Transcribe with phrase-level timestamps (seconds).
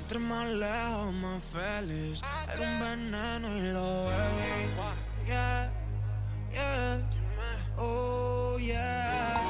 [0.00, 2.20] Entre más lejos, más feliz.
[2.52, 5.26] Era un veneno y lo bebí.
[5.26, 5.70] Yeah,
[6.52, 7.06] yeah.
[7.76, 9.40] Oh, yeah.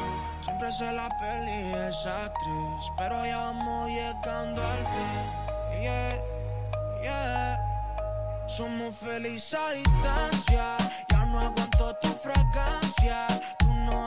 [0.43, 2.93] Siempre sé la peli es actriz.
[2.99, 5.81] Pero ya vamos llegando al fin.
[5.81, 6.23] Yeah,
[7.03, 8.47] yeah.
[8.49, 10.77] Somos felices a distancia.
[11.11, 13.27] Ya no aguanto tu fragancia.
[13.59, 14.05] Tú no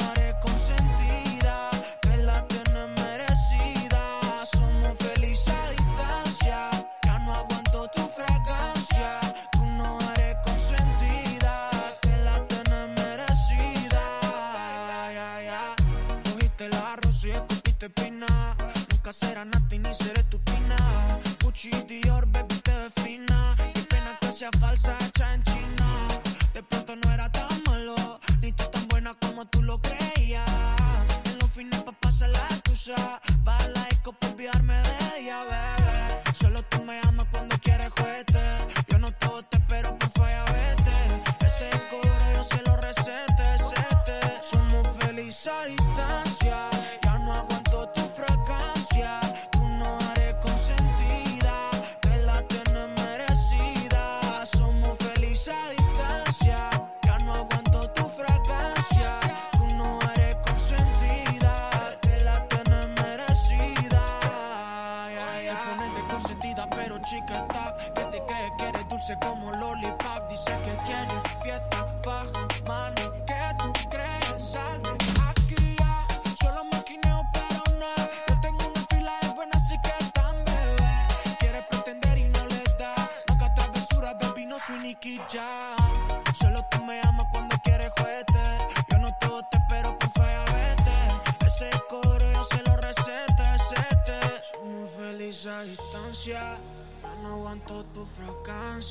[19.09, 20.77] Nunca será nada ni seré tu pina.
[21.41, 21.71] Gucci,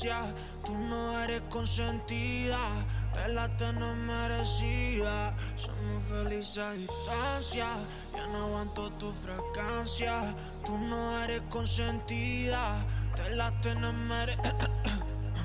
[0.01, 2.57] Tú no eres consentida.
[3.13, 5.35] Te la tienes merecida.
[5.57, 7.67] Somos felices a distancia.
[8.13, 10.21] Ya no aguanto tu fragancia.
[10.63, 12.75] Tú no eres consentida.
[13.15, 13.51] Te la
[13.91, 14.69] merecida.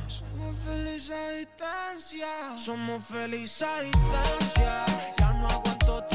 [0.06, 2.28] Somos felices a distancia.
[2.56, 4.84] Somos felices a distancia.
[5.18, 6.13] Ya no aguanto tu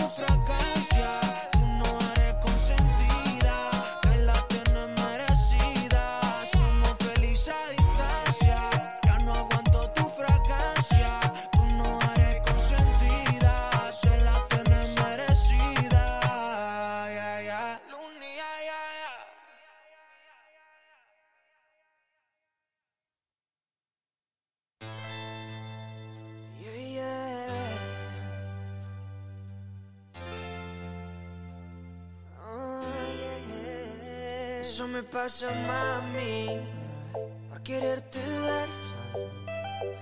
[35.30, 36.60] pasa, mami,
[37.50, 38.70] por quererte ver.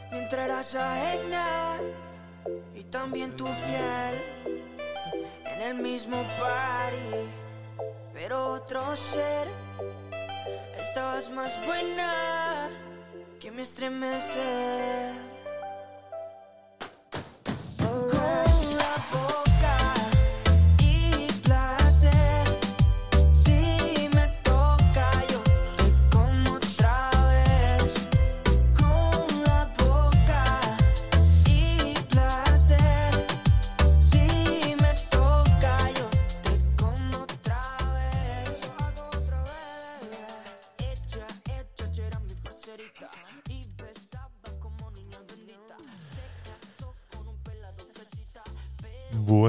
[0.09, 1.79] Mientras eras ajena
[2.73, 4.15] y también tu piel
[5.43, 7.27] en el mismo party,
[8.13, 9.47] pero otro ser.
[10.79, 12.69] Estabas más buena
[13.37, 15.11] que me estremece.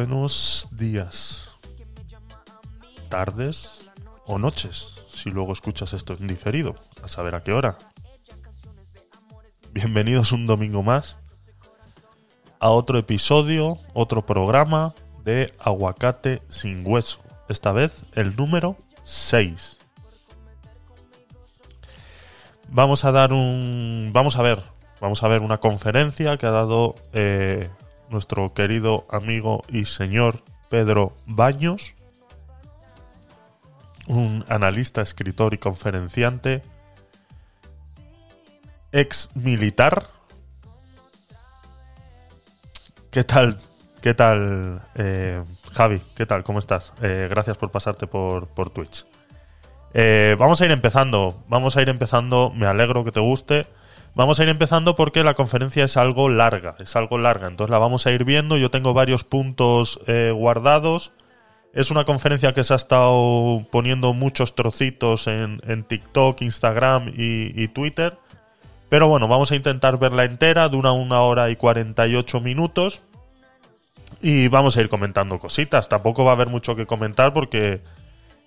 [0.08, 1.50] Buenos días,
[3.10, 3.91] tardes
[4.24, 7.76] o noches, si luego escuchas esto en diferido, a saber a qué hora.
[9.70, 11.18] Bienvenidos un domingo más
[12.58, 17.18] a otro episodio, otro programa de Aguacate sin hueso.
[17.50, 19.78] Esta vez el número 6.
[22.71, 24.12] Vamos a dar un.
[24.15, 24.62] Vamos a ver.
[25.03, 27.68] Vamos a ver una conferencia que ha dado eh,
[28.10, 31.95] nuestro querido amigo y señor Pedro Baños,
[34.07, 36.63] un analista, escritor y conferenciante,
[38.93, 40.09] ex militar.
[43.10, 43.60] ¿Qué tal?
[44.01, 46.01] ¿Qué tal, eh, Javi?
[46.15, 46.45] ¿Qué tal?
[46.45, 46.93] ¿Cómo estás?
[47.03, 49.07] Eh, gracias por pasarte por, por Twitch.
[49.93, 51.43] Eh, vamos a ir empezando.
[51.49, 52.53] Vamos a ir empezando.
[52.55, 53.66] Me alegro que te guste.
[54.15, 56.75] Vamos a ir empezando porque la conferencia es algo larga.
[56.81, 57.49] Es algo larga.
[57.49, 58.57] Entonces la vamos a ir viendo.
[58.57, 61.13] Yo tengo varios puntos eh, guardados.
[61.72, 67.69] Es una conferencia que se ha estado poniendo muchos trocitos en, TikTok, Instagram y, y,
[67.69, 68.19] Twitter.
[68.89, 70.69] Pero bueno, vamos a intentar verla entera.
[70.69, 73.03] Dura una hora y 48 minutos.
[74.21, 75.89] Y vamos a ir comentando cositas.
[75.89, 77.83] Tampoco va a haber mucho que comentar porque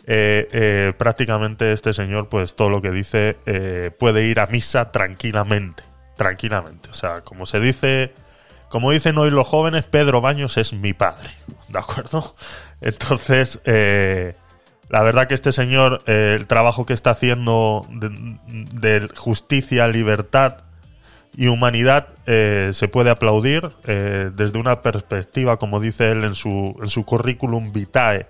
[0.06, 4.92] eh, eh, prácticamente este señor, pues todo lo que dice, eh, puede ir a misa
[4.92, 5.83] tranquilamente.
[6.18, 6.89] Tranquilamente.
[6.89, 8.13] O sea, como se dice,
[8.69, 11.31] como dicen hoy los jóvenes, Pedro Baños es mi padre.
[11.68, 12.36] ¿De acuerdo?
[12.81, 20.57] Entonces, la verdad que este señor, el trabajo que está haciendo de, justicia, libertad
[21.36, 27.06] y humanidad, se puede aplaudir desde una perspectiva, como dice él en su, en su
[27.06, 28.27] currículum vitae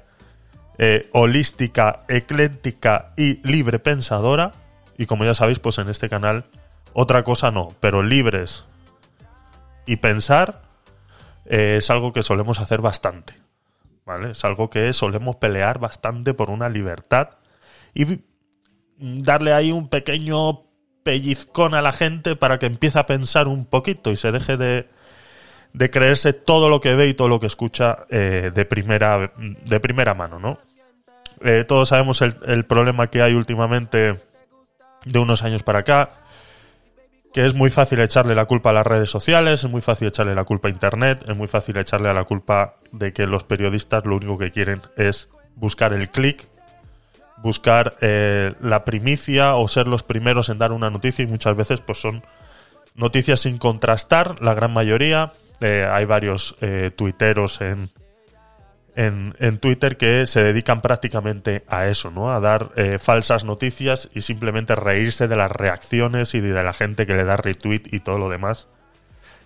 [0.83, 4.53] eh, holística, ecléctica y libre pensadora.
[4.97, 6.45] Y como ya sabéis, pues en este canal
[6.93, 8.65] otra cosa no, pero libres
[9.85, 10.63] y pensar
[11.45, 13.35] eh, es algo que solemos hacer bastante.
[14.07, 14.31] ¿Vale?
[14.31, 17.29] Es algo que solemos pelear bastante por una libertad
[17.93, 18.21] y
[18.97, 20.63] darle ahí un pequeño
[21.03, 24.89] pellizcón a la gente para que empiece a pensar un poquito y se deje de,
[25.73, 29.79] de creerse todo lo que ve y todo lo que escucha eh, de, primera, de
[29.79, 30.70] primera mano, ¿no?
[31.43, 34.19] Eh, todos sabemos el, problema que hay últimamente
[35.05, 36.11] de unos años para acá,
[37.33, 40.35] que es muy fácil echarle la culpa a las redes sociales, es muy fácil echarle
[40.35, 44.05] la culpa a Internet, es muy fácil echarle a la culpa de que los periodistas
[44.05, 46.47] lo único que quieren es buscar el clic,
[47.37, 51.81] buscar eh, la primicia o ser los primeros en dar una noticia y muchas veces
[51.81, 52.23] pues son
[52.93, 55.33] noticias sin contrastar, la gran mayoría.
[55.59, 56.55] Eh, hay varios
[56.95, 57.89] tuiteros en,
[58.95, 62.33] en, Twitter que se dedican prácticamente a eso, ¿no?
[62.33, 67.05] A dar eh, falsas noticias y simplemente reírse de las reacciones y de la gente
[67.05, 68.67] que le da retweet y todo lo demás.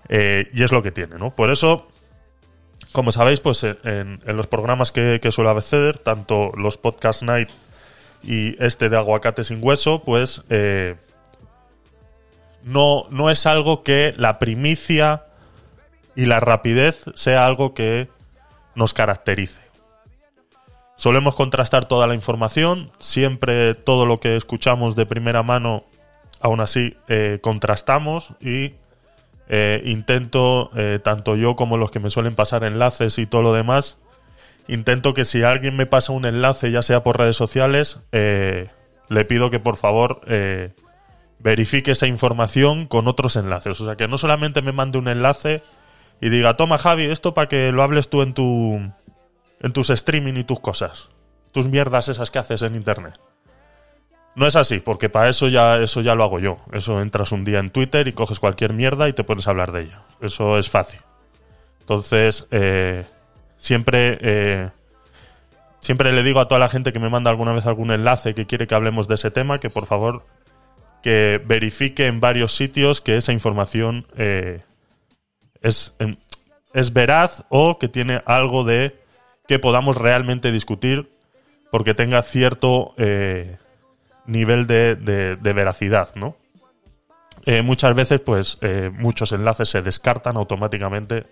[0.10, 1.36] Eh, y es lo que tiene, ¿no?
[1.36, 1.88] Por eso,
[2.92, 7.50] como sabéis, pues en, los programas que, que suelo acceder, tanto los Podcast Night
[8.24, 10.96] y este de Aguacate sin hueso, pues eh,
[12.64, 15.26] no, no es algo que la primicia
[16.16, 18.10] y la rapidez sea algo que
[18.76, 19.62] nos caracterice.
[20.98, 25.84] Solemos contrastar toda la información, siempre todo lo que escuchamos de primera mano,
[26.40, 28.76] aún así eh, contrastamos y
[29.50, 33.54] eh, intento, eh, tanto yo como los que me suelen pasar enlaces y todo lo
[33.54, 33.98] demás,
[34.70, 39.52] intento que si alguien me pasa un enlace, ya sea por redes sociales, le pido
[39.52, 40.22] que por favor
[41.40, 43.80] verifique esa información con otros enlaces.
[43.82, 45.62] O sea, que no solamente me mande un enlace
[46.22, 48.80] y diga, toma Javi, esto para que lo hables tú en tu
[49.62, 51.10] en tus streaming y tus cosas,
[51.52, 53.20] tus mierdas esas que haces en internet.
[54.36, 56.58] No es así, porque para eso ya eso ya lo hago yo.
[56.74, 59.84] Eso entras un día en Twitter y coges cualquier mierda y te puedes hablar de
[59.84, 60.02] ella.
[60.22, 61.00] Eso es fácil.
[61.80, 63.06] Entonces, eh,
[63.58, 64.70] siempre eh,
[65.80, 68.46] siempre le digo a toda la gente que me manda alguna vez algún enlace que
[68.46, 70.26] quiere que hablemos de ese tema, que por favor
[71.02, 74.64] que verifique en varios sitios que esa información eh,
[75.66, 76.16] es, em,
[76.74, 78.96] es veraz o que tiene algo de
[79.48, 81.10] que podamos realmente discutir
[81.72, 83.58] porque tenga cierto eh,
[84.26, 86.36] nivel de, de, veracidad, ¿no?
[87.46, 91.26] Eh, muchas veces, pues, eh, muchos enlaces se descartan automáticamente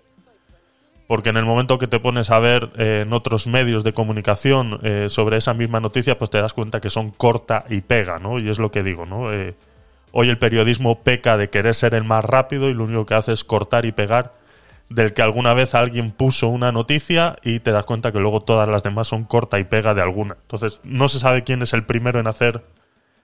[1.07, 5.37] porque en el momento que te pones a ver en otros medios de comunicación sobre
[5.37, 8.39] esa misma noticia, pues te das cuenta que son corta y pega, ¿no?
[8.39, 9.29] Y es lo que digo, ¿no?
[10.13, 13.33] Hoy el periodismo peca de querer ser el más rápido y lo único que hace
[13.33, 14.35] es cortar y pegar
[14.89, 18.69] del que alguna vez alguien puso una noticia y te das cuenta que luego todas
[18.69, 20.37] las demás son corta y pega de alguna.
[20.39, 22.63] Entonces, no se sabe quién es el primero en hacer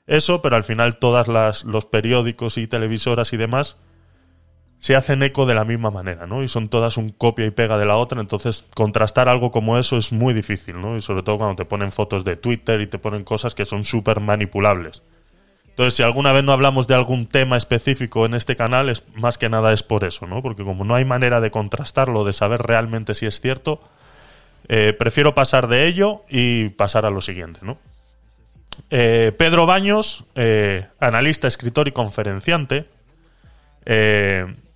[0.08, 3.78] eso, pero al final todas las los periódicos y televisoras y demás
[4.80, 6.42] se hacen eco de la misma manera, ¿no?
[6.42, 9.98] Y son todas un copia y pega de la otra, entonces contrastar algo como eso
[9.98, 10.98] es muy difícil, ¿no?
[10.98, 13.84] Y sobre todo cuando te ponen fotos de Twitter y te ponen cosas que son
[13.84, 15.04] súper manipulables.
[15.80, 19.38] Entonces, si alguna vez no hablamos de algún tema específico en este canal, es más
[19.38, 20.42] que nada es por eso, ¿no?
[20.42, 23.82] Porque como no hay manera de contrastarlo, de saber realmente si es cierto,
[24.68, 27.62] eh, prefiero pasar de ello y pasar a lo siguiente.
[28.90, 32.86] Eh, Pedro Baños, eh, analista, escritor y conferenciante,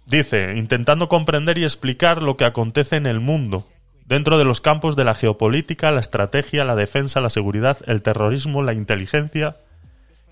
[0.06, 3.68] dice, intentando comprender y explicar lo que acontece en el mundo,
[4.06, 8.64] dentro de los campos de la geopolítica, la estrategia, la defensa, la seguridad, el terrorismo,
[8.64, 9.58] la inteligencia,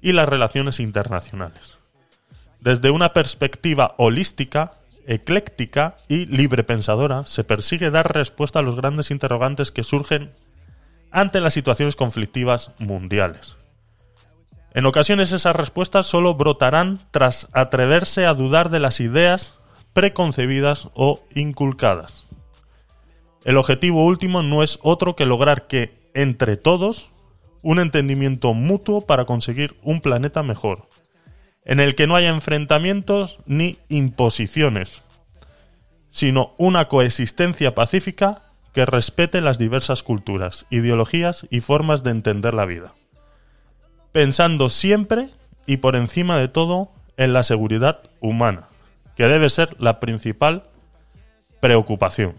[0.01, 1.77] y las relaciones internacionales.
[2.59, 4.73] Desde una perspectiva holística,
[5.07, 10.31] ecléctica y libre pensadora, se persigue dar respuesta a los grandes interrogantes que surgen
[11.11, 13.57] ante las situaciones conflictivas mundiales.
[14.73, 19.59] En ocasiones esas respuestas solo brotarán tras atreverse a dudar de las ideas
[19.93, 22.25] preconcebidas o inculcadas.
[23.43, 27.09] El objetivo último no es otro que lograr que, entre todos,
[27.61, 30.87] un entendimiento mutuo para conseguir un planeta mejor,
[31.65, 35.03] en el que no haya enfrentamientos ni imposiciones,
[36.09, 42.65] sino una coexistencia pacífica que respete las diversas culturas, ideologías y formas de entender la
[42.65, 42.93] vida,
[44.11, 45.29] pensando siempre
[45.65, 48.67] y por encima de todo en la seguridad humana,
[49.15, 50.63] que debe ser la principal
[51.59, 52.35] preocupación.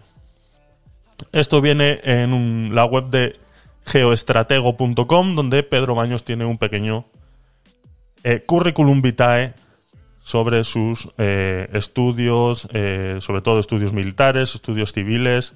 [1.31, 3.39] Esto viene en la web de
[3.85, 7.05] geoestratego.com, donde Pedro Baños tiene un pequeño
[8.23, 9.53] eh, curriculum vitae
[10.23, 15.53] sobre sus eh, estudios, eh, sobre todo estudios militares, estudios civiles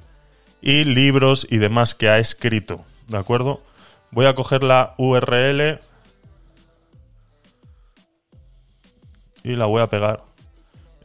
[0.61, 2.85] y libros y demás que ha escrito.
[3.07, 3.61] ¿De acuerdo?
[4.11, 5.79] Voy a coger la URL
[9.43, 10.23] y la voy a pegar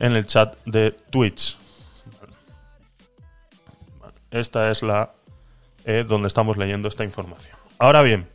[0.00, 1.56] en el chat de Twitch.
[4.32, 5.12] Esta es la
[5.84, 7.56] eh, donde estamos leyendo esta información.
[7.78, 8.28] Ahora bien,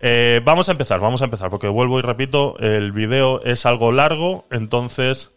[0.00, 3.90] eh, vamos a empezar, vamos a empezar, porque vuelvo y repito, el video es algo
[3.90, 5.32] largo, entonces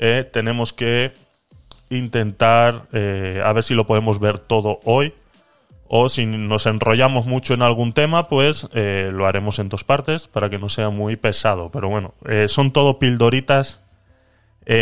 [0.00, 1.12] eh, tenemos que
[1.90, 5.14] intentar a ver si lo podemos ver todo hoy.
[5.92, 10.48] O si nos enrollamos mucho en algún tema, pues lo haremos en dos partes para
[10.48, 11.72] que no sea muy pesado.
[11.72, 12.14] Pero bueno,
[12.46, 13.82] son todo pildoritas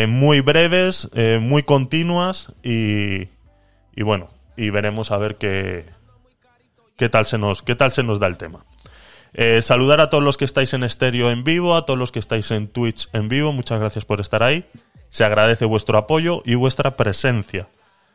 [0.06, 1.08] muy breves,
[1.40, 3.28] muy continuas y,
[3.96, 5.86] y bueno, y veremos a ver qué,
[6.98, 8.64] qué, tal, se nos, qué tal se nos da el tema.
[9.32, 12.18] Eh, saludar a todos los que estáis en estéreo en vivo, a todos los que
[12.18, 14.66] estáis en Twitch en vivo, muchas gracias por estar ahí.
[15.08, 17.68] Se agradece vuestro apoyo y vuestra presencia.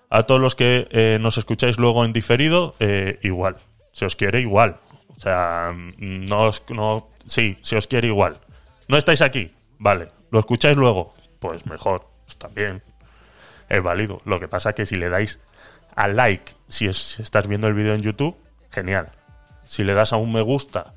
[0.09, 3.57] A todos los que eh, nos escucháis luego en diferido, eh, igual.
[3.91, 4.77] Se os quiere igual.
[5.07, 8.37] O sea, no, no sí, se os quiere igual.
[8.87, 10.09] No estáis aquí, vale.
[10.29, 12.83] Lo escucháis luego, pues mejor, pues también
[13.69, 14.21] es válido.
[14.25, 15.39] Lo que pasa es que si le dais
[15.95, 18.35] a like si, estás viendo el vídeo en YouTube,
[18.73, 19.11] genial.
[19.63, 20.93] Si le das a un me gusta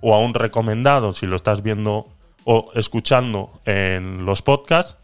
[0.00, 2.08] o a un recomendado si lo estás viendo
[2.44, 4.96] o escuchando en los podcasts,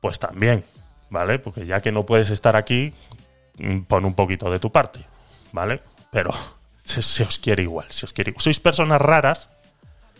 [0.00, 0.64] pues también,
[1.10, 1.38] ¿vale?
[1.38, 2.94] Porque ya que no puedes estar aquí,
[3.58, 5.04] mm, pon un poquito de tu parte,
[5.52, 5.82] ¿vale?
[6.10, 6.30] Pero
[6.84, 8.42] se, os quiere igual, se os quiere igual.
[8.42, 9.50] Sois personas raras,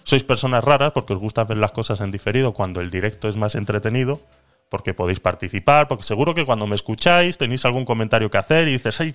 [0.02, 3.36] sois personas raras porque os gusta ver las cosas en diferido cuando el directo es
[3.36, 4.20] más entretenido
[4.68, 8.72] porque podéis participar, porque seguro que cuando me escucháis tenéis algún comentario que hacer y
[8.72, 9.14] dices, ay,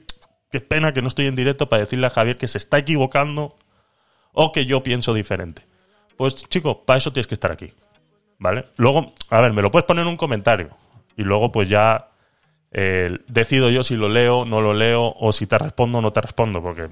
[0.52, 3.56] qué pena que no estoy en directo para decirle a Javier que se está equivocando
[4.34, 5.66] o que yo pienso diferente.
[6.18, 7.74] Pues chico, para eso tienes que estar aquí.
[8.38, 8.70] ¿Vale?
[8.78, 10.70] Luego, a ver, me lo puedes poner en un comentario
[11.18, 12.12] y luego pues ya
[12.72, 16.14] eh, decido yo si lo leo, no lo leo o si te respondo o no
[16.14, 16.88] te respondo, porque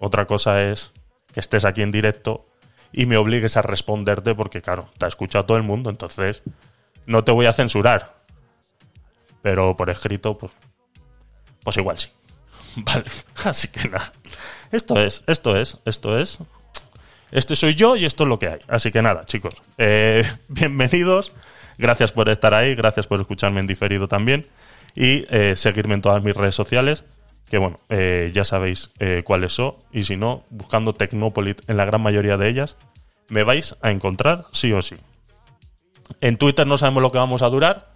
[0.00, 0.92] otra cosa es
[1.32, 2.48] que estés aquí en directo
[2.92, 6.42] y me obligues a responderte porque claro, te ha escuchado todo el mundo, entonces
[7.06, 8.16] no te voy a censurar.
[9.42, 10.52] Pero por escrito, pues,
[11.62, 12.10] pues igual sí.
[12.84, 13.04] Vale,
[13.44, 14.12] así que nada.
[14.70, 16.38] Esto es, esto es, esto es.
[17.30, 18.60] Este soy yo y esto es lo que hay.
[18.68, 19.54] Así que nada, chicos.
[19.76, 21.32] Eh, bienvenidos.
[21.76, 22.74] Gracias por estar ahí.
[22.74, 24.46] Gracias por escucharme en diferido también.
[24.94, 27.04] Y eh, seguirme en todas mis redes sociales.
[27.50, 28.90] Que bueno, eh, ya sabéis
[29.24, 29.74] cuáles son.
[29.90, 32.76] Y si no, buscando Tecnopolit en la gran mayoría de ellas,
[33.28, 34.96] me vais a encontrar sí o sí.
[36.20, 37.90] En Twitter no sabemos lo que vamos a durar,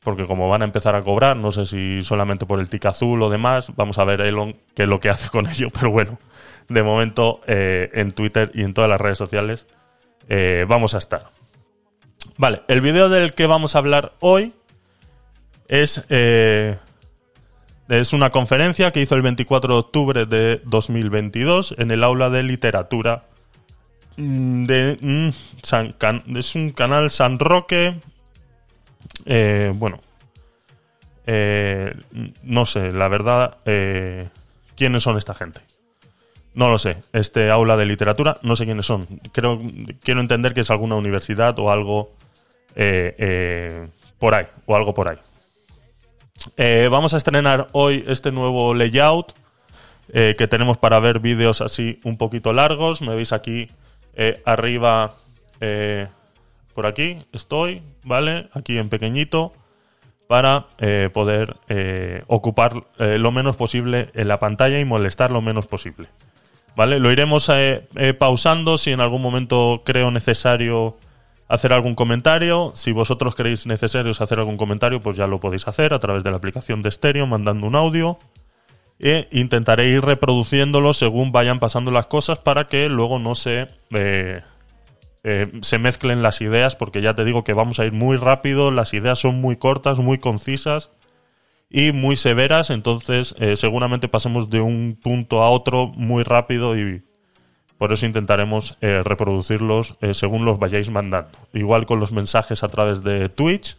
[0.00, 3.22] porque como van a empezar a cobrar, no sé si solamente por el tic azul
[3.22, 6.18] o demás, vamos a ver Elon qué es lo que hace con ello, pero bueno,
[6.68, 9.66] de momento eh, en Twitter y en todas las redes sociales
[10.28, 11.30] eh, vamos a estar.
[12.36, 14.52] Vale, el vídeo del que vamos a hablar hoy
[15.66, 16.78] es, eh,
[17.88, 22.42] es una conferencia que hizo el 24 de octubre de 2022 en el aula de
[22.42, 23.24] literatura
[24.18, 28.00] Mm, de mm, es un canal San Roque.
[29.30, 30.00] Eh, bueno,
[31.26, 31.94] eh,
[32.42, 34.28] no sé, la verdad, eh,
[34.74, 35.60] quiénes son esta gente.
[36.54, 36.96] No lo sé.
[37.12, 39.06] Este aula de literatura, no sé quiénes son.
[39.32, 39.60] Creo,
[40.02, 42.14] quiero entender que es alguna universidad o algo
[44.18, 45.18] por ahí, o algo por ahí.
[46.88, 49.34] vamos a estrenar hoy este nuevo layout
[50.12, 53.02] que tenemos para ver vídeos así un poquito largos.
[53.02, 53.68] Me veis aquí
[54.20, 55.14] eh, arriba,
[55.60, 56.08] eh,
[56.78, 58.50] por aquí estoy, ¿vale?
[58.52, 59.52] Aquí en pequeñito,
[60.28, 61.56] para eh, poder
[62.28, 66.06] ocupar lo menos posible en la pantalla y molestar lo menos posible.
[66.76, 67.00] ¿Vale?
[67.00, 67.50] Lo iremos
[68.20, 70.96] pausando si en algún momento creo necesario
[71.48, 72.70] hacer algún comentario.
[72.76, 76.30] Si vosotros creéis necesario hacer algún comentario, pues ya lo podéis hacer a través de
[76.30, 78.18] la aplicación de estéreo, mandando un audio
[79.00, 84.42] e intentaré ir reproduciéndolo según vayan pasando las cosas para que luego no se, eh,
[85.30, 88.70] eh, se mezclen las ideas, porque ya te digo que vamos a ir muy rápido,
[88.70, 90.90] las ideas son muy cortas, muy concisas
[91.68, 97.02] y muy severas, entonces eh, seguramente pasemos de un punto a otro muy rápido y
[97.76, 101.38] por eso intentaremos eh, reproducirlos según los vayáis mandando.
[101.52, 103.76] Igual con los mensajes a través de Twitch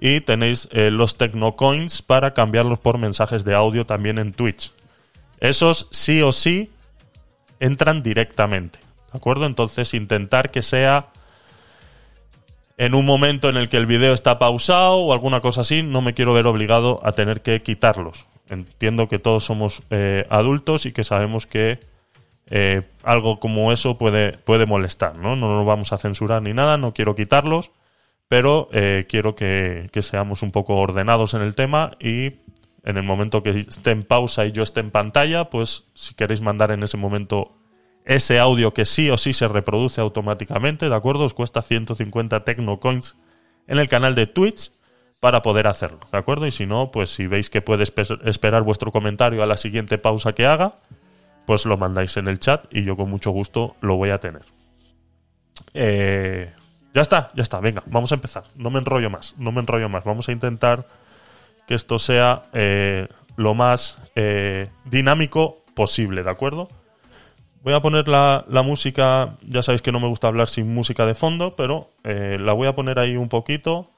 [0.00, 4.72] y tenéis los Tecnocoins para cambiarlos por mensajes de audio también en Twitch.
[5.38, 6.72] Esos sí o sí
[7.60, 8.80] entran directamente,
[9.14, 9.46] ¿de acuerdo?
[9.46, 11.06] Entonces intentar que sea
[12.78, 16.02] en un momento en el que el video está pausado o alguna cosa así, no
[16.02, 18.26] me quiero ver obligado a tener que quitarlos.
[18.50, 21.78] Entiendo que todos somos eh, adultos y que sabemos que
[22.50, 25.36] eh, algo como eso puede, puede molestar, ¿no?
[25.36, 27.70] No nos vamos a censurar ni nada, no quiero quitarlos,
[28.26, 32.40] pero eh, quiero que, que seamos un poco ordenados en el tema y
[32.82, 36.40] en el momento que esté en pausa y yo esté en pantalla, pues si queréis
[36.40, 37.56] mandar en ese momento
[38.04, 41.24] ese audio que sí o sí se reproduce automáticamente, ¿de acuerdo?
[41.24, 43.16] Os cuesta 150 Tecnocoins
[43.66, 44.72] en el canal de Twitch
[45.20, 46.46] para poder hacerlo, ¿de acuerdo?
[46.46, 50.34] Y si no, pues si veis que puede esperar vuestro comentario a la siguiente pausa
[50.34, 50.76] que haga,
[51.46, 54.42] pues lo mandáis en el chat y yo con mucho gusto lo voy a tener.
[55.72, 56.52] Eh,
[56.92, 58.44] ya está, ya está, venga, vamos a empezar.
[58.54, 60.04] No me enrollo más, no me enrollo más.
[60.04, 60.86] Vamos a intentar
[61.66, 66.68] que esto sea eh, lo más eh, dinámico posible, ¿de acuerdo?
[67.64, 71.14] Voy a poner la, música, ya sabéis que no me gusta hablar sin música de
[71.14, 73.90] fondo, pero eh, la voy a poner ahí un poquito.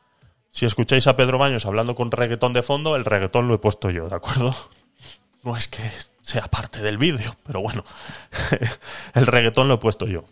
[0.50, 3.90] Si escucháis a Pedro Baños hablando con reggaetón de fondo, el reggaetón lo he puesto
[3.90, 4.54] yo, ¿de acuerdo?
[5.42, 5.82] No es que
[6.23, 7.85] sea parte del vídeo, pero bueno,
[9.14, 10.25] el reggaetón lo he puesto yo.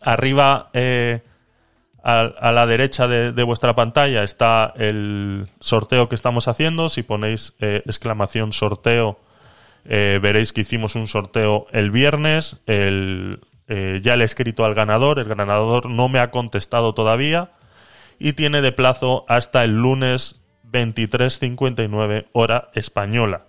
[0.00, 1.22] Arriba, eh,
[2.04, 6.88] a, la derecha de, vuestra pantalla, está el sorteo que estamos haciendo.
[6.88, 9.18] Si ponéis eh, exclamación sorteo
[9.84, 12.58] eh, veréis que hicimos un sorteo el viernes.
[12.66, 15.18] El, eh, ya le he escrito al ganador.
[15.18, 17.52] El ganador no me ha contestado todavía.
[18.18, 23.46] Y tiene de plazo hasta el lunes 23.59 hora española.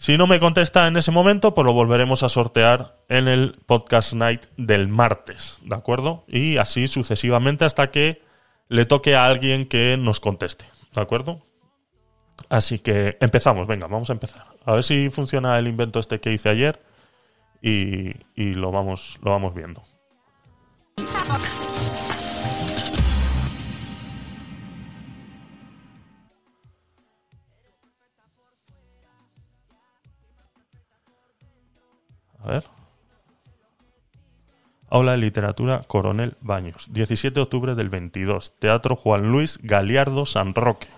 [0.00, 4.12] Si no me contesta en ese momento, pues lo volveremos a sortear en el podcast
[4.12, 6.24] night del martes, ¿de acuerdo?
[6.28, 8.22] Y así sucesivamente hasta que
[8.68, 11.47] le toque a alguien que nos conteste, ¿de acuerdo?
[12.48, 14.46] Así que empezamos, venga, vamos a empezar.
[14.64, 16.80] A ver si funciona el invento este que hice ayer
[17.60, 19.82] y, lo, vamos, lo vamos viendo.
[32.40, 32.64] A ver.
[34.90, 40.54] Aula de Literatura Coronel Baños, 17 de octubre del 22, Teatro Juan Luis Galiardo San
[40.54, 40.88] Roque.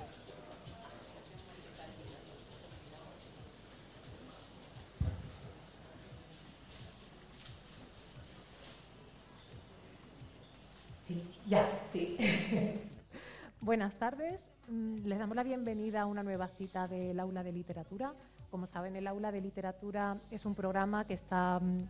[13.62, 14.48] Buenas tardes.
[14.68, 18.14] Mm, les damos la bienvenida a una nueva cita del Aula de Literatura.
[18.50, 21.82] Como saben, el Aula de Literatura es un programa que está, mm,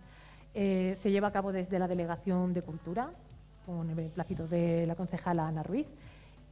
[0.54, 3.12] eh, se lleva a cabo desde la Delegación de Cultura,
[3.64, 5.86] con el beneplácito de la concejala Ana Ruiz.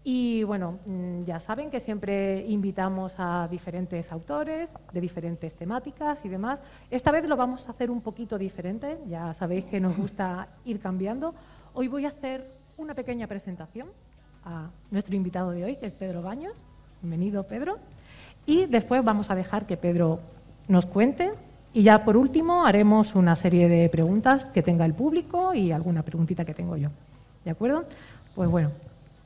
[0.04, 6.28] Y bueno, mm, ya saben que siempre invitamos a diferentes autores de diferentes temáticas y
[6.28, 6.62] demás.
[6.92, 10.78] Esta vez lo vamos a hacer un poquito diferente, ya sabéis que nos gusta ir
[10.78, 11.34] cambiando.
[11.74, 13.88] Hoy voy a hacer una pequeña presentación
[14.48, 16.54] a nuestro invitado de hoy, que es Pedro Baños.
[17.02, 17.78] Bienvenido, Pedro.
[18.46, 20.20] Y después vamos a dejar que Pedro
[20.68, 21.32] nos cuente.
[21.74, 26.02] Y ya por último haremos una serie de preguntas que tenga el público y alguna
[26.02, 26.88] preguntita que tengo yo.
[27.44, 27.84] ¿De acuerdo?
[28.34, 28.70] Pues bueno,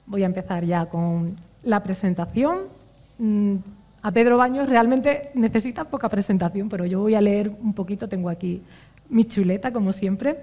[0.06, 2.62] voy a empezar ya con la presentación.
[3.18, 3.54] Mm,
[4.02, 8.08] a Pedro Baños realmente necesita poca presentación, pero yo voy a leer un poquito.
[8.08, 8.60] Tengo aquí
[9.08, 10.38] mi chuleta, como siempre.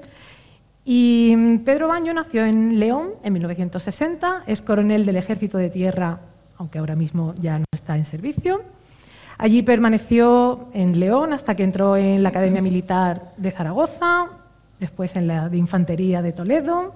[0.91, 6.19] Y Pedro Baño nació en León en 1960, es coronel del Ejército de Tierra,
[6.57, 8.63] aunque ahora mismo ya no está en servicio.
[9.37, 14.29] Allí permaneció en León hasta que entró en la Academia Militar de Zaragoza,
[14.79, 16.95] después en la de Infantería de Toledo.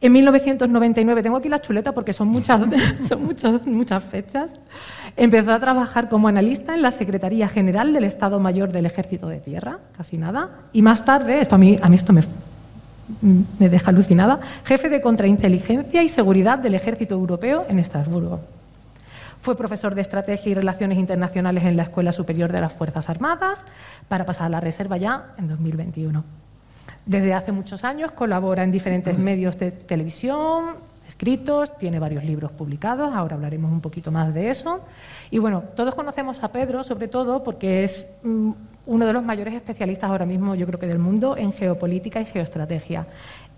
[0.00, 2.60] En 1999, tengo aquí la chuleta porque son muchas,
[3.02, 4.54] son muchas, muchas fechas,
[5.16, 9.38] empezó a trabajar como analista en la Secretaría General del Estado Mayor del Ejército de
[9.38, 12.22] Tierra, casi nada, y más tarde, esto a mí, a mí esto me
[13.58, 18.40] me deja alucinada, jefe de contrainteligencia y seguridad del Ejército Europeo en Estrasburgo.
[19.42, 23.64] Fue profesor de Estrategia y Relaciones Internacionales en la Escuela Superior de las Fuerzas Armadas
[24.08, 26.24] para pasar a la reserva ya en 2021.
[27.04, 33.14] Desde hace muchos años colabora en diferentes medios de televisión, escritos, tiene varios libros publicados,
[33.14, 34.80] ahora hablaremos un poquito más de eso.
[35.30, 38.50] Y bueno, todos conocemos a Pedro sobre todo porque es mm,
[38.86, 42.24] uno de los mayores especialistas ahora mismo, yo creo que del mundo, en geopolítica y
[42.24, 43.06] geoestrategia.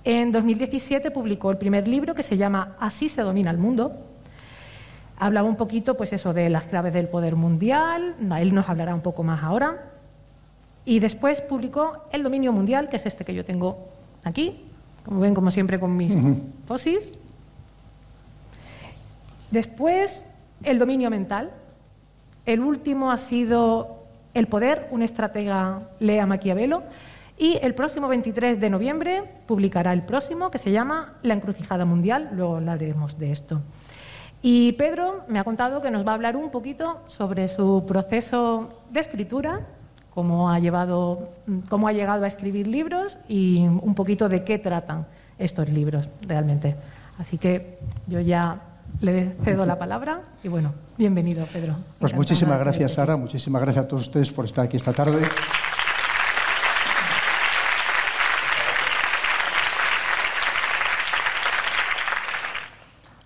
[0.04, 3.92] En 2017 publicó el primer libro que se llama Así se domina el mundo.
[5.18, 9.02] Hablaba un poquito, pues eso, de las claves del poder mundial, él nos hablará un
[9.02, 9.90] poco más ahora.
[10.84, 13.88] Y después publicó El dominio mundial, que es este que yo tengo
[14.24, 14.64] aquí,
[15.04, 16.14] como ven, como siempre, con mis
[16.66, 17.12] posis.
[19.50, 20.24] Después,
[20.62, 21.50] El dominio mental.
[22.46, 23.97] El último ha sido
[24.34, 26.82] El poder, un estratega lea Maquiavelo.
[27.38, 32.30] Y el próximo 23 de noviembre publicará el próximo, que se llama La encrucijada mundial.
[32.32, 33.60] Luego hablaremos de esto.
[34.42, 38.82] Y Pedro me ha contado que nos va a hablar un poquito sobre su proceso
[38.90, 39.66] de escritura,
[40.10, 41.28] cómo ha, llevado,
[41.68, 45.06] cómo ha llegado a escribir libros y un poquito de qué tratan
[45.38, 46.76] estos libros realmente.
[47.18, 48.60] Así que yo ya
[49.00, 51.76] le cedo la palabra y bueno, bienvenido Pedro.
[52.00, 55.26] Pues muchísimas gracias Sara, muchísimas gracias a todos ustedes por estar aquí esta tarde.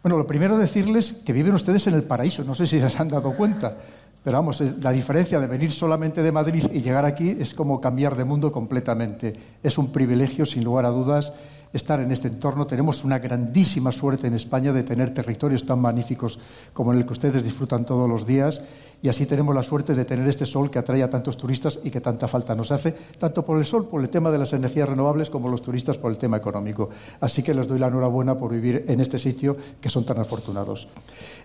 [0.02, 3.08] Bueno, lo primero decirles que viven ustedes en el paraíso, no sé si se han
[3.08, 3.76] dado cuenta,
[4.24, 8.16] pero vamos, la diferencia de venir solamente de Madrid y llegar aquí es como cambiar
[8.16, 9.32] de mundo completamente.
[9.62, 11.32] Es un privilegio, sin lugar a dudas,
[11.72, 12.66] estar en este entorno.
[12.66, 16.38] Tenemos una grandísima suerte en España de tener territorios tan magníficos
[16.72, 18.60] como en el que ustedes disfrutan todos los días
[19.02, 21.90] y así tenemos la suerte de tener este sol que atrae a tantos turistas y
[21.90, 24.88] que tanta falta nos hace, tanto por el sol, por el tema de las energías
[24.88, 26.90] renovables, como los turistas por el tema económico.
[27.20, 30.88] Así que les doy la enhorabuena por vivir en este sitio que son tan afortunados.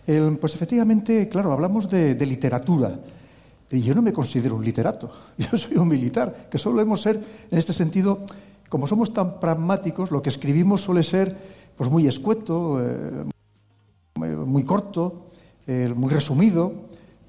[0.06, 3.00] pues efectivamente, claro, hablamos de, de literatura.
[3.70, 7.20] Y yo no me considero un literato, yo soy un militar, que solemos ser,
[7.52, 8.20] en este sentido,
[8.70, 11.36] como somos tan pragmáticos, lo que escribimos suele ser
[11.76, 13.26] pues, muy escueto, eh,
[14.18, 15.28] muy corto,
[15.68, 16.74] eh, muy resumido,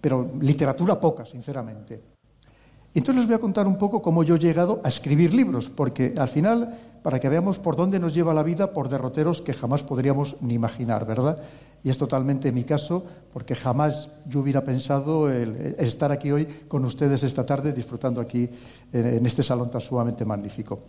[0.01, 2.01] pero literatura poca, sinceramente.
[2.95, 6.15] Entonces les voy a contar un poco cómo yo he llegado a escribir libros, porque
[6.17, 9.83] al final, para que veamos por dónde nos lleva la vida, por derroteros que jamás
[9.83, 11.39] podríamos ni imaginar, ¿verdad?
[11.85, 17.23] Y es totalmente mi caso, porque jamás yo hubiera pensado estar aquí hoy con ustedes
[17.23, 18.49] esta tarde, disfrutando aquí
[18.93, 20.81] en este salón tan sumamente magnífico.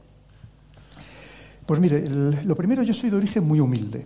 [1.69, 2.03] Pues mire,
[2.45, 4.03] lo primero, yo soy de origen muy humilde.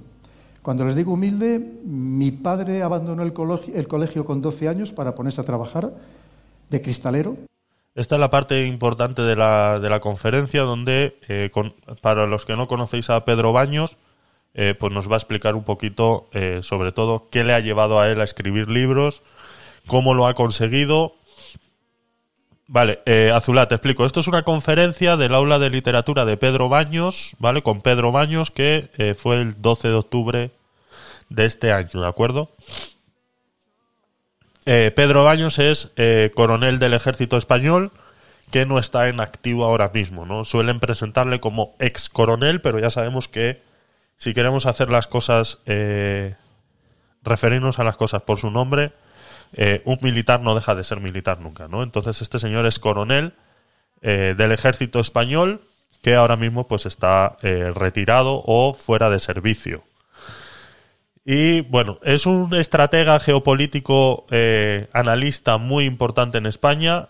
[0.62, 5.45] Cuando les digo humilde, mi padre abandonó el colegio, con 12 años para ponerse a
[5.45, 5.93] trabajar
[6.69, 7.38] de cristalero.
[7.95, 11.49] Esta es la parte importante de la, de la conferencia donde, eh,
[12.02, 13.95] para los que no conocéis a Pedro Baños,
[14.56, 17.97] eh, pues nos va a explicar un poquito, eh, sobre todo, qué le ha llevado
[18.02, 19.23] a él a escribir libros,
[19.88, 21.15] cómo lo ha conseguido
[22.67, 24.06] Vale, eh, Azulá, te explico.
[24.06, 27.62] Esto es una conferencia del aula de literatura de Pedro Baños, ¿vale?
[27.62, 30.52] Con Pedro Baños, que eh, fue el 12 de octubre
[31.30, 32.52] de este año, ¿de acuerdo?
[34.65, 37.91] Eh, Pedro Baños es eh, coronel del ejército español
[38.49, 40.45] que no está en activo ahora mismo, ¿no?
[40.45, 43.62] Suelen presentarle como ex coronel, pero ya sabemos que
[44.15, 45.60] si queremos hacer las cosas,
[47.23, 48.93] referirnos a las cosas por su nombre,
[49.54, 51.84] eh, un militar no deja de ser militar nunca, ¿no?
[51.84, 53.34] Entonces este señor es coronel
[54.02, 55.62] eh, del ejército español
[56.02, 59.84] que ahora mismo pues está eh, retirado o fuera de servicio.
[61.26, 64.26] Y bueno, es un estratega geopolítico
[64.92, 67.08] analista muy importante en España.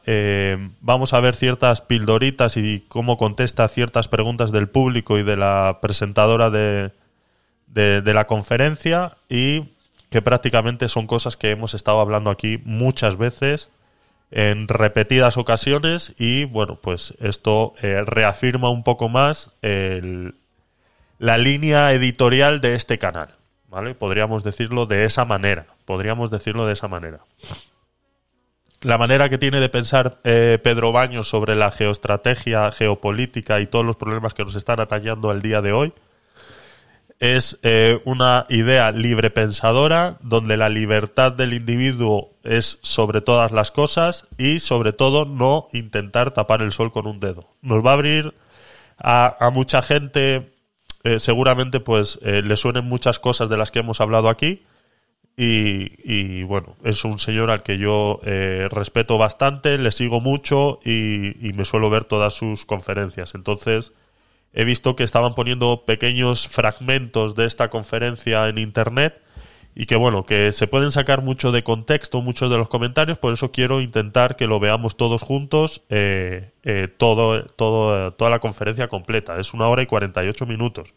[0.81, 5.79] vamos a ver ciertas pildoritas y cómo contesta ciertas preguntas del público y de la
[5.81, 6.91] presentadora de,
[7.65, 9.17] de la conferencia.
[9.29, 9.72] Y
[10.13, 13.71] que prácticamente son cosas que hemos estado hablando aquí muchas veces
[14.29, 19.49] en repetidas ocasiones y bueno, pues esto eh, reafirma un poco más
[21.17, 23.29] la línea editorial de este canal,
[23.69, 23.95] ¿vale?
[23.95, 27.21] Podríamos decirlo de esa manera, podríamos decirlo de esa manera.
[28.81, 33.83] La manera que tiene de pensar eh, Pedro Baños sobre la geoestrategia, geopolítica y todos
[33.83, 35.91] los problemas que nos están atallando al día de hoy,
[37.23, 43.71] es eh, una idea libre pensadora donde la libertad del individuo es sobre todas las
[43.71, 47.47] cosas y sobre todo no intentar tapar el sol con un dedo.
[47.61, 48.33] Nos va a abrir
[48.97, 50.51] a, mucha gente,
[51.05, 54.63] eh, seguramente pues eh, le suenen muchas cosas de las que hemos hablado aquí
[55.37, 58.19] y, bueno, es un señor al que yo
[58.69, 63.33] respeto bastante, le sigo mucho y, y me suelo ver todas sus conferencias.
[63.33, 63.93] Entonces,
[64.53, 69.21] he visto que estaban poniendo pequeños fragmentos de esta conferencia en internet
[69.75, 73.33] y que bueno, que se pueden sacar mucho de contexto muchos de los comentarios, por
[73.33, 79.39] eso quiero intentar que lo veamos todos juntos, eh, eh, todo, toda la conferencia completa.
[79.39, 80.93] Es una hora y 48 minutos.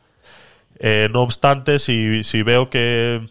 [0.79, 3.31] Eh, no obstante, si, si veo que...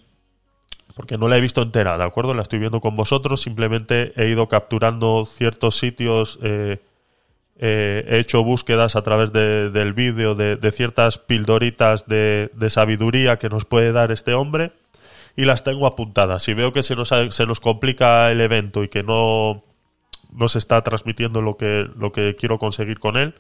[0.96, 2.34] Porque no la he visto entera, ¿de acuerdo?
[2.34, 6.40] La estoy viendo con vosotros, simplemente he ido capturando ciertos sitios
[7.58, 13.66] eh, he hecho búsquedas a través del vídeo de, ciertas pildoritas de, sabiduría que nos
[13.66, 14.74] puede dar este hombre
[15.36, 16.44] y las tengo apuntadas.
[16.44, 19.64] Si veo que se nos, se nos complica el evento y que no,
[20.32, 23.36] no se está transmitiendo lo que, lo que quiero conseguir con él,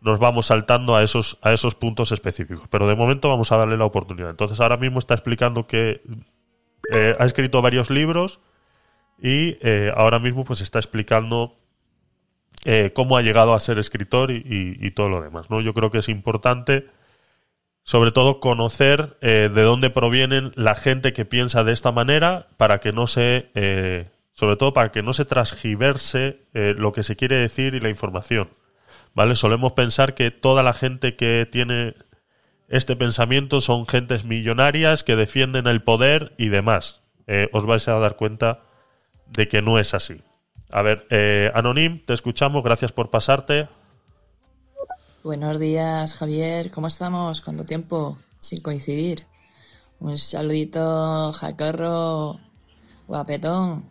[0.00, 2.68] nos vamos saltando a esos, a esos puntos específicos.
[2.68, 4.30] Pero de momento vamos a darle la oportunidad.
[4.30, 6.02] Entonces ahora mismo está explicando que
[6.92, 8.40] eh, ha escrito varios libros
[9.18, 11.56] y eh, ahora mismo pues está explicando
[12.66, 15.48] eh, cómo ha llegado a ser escritor y, todo lo demás.
[15.48, 15.60] ¿no?
[15.60, 16.88] Yo creo que es importante
[17.82, 22.92] sobre todo conocer de dónde provienen la gente que piensa de esta manera para que
[22.92, 23.50] no se
[24.32, 28.48] sobre todo para que no se transgiverse lo que se quiere decir y la información
[29.16, 29.34] ¿vale?
[29.34, 31.94] Solemos pensar que toda la gente que tiene
[32.68, 37.02] este pensamiento son gentes millonarias que defienden el poder y demás.
[37.26, 38.60] Eh, os vais a dar cuenta
[39.26, 40.20] de que no es así.
[40.70, 43.68] A ver, eh, Anonim, te escuchamos, gracias por pasarte.
[45.22, 47.40] Buenos días, Javier, ¿cómo estamos?
[47.40, 49.24] ¿Cuánto tiempo sin coincidir?
[50.00, 52.38] Un saludito, Jacorro,
[53.06, 53.84] guapetón.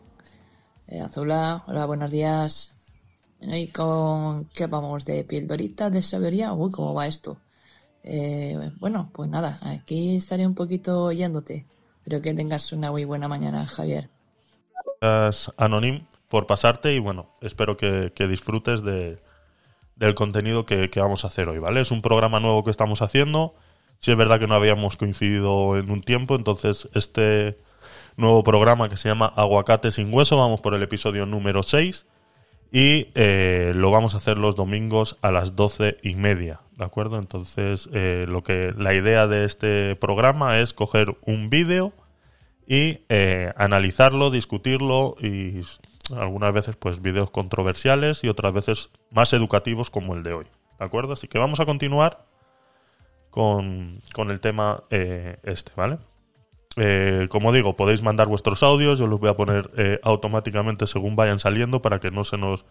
[0.88, 2.76] Eh, Azula, hola, buenos días.
[3.42, 5.06] ¿Y con qué vamos?
[5.06, 6.54] ¿De pildorita de sabiduría?
[6.54, 7.38] Uy, ¿cómo va esto?
[8.04, 11.66] Eh, bueno, pues nada, aquí estaré un poquito oyéndote.
[12.04, 14.10] Pero que tengas una muy buena mañana, Javier.
[15.58, 19.18] Anonim, por pasarte y bueno, espero que, disfrutes de,
[19.96, 21.82] del contenido que, vamos a hacer hoy, ¿vale?
[21.82, 23.56] Es un programa nuevo que estamos haciendo.
[24.00, 27.58] Si es verdad que no habíamos coincidido en un tiempo, entonces este
[28.18, 32.06] nuevo programa que se llama Aguacate sin hueso, vamos por el episodio número 6
[32.72, 37.20] y eh, lo vamos a hacer los domingos a las doce y media, ¿de acuerdo?
[37.20, 41.94] Entonces, eh, lo que la idea de este programa es coger un vídeo
[42.68, 45.62] y eh, analizarlo, discutirlo y
[46.12, 50.46] algunas veces pues vídeos controversiales y otras veces más educativos como el de hoy,
[50.80, 51.14] ¿de acuerdo?
[51.14, 52.26] Así que vamos a continuar
[53.30, 55.98] con, con el tema este, ¿vale?
[56.78, 61.16] Eh, como digo, podéis mandar vuestros audios, yo los voy a poner eh, automáticamente según
[61.16, 62.66] vayan saliendo para que no se nos...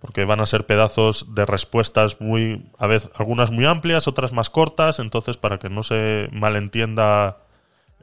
[0.00, 2.70] porque van a ser pedazos de respuestas muy...
[2.78, 7.38] a veces algunas muy amplias, otras más cortas, entonces para que no se malentienda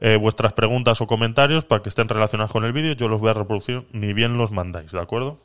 [0.00, 3.30] eh, vuestras preguntas o comentarios, para que estén relacionados con el vídeo, yo los voy
[3.30, 5.38] a reproducir ni bien los mandáis, ¿de acuerdo?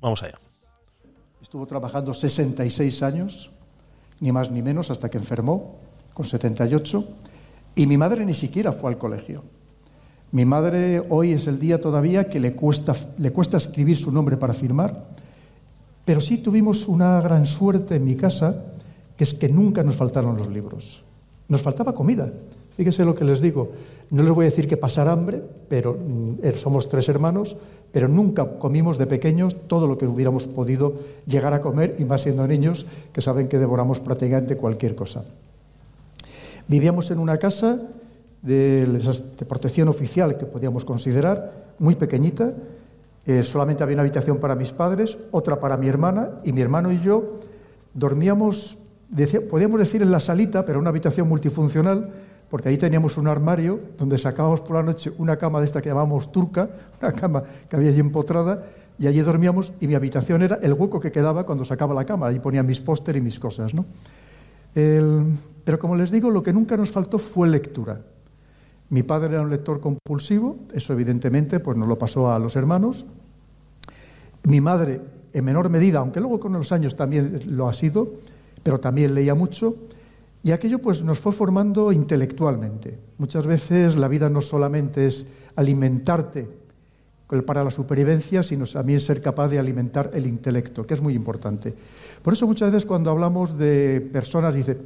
[0.00, 0.38] Vamos allá.
[1.40, 3.50] Estuvo trabajando 66 años,
[4.20, 5.78] ni más ni menos, hasta que enfermó,
[6.12, 7.06] con 78
[7.76, 9.42] y mi madre ni siquiera fue al colegio.
[10.32, 14.36] Mi madre hoy es el día todavía que le cuesta, le cuesta escribir su nombre
[14.36, 15.04] para firmar,
[16.04, 18.64] pero sí tuvimos una gran suerte en mi casa,
[19.16, 21.04] que es que nunca nos faltaron los libros.
[21.48, 22.32] Nos faltaba comida.
[22.76, 23.72] Fíjese lo que les digo.
[24.10, 27.56] No les voy a decir que pasar hambre, pero mm, er, somos tres hermanos,
[27.92, 30.94] pero nunca comimos de pequeños todo lo que hubiéramos podido
[31.26, 35.24] llegar a comer, y más siendo niños, que saben que devoramos prácticamente cualquier cosa.
[36.66, 37.78] Vivíamos en una casa
[38.42, 39.00] de,
[39.48, 42.52] protección oficial que podíamos considerar, muy pequeñita.
[43.26, 46.92] Eh, solamente había una habitación para mis padres, otra para mi hermana, y mi hermano
[46.92, 47.40] y yo
[47.94, 48.76] dormíamos,
[49.48, 52.10] podíamos decir en la salita, pero una habitación multifuncional,
[52.54, 55.88] porque ahí teníamos un armario donde sacábamos por la noche una cama de esta que
[55.88, 56.70] llamábamos turca,
[57.02, 58.64] una cama que había allí empotrada,
[58.96, 62.28] y allí dormíamos, y mi habitación era el hueco que quedaba cuando sacaba la cama,
[62.28, 63.74] ahí ponía mis póster y mis cosas.
[63.74, 63.84] ¿no?
[64.72, 67.98] Pero como les digo, lo que nunca nos faltó fue lectura.
[68.88, 73.04] Mi padre era un lector compulsivo, eso evidentemente pues nos lo pasó a los hermanos.
[74.44, 75.00] Mi madre,
[75.32, 78.12] en menor medida, aunque luego con los años también lo ha sido,
[78.62, 79.74] pero también leía mucho,
[80.44, 82.98] y aquello pues nos fue formando intelectualmente.
[83.18, 85.26] Muchas veces la vida no solamente es
[85.56, 86.46] alimentarte
[87.44, 91.74] para la supervivencia, sino también ser capaz de alimentar el intelecto, que es muy importante.
[92.22, 94.82] Por eso muchas veces cuando hablamos de personas, dice,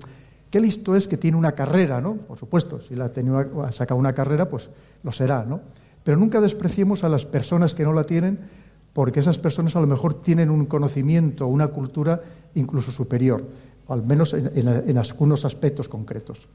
[0.51, 2.15] Qué listo es que tiene una carrera, ¿no?
[2.15, 4.71] Por supuesto, si la ha, tenido, ha sacado una carrera, pues
[5.03, 5.61] lo será, ¿no?
[6.05, 8.39] Pero nunca despreciemos a las personas que no la tienen,
[8.95, 12.23] porque esas personas a lo mejor tienen un conocimiento, una cultura
[12.55, 13.45] incluso superior,
[13.89, 16.49] al menos en, algunos aspectos concretos.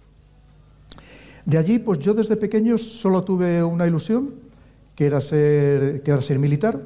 [1.45, 4.35] De allí, pues yo desde pequeño solo tuve una ilusión,
[4.95, 6.79] que era ser, que era ser militar.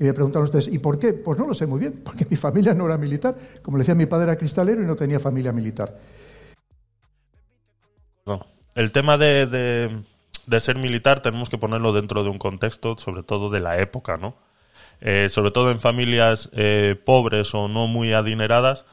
[0.00, 1.12] Y me preguntaron ustedes, ¿y por qué?
[1.12, 3.36] Pues no lo sé muy bien, porque mi familia no era militar.
[3.62, 5.98] Como le decía, mi padre era cristalero y no tenía familia militar.
[8.74, 10.04] El tema de,
[10.60, 14.36] ser militar tenemos que ponerlo dentro de un contexto, sobre todo de la época, ¿no?
[15.00, 18.84] Eh, sobre todo en familias eh, pobres o no muy adineradas,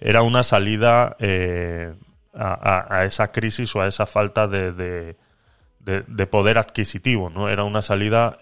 [0.00, 1.94] era una salida eh,
[2.34, 5.16] a, esa crisis o a esa falta de,
[6.30, 7.48] poder adquisitivo, ¿no?
[7.48, 8.38] Era una salida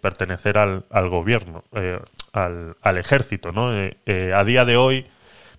[0.00, 1.64] pertenecer al, al gobierno,
[2.32, 3.70] al, al, ejército, ¿no?
[3.70, 5.06] a día de hoy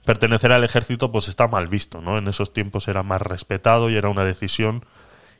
[0.05, 2.17] pertenecer al ejército pues está mal visto, ¿no?
[2.17, 4.85] En esos tiempos era más respetado y era una decisión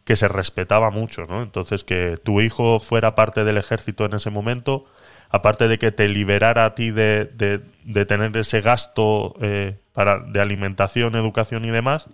[0.04, 1.41] que se respetaba mucho, ¿no?
[1.41, 4.86] Entonces, que tu hijo fuera parte del ejército en ese momento,
[5.36, 7.26] aparte de que te liberara a ti de,
[7.84, 12.08] de, tener ese gasto eh, para, de alimentación, educación y demás,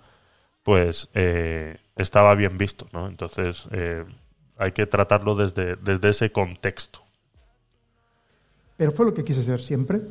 [0.64, 3.08] pues eh, estaba bien visto, ¿no?
[3.08, 4.06] Entonces, eh,
[4.58, 7.02] hay que tratarlo desde, desde ese contexto.
[8.76, 10.02] Pero fue lo que quise ser siempre.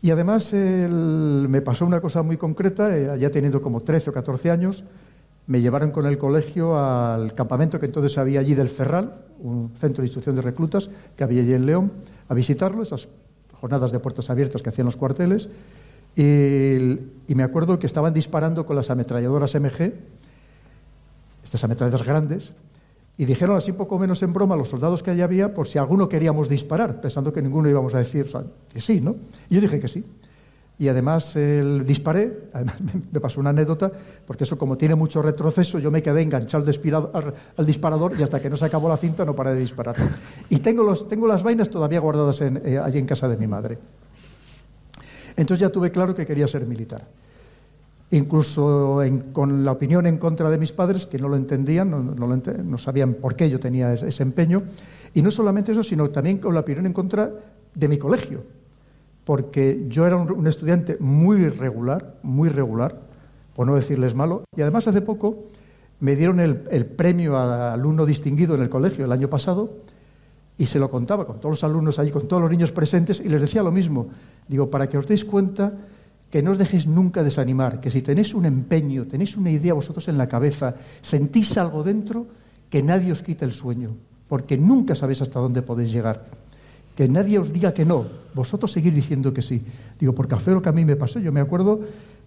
[0.00, 4.84] Y además me pasó una cosa muy concreta, ya teniendo como 13 o 14 años,
[5.52, 10.00] me llevaron con el colegio al campamento que entonces había allí del Ferral, un centro
[10.00, 11.92] de instrucción de reclutas que había allí en León,
[12.30, 13.06] a visitarlo, esas
[13.60, 15.50] jornadas de puertas abiertas que hacían los cuarteles.
[16.16, 19.92] Y, me acuerdo que estaban disparando con las ametralladoras MG,
[21.44, 22.52] estas ametralladoras grandes,
[23.18, 25.76] y dijeron así poco menos en broma a los soldados que allí había por si
[25.76, 28.26] alguno queríamos disparar, pensando que ninguno íbamos a decir
[28.72, 29.16] que sí, ¿no?
[29.50, 30.02] Y yo dije que sí
[30.82, 32.78] y además el disparé, además
[33.12, 33.92] me pasó una anécdota,
[34.26, 38.50] porque eso como tiene mucho retroceso, yo me quedé enganchado al, disparador y hasta que
[38.50, 39.94] no se acabó la cinta no paré de disparar.
[40.50, 43.78] Y tengo, los, tengo las vainas todavía guardadas eh, allí en casa de mi madre.
[45.36, 47.06] Entonces ya tuve claro que quería ser militar.
[48.10, 53.14] Incluso con la opinión en contra de mis padres, que no lo entendían, no, sabían
[53.14, 54.64] por qué yo tenía ese empeño.
[55.14, 57.30] Y no solamente eso, sino también con la opinión en contra
[57.72, 58.42] de mi colegio
[59.24, 63.00] porque yo era un, estudiante muy regular, muy regular,
[63.54, 65.44] por no decirles malo, y además hace poco
[66.00, 69.70] me dieron el, premio a alumno distinguido en el colegio el año pasado
[70.58, 73.28] y se lo contaba con todos los alumnos allí, con todos los niños presentes, y
[73.28, 74.08] les decía lo mismo.
[74.48, 75.72] Digo, para que os deis cuenta
[76.30, 80.08] que no os dejéis nunca desanimar, que si tenéis un empeño, tenéis una idea vosotros
[80.08, 82.26] en la cabeza, sentís algo dentro,
[82.68, 83.94] que nadie os quite el sueño,
[84.28, 86.41] porque nunca sabéis hasta dónde podéis llegar
[86.96, 89.62] que nadie os diga que no, vosotros seguir diciendo que sí.
[89.98, 91.18] Digo, porque fue lo que a mí me pasó.
[91.20, 91.80] Yo me acuerdo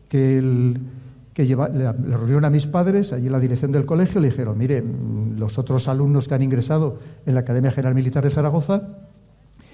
[0.10, 4.84] que, le, reunieron a mis padres allí en la dirección del colegio le dijeron, mire,
[5.38, 8.84] los otros alumnos que han ingresado en la Academia General Militar de Zaragoza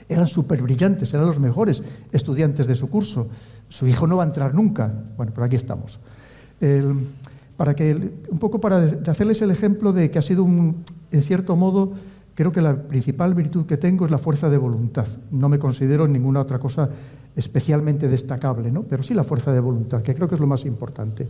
[0.09, 3.29] eran súper brillantes, eran los mejores estudiantes de su curso.
[3.69, 4.91] Su hijo no va a entrar nunca.
[5.15, 5.99] Bueno, pero aquí estamos.
[7.55, 11.55] para que, un poco para hacerles el ejemplo de que ha sido, un, en cierto
[11.55, 11.93] modo,
[12.35, 15.07] creo que la principal virtud que tengo es la fuerza de voluntad.
[15.31, 16.89] No me considero ninguna otra cosa
[17.35, 18.83] especialmente destacable, ¿no?
[18.83, 21.27] pero sí la fuerza de voluntad, que creo que es lo más importante.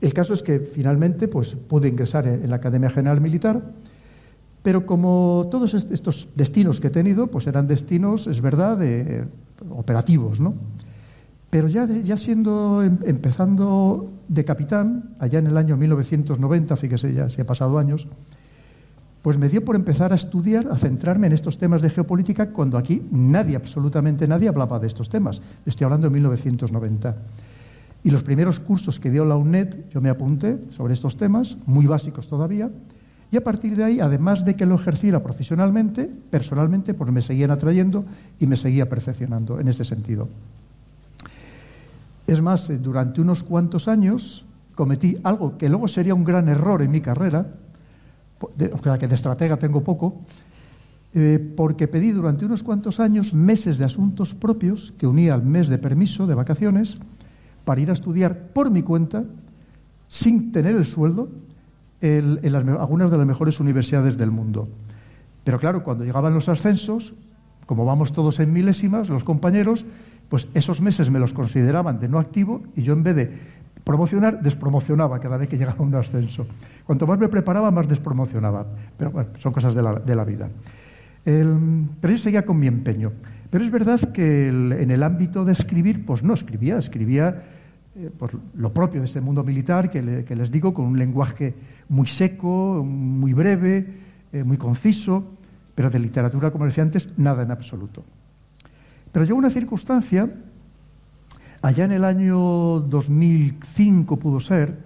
[0.00, 3.62] El caso es que finalmente pues, pude ingresar en la Academia General Militar,
[4.62, 9.24] pero como todos estos destinos que he tenido, pues eran destinos, es verdad, de,
[9.70, 10.54] operativos, ¿no?
[11.50, 17.30] Pero ya, ya siendo, em, empezando de capitán, allá en el año 1990, fíjese, ya
[17.30, 18.08] se ha pasado años,
[19.26, 22.78] pues me dio por empezar a estudiar, a centrarme en estos temas de geopolítica cuando
[22.78, 25.40] aquí nadie, absolutamente nadie, hablaba de estos temas.
[25.66, 27.16] Estoy hablando de 1990.
[28.04, 31.86] Y los primeros cursos que dio la UNED, yo me apunté sobre estos temas, muy
[31.86, 32.70] básicos todavía,
[33.32, 37.50] y a partir de ahí, además de que lo ejerciera profesionalmente, personalmente, pues me seguían
[37.50, 38.04] atrayendo
[38.38, 40.28] y me seguía perfeccionando en ese sentido.
[42.28, 44.44] Es más, eh, durante unos cuantos años
[44.76, 47.46] cometí algo que luego sería un gran error en mi carrera,
[48.82, 50.20] sea que de estratega tengo poco,
[51.14, 55.68] eh, porque pedí durante unos cuantos años meses de asuntos propios que unía al mes
[55.68, 56.98] de permiso de vacaciones
[57.64, 59.24] para ir a estudiar por mi cuenta,
[60.08, 61.28] sin tener el sueldo,
[62.00, 62.38] en
[62.78, 64.68] algunas de las mejores universidades del mundo.
[65.44, 67.14] Pero claro, cuando llegaban los ascensos,
[67.66, 69.84] como vamos todos en milésimas, los compañeros,
[70.28, 73.38] pues esos meses me los consideraban de no activo y yo en vez de
[73.86, 76.44] promocionar, despromocionaba cada vez que llegaba un ascenso.
[76.84, 78.66] Cuanto más me preparaba, más despromocionaba.
[78.98, 80.50] Pero son cosas de la, vida.
[81.22, 83.12] pero yo seguía con mi empeño.
[83.48, 87.44] Pero es verdad que en el ámbito de escribir, pues no escribía, escribía
[87.94, 88.10] eh,
[88.54, 91.54] lo propio de este mundo militar, que, les digo, con un lenguaje
[91.88, 93.86] muy seco, muy breve,
[94.32, 95.22] eh, muy conciso,
[95.76, 98.02] pero de literatura, como decía antes, nada en absoluto.
[99.12, 100.28] Pero llegó una circunstancia
[101.62, 104.76] Allá en el año 2005 pudo ser,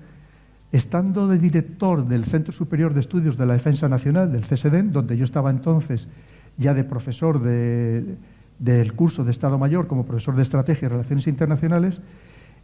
[0.73, 5.17] estando de director del Centro Superior de Estudios de la Defensa Nacional, del CSDEN, donde
[5.17, 6.09] yo estaba entonces
[6.57, 12.01] ya de profesor del curso de Estado Mayor como profesor de Estrategia y Relaciones Internacionales,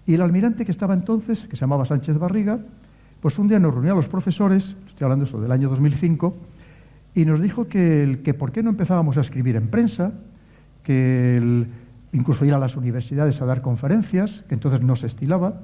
[0.07, 2.61] y el almirante que estaba entonces, que se llamaba Sánchez Barriga,
[3.20, 6.37] pues un día nos reunió a los profesores, estoy hablando eso del año 2005,
[7.14, 10.12] y nos dijo que, que por qué no empezábamos a escribir en prensa,
[10.85, 11.66] que el,
[12.13, 15.59] incluso ir a las universidades a dar conferencias, que entonces no se estilaba,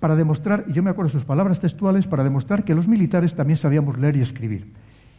[0.00, 3.56] para demostrar, y yo me acuerdo sus palabras textuales, para demostrar que los militares también
[3.56, 4.72] sabíamos leer y escribir.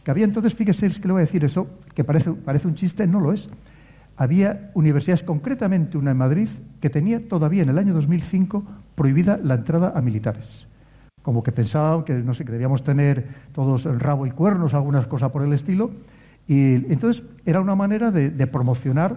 [0.04, 2.74] Que había entonces, fíjese, es que le voy a decir eso, que parece, parece un
[2.74, 3.48] chiste, no lo es.
[4.16, 6.48] Había universidades, concretamente una en Madrid,
[6.80, 8.62] que tenía todavía en el año 2005
[8.94, 10.66] prohibida la entrada a militares.
[11.22, 15.06] como que pensaban que, no sé, que debíamos tener todos el rabo y cuernos, algunas
[15.06, 15.90] cosas por el estilo.
[16.46, 19.16] Y entonces era una manera de, promocionar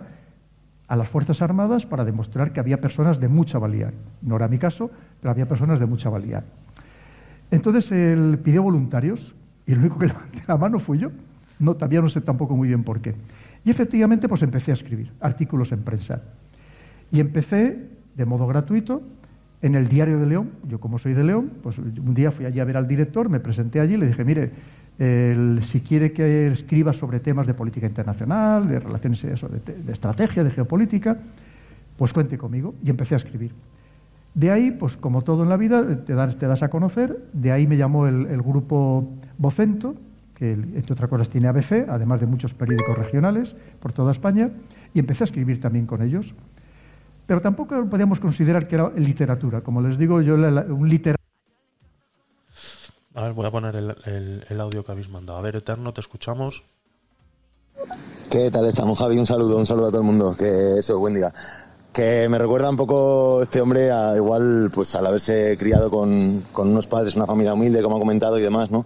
[0.87, 3.91] a las Fuerzas Armadas para demostrar que había personas de mucha valía.
[4.21, 4.89] No era mi caso,
[5.21, 6.43] pero había personas de mucha valía.
[7.51, 9.35] Entonces él pidió voluntarios
[9.65, 11.11] y el único que levanté la mano fui yo.
[11.59, 13.15] No, todavía no sé tampoco muy bien por qué.
[13.65, 16.21] Y efectivamente pues empecé a escribir artículos en prensa.
[17.11, 19.01] Y empecé de modo gratuito
[19.61, 22.59] en el Diario de León, yo como soy de León, pues un día fui allí
[22.59, 24.51] a ver al director, me presenté allí y le dije, mire,
[24.97, 31.17] si quiere que escriba sobre temas de política internacional, de relaciones, de, estrategia, de geopolítica,
[31.97, 32.73] pues cuente conmigo.
[32.83, 33.51] Y empecé a escribir.
[34.33, 37.25] De ahí, pues como todo en la vida, te das, te das a conocer.
[37.33, 39.95] De ahí me llamó el, el grupo Vocento,
[40.35, 44.51] que entre otras cosas tiene ABC, además de muchos periódicos regionales por toda España,
[44.93, 46.33] y empecé a escribir también con ellos.
[47.27, 49.61] Pero tampoco podíamos considerar que era literatura.
[49.61, 51.16] Como les digo, yo un literatura.
[53.17, 55.39] A ver, voy a poner el, audio que habéis mandado.
[55.39, 56.63] A ver, Eterno, te escuchamos.
[58.29, 59.17] ¿Qué tal estamos, Javi?
[59.17, 60.35] Un saludo, un saludo a todo el mundo.
[60.37, 61.33] Que eso, buen día.
[61.91, 66.67] Que me recuerda un poco este hombre a igual, pues al haberse criado con, con
[66.67, 68.85] unos padres, una familia humilde, como ha comentado y demás, ¿no?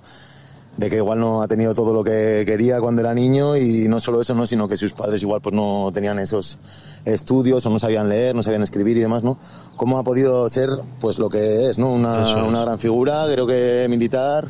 [0.78, 4.00] De que igual no ha tenido todo lo que quería cuando era niño y no
[4.00, 6.58] solo eso, no, sino que sus padres igual pues no tenían esos
[7.06, 9.38] estudios o no sabían leer, no sabían escribir y demás, ¿no?
[9.76, 10.70] ¿Cómo ha podido ser
[11.00, 11.92] pues lo que es, ¿no?
[11.92, 14.48] Una, una gran figura, creo que militar,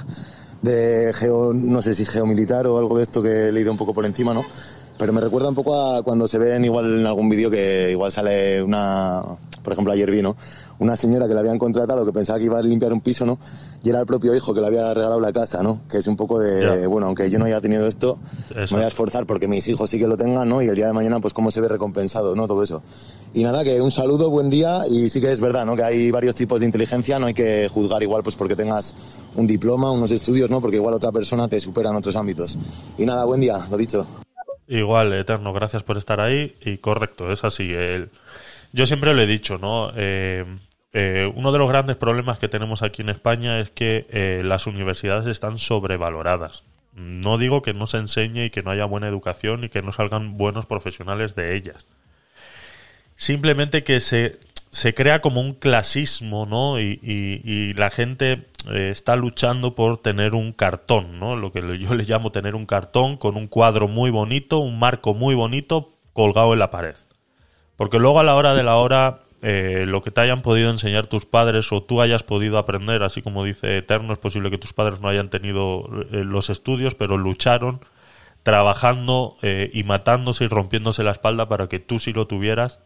[0.61, 3.93] de geo, no sé si geomilitar o algo de esto que he leído un poco
[3.93, 4.45] por encima, ¿no?
[4.97, 8.11] Pero me recuerda un poco a cuando se ven igual en algún vídeo que igual
[8.11, 9.23] sale una,
[9.63, 10.35] por ejemplo ayer vino,
[10.81, 13.37] una señora que la habían contratado que pensaba que iba a limpiar un piso, ¿no?
[13.83, 15.83] Y era el propio hijo que le había regalado la casa, ¿no?
[15.87, 18.19] Que es un poco de, bueno, aunque yo no haya tenido esto,
[18.55, 20.59] me voy a esforzar porque mis hijos sí que lo tengan, ¿no?
[20.59, 22.47] Y el día de mañana, pues cómo se ve recompensado, ¿no?
[22.47, 22.81] Todo eso.
[23.35, 25.75] Y nada, que un saludo, buen día, y sí que es verdad, ¿no?
[25.75, 28.95] Que hay varios tipos de inteligencia, no hay que juzgar igual pues porque tengas
[29.35, 30.61] un diploma, unos estudios, ¿no?
[30.61, 32.57] Porque igual otra persona te supera en otros ámbitos.
[32.97, 34.07] Y nada, buen día, lo dicho.
[34.67, 36.55] Igual, Eterno, gracias por estar ahí.
[36.61, 37.71] Y correcto, es así.
[37.71, 38.09] El...
[38.73, 39.91] Yo siempre lo he dicho, ¿no?
[39.95, 40.45] Eh,
[40.93, 44.67] eh, uno de los grandes problemas que tenemos aquí en España es que eh, las
[44.67, 46.63] universidades están sobrevaloradas.
[46.93, 49.93] No digo que no se enseñe y que no haya buena educación y que no
[49.93, 51.87] salgan buenos profesionales de ellas.
[53.15, 54.39] Simplemente que se,
[54.71, 56.79] se crea como un clasismo, ¿no?
[56.79, 61.37] Y, la gente eh, está luchando por tener un cartón, ¿no?
[61.37, 65.13] Lo que yo le llamo tener un cartón con un cuadro muy bonito, un marco
[65.13, 66.95] muy bonito colgado en la pared.
[67.77, 71.07] Porque luego a la hora de la hora eh, lo que te hayan podido enseñar
[71.07, 74.71] tus padres o tú hayas podido aprender, así como dice Eterno, es posible que tus
[74.71, 77.81] padres no hayan tenido eh, los estudios, pero lucharon
[78.43, 82.79] trabajando eh, y matándose y rompiéndose la espalda para que tú sí lo tuvieras.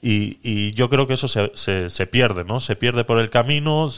[0.00, 2.60] Y, yo creo que eso se, se, pierde, ¿no?
[2.60, 3.88] Se pierde por el camino.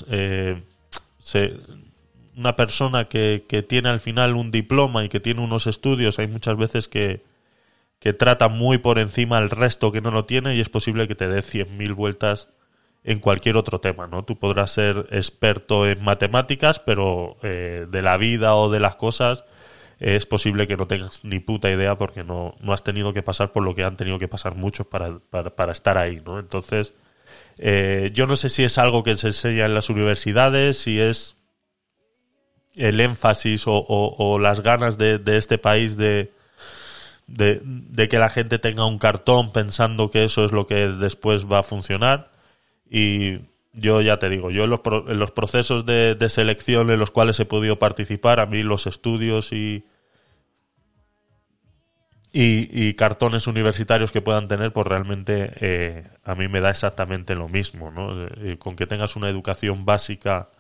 [2.37, 6.29] una persona que, que tiene al final un diploma y que tiene unos estudios, hay
[6.29, 7.23] muchas veces que,
[8.01, 11.15] que trata muy por encima al resto que no lo tiene y es posible que
[11.15, 12.49] te dé 100.000 vueltas
[13.05, 14.25] en cualquier otro tema, ¿no?
[14.25, 19.45] Tú podrás ser experto en matemáticas, pero eh, de la vida o de las cosas
[20.01, 23.53] es posible que no tengas ni puta idea porque no, no has tenido que pasar
[23.53, 26.39] por lo que han tenido que pasar muchos para, para, estar ahí, ¿no?
[26.39, 26.95] Entonces,
[27.59, 31.37] eh, yo no sé si es algo que se enseña en las universidades, si es
[32.77, 36.33] el énfasis o, o las ganas de, de este país de,
[37.31, 41.61] de, que la gente tenga un cartón pensando que eso es lo que después va
[41.61, 42.31] a funcionar.
[42.91, 43.41] Y
[43.73, 47.39] yo ya te digo, yo en los, en los procesos de, selección en los cuales
[47.41, 49.85] he podido participar, a mí los estudios y,
[52.33, 57.49] y, cartones universitarios que puedan tener, pues realmente eh, a mí me da exactamente lo
[57.49, 57.93] mismo.
[57.93, 58.27] ¿no?
[58.27, 60.51] Eh, con que tengas una educación básica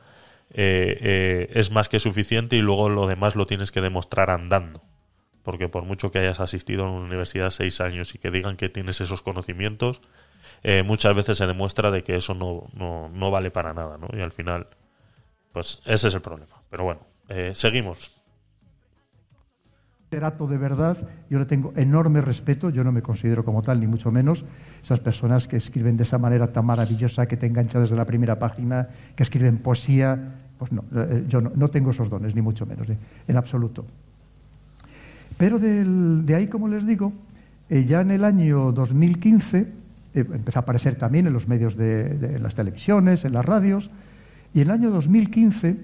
[0.53, 4.83] eh, es más que suficiente y luego lo demás lo tienes que demostrar andando
[5.43, 8.69] porque por mucho que hayas asistido a una universidad seis años y que digan que
[8.69, 10.01] tienes esos conocimientos,
[10.63, 14.09] eh, muchas veces se demuestra de que eso no, no, vale para nada, ¿no?
[14.13, 14.67] Y al final,
[15.53, 16.63] pues ese es el problema.
[16.69, 18.21] Pero bueno, eh, seguimos.
[20.05, 20.99] Literato de verdad,
[21.31, 24.45] yo le tengo enorme respeto, yo no me considero como tal, ni mucho menos,
[24.83, 28.39] esas personas que escriben de esa manera tan maravillosa, que te enganchan desde la primera
[28.39, 32.89] página, que escriben poesía, pues no, eh, yo no, tengo esos dones, ni mucho menos,
[32.89, 33.87] en absoluto.
[35.41, 37.15] Pero de ahí, como les digo,
[37.71, 39.67] eh, ya en el año 2015 eh,
[40.15, 43.91] empezó a aparecer también en los medios de, las televisiones, en las radios,
[44.53, 45.77] y en el año 2015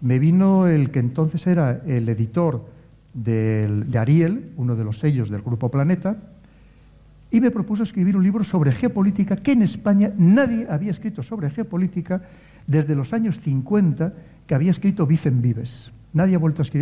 [0.00, 2.66] me vino el que entonces era el editor
[3.14, 6.16] de Ariel, uno de los sellos del Grupo Planeta,
[7.32, 11.50] y me propuso escribir un libro sobre geopolítica que en España nadie había escrito sobre
[11.50, 12.22] geopolítica
[12.64, 14.12] desde los años 50
[14.46, 15.90] que había escrito Vicen Vives.
[16.12, 16.36] Nadie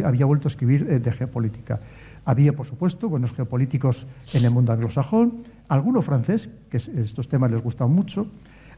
[0.05, 1.81] había vuelto a escribir, eh, de geopolítica.
[2.25, 7.63] Había, por supuesto, buenos geopolíticos en el mundo anglosajón, alguno francés, que estos temas les
[7.63, 8.27] gustan mucho.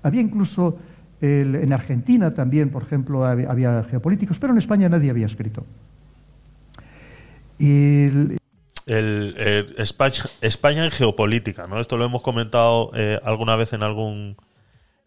[0.02, 0.78] Había incluso
[1.20, 5.64] en Argentina también, por ejemplo, había, geopolíticos, pero en España nadie había escrito.
[7.58, 8.38] el,
[9.76, 11.80] España, en geopolítica, ¿no?
[11.80, 14.36] Esto lo hemos comentado eh, alguna vez en algún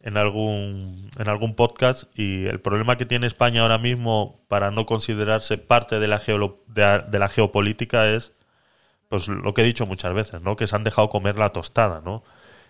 [0.04, 4.86] en algún, en algún podcast y el problema que tiene España ahora mismo para no
[4.86, 6.22] considerarse parte de la,
[6.68, 8.34] de, la geopolítica es
[9.10, 10.56] pues lo que he dicho muchas veces, ¿no?
[10.56, 12.02] que se han dejado comer la tostada.
[12.04, 12.24] ¿no?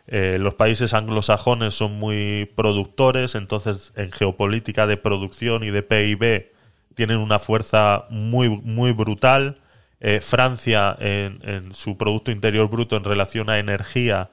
[0.08, 6.52] Eh, los países anglosajones son muy productores, entonces en geopolítica de producción y de PIB
[6.96, 9.62] tienen una fuerza muy, muy brutal.
[10.00, 14.32] Eh, Francia en su Producto Interior Bruto en relación a energía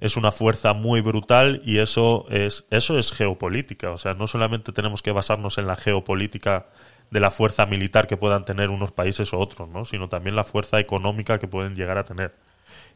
[0.00, 3.90] es una fuerza muy brutal y eso es, eso es geopolítica.
[3.90, 6.66] O sea, no solamente tenemos que basarnos en la geopolítica
[7.10, 9.84] de la fuerza militar que puedan tener unos países u otros, ¿no?
[9.84, 12.34] sino también la fuerza económica que pueden llegar a tener.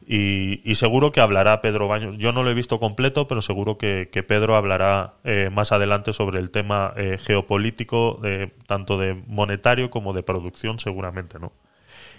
[0.07, 2.16] Y, seguro que hablará Pedro Baños.
[2.18, 6.38] Yo no lo he visto completo, pero seguro que, Pedro hablará eh, más adelante sobre
[6.38, 8.20] el tema eh, geopolítico,
[8.66, 11.53] tanto de monetario como de producción, seguramente, ¿no?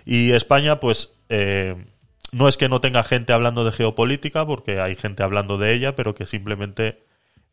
[0.05, 1.75] Y España, pues, eh,
[2.31, 5.95] no es que no tenga gente hablando de geopolítica, porque hay gente hablando de ella,
[5.95, 7.03] pero que simplemente,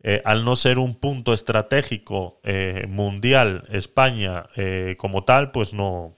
[0.02, 6.16] eh, al no ser un punto estratégico eh, mundial, España eh, como tal, pues no.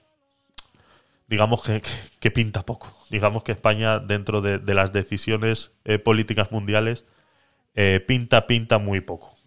[1.27, 2.91] Digamos que, pinta poco.
[3.09, 5.71] Digamos que España, dentro de, de las decisiones
[6.03, 7.05] políticas mundiales,
[8.07, 9.38] pinta, pinta muy poco.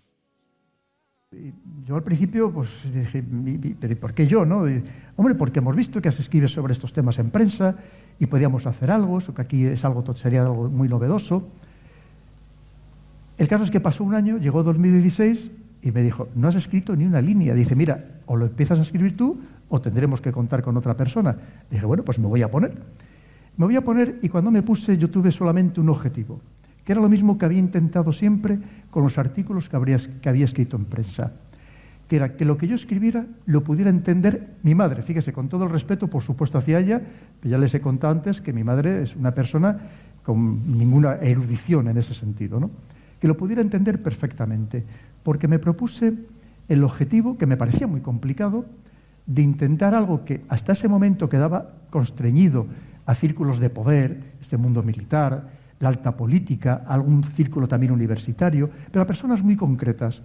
[1.87, 3.25] Yo al principio, pues dije,
[3.81, 4.45] ¿pero por qué yo?
[4.45, 4.65] No?
[5.17, 7.77] hombre, porque hemos visto que se escribe sobre estos temas en prensa
[8.19, 11.49] y podíamos hacer algo, eso que aquí es algo, sería algo muy novedoso.
[13.39, 15.51] El caso es que pasó un año, llegó 2016
[15.83, 17.55] y me dijo, no has escrito ni una línea.
[17.55, 21.37] Dice, mira, o lo empiezas a escribir tú o tendremos que contar con otra persona.
[21.71, 22.73] Dije, bueno, pues me voy a poner.
[23.57, 26.41] Me voy a poner y cuando me puse yo tuve solamente un objetivo,
[26.85, 28.59] que era lo mismo que había intentado siempre
[28.91, 29.79] con los artículos que,
[30.21, 31.33] que había escrito en prensa
[32.13, 35.01] que era que lo que yo escribiera lo pudiera entender mi madre.
[35.01, 37.01] Fíjese, con todo el respeto, por supuesto, hacia ella,
[37.41, 39.79] que ya les he contado antes que mi madre es una persona
[40.23, 42.71] con ninguna erudición en ese sentido, ¿no?
[43.19, 44.85] que lo pudiera entender perfectamente,
[45.23, 46.13] porque me propuse
[46.69, 48.67] el objetivo, que me parecía muy complicado,
[49.25, 52.67] de intentar algo que hasta ese momento quedaba constreñido
[53.07, 55.49] a círculos de poder, este mundo militar,
[55.83, 60.23] la alta política, algún círculo también universitario, pero a personas muy concretas.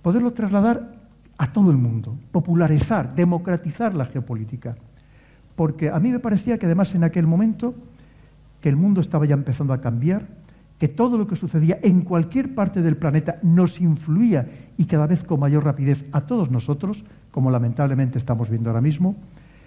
[0.00, 0.96] Poderlo trasladar
[1.36, 4.74] a todo el mundo, popularizar, democratizar la geopolítica.
[5.54, 7.74] Porque a mí me parecía que además en aquel momento
[8.62, 10.26] que el mundo estaba ya empezando a cambiar,
[10.78, 15.24] que todo lo que sucedía en cualquier parte del planeta nos influía y cada vez
[15.24, 19.14] con mayor rapidez a todos nosotros, como lamentablemente estamos viendo ahora mismo,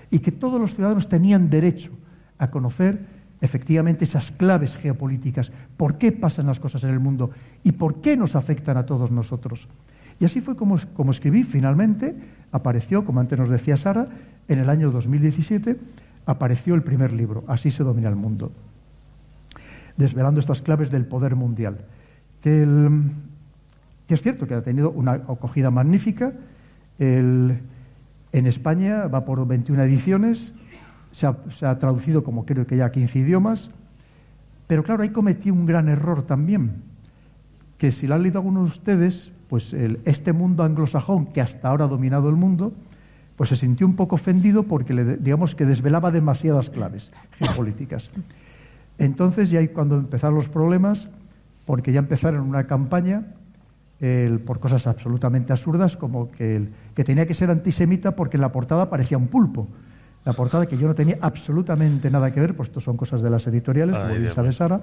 [0.10, 1.92] y que todos los ciudadanos tenían derecho
[2.40, 7.32] a conocer efectivamente esas claves geopolíticas, por qué pasan las cosas en el mundo
[7.62, 9.68] y por qué nos afectan a todos nosotros.
[10.18, 11.44] Y así fue como, como escribí.
[11.44, 12.16] Finalmente
[12.54, 14.08] apareció, como antes nos decía Sara,
[14.48, 15.76] en el año 2017
[16.26, 18.54] apareció el primer libro, Así se domina el mundo,
[19.98, 21.80] desvelando estas claves del poder mundial.
[22.42, 22.66] Que,
[24.08, 26.32] es cierto que ha tenido una acogida magnífica.
[26.98, 27.60] en
[28.32, 30.54] España va por 21 ediciones,
[31.14, 31.28] se
[31.66, 33.70] ha, traducido como creo que ya a 15 idiomas,
[34.68, 36.82] pero claro, ahí cometí un gran error también,
[37.78, 39.74] que si lo han leído algunos de ustedes, pues
[40.06, 42.74] este mundo anglosajón que hasta ahora ha dominado el mundo,
[43.36, 48.10] pues se sintió un poco ofendido porque le, digamos que desvelaba demasiadas claves geopolíticas.
[48.98, 51.08] Entonces ya ahí cuando empezaron los problemas,
[51.66, 53.24] porque ya empezaron una campaña
[54.46, 58.90] por cosas absolutamente absurdas, como que, que tenía que ser antisemita porque en la portada
[58.90, 59.68] parecía un pulpo.
[60.26, 63.30] La portada que yo no tenía absolutamente nada que ver, pues esto son cosas de
[63.30, 64.82] las editoriales, como bien sabe Sara.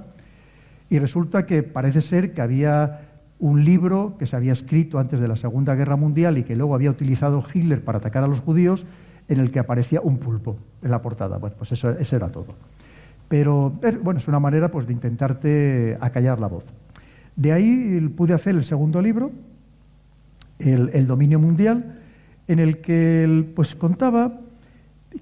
[0.90, 5.26] Y resulta que parece ser que había un libro que se había escrito antes de
[5.26, 8.84] la Segunda Guerra Mundial y que luego había utilizado Hitler para atacar a los judíos,
[9.28, 11.38] en el que aparecía un pulpo en la portada.
[11.38, 12.48] Bueno, pues eso, era todo.
[13.28, 16.64] Pero eh, bueno, es una manera pues, de intentarte acallar la voz.
[17.36, 19.30] De ahí pude hacer el segundo libro,
[20.58, 22.00] el, dominio mundial,
[22.48, 24.40] en el que pues, contaba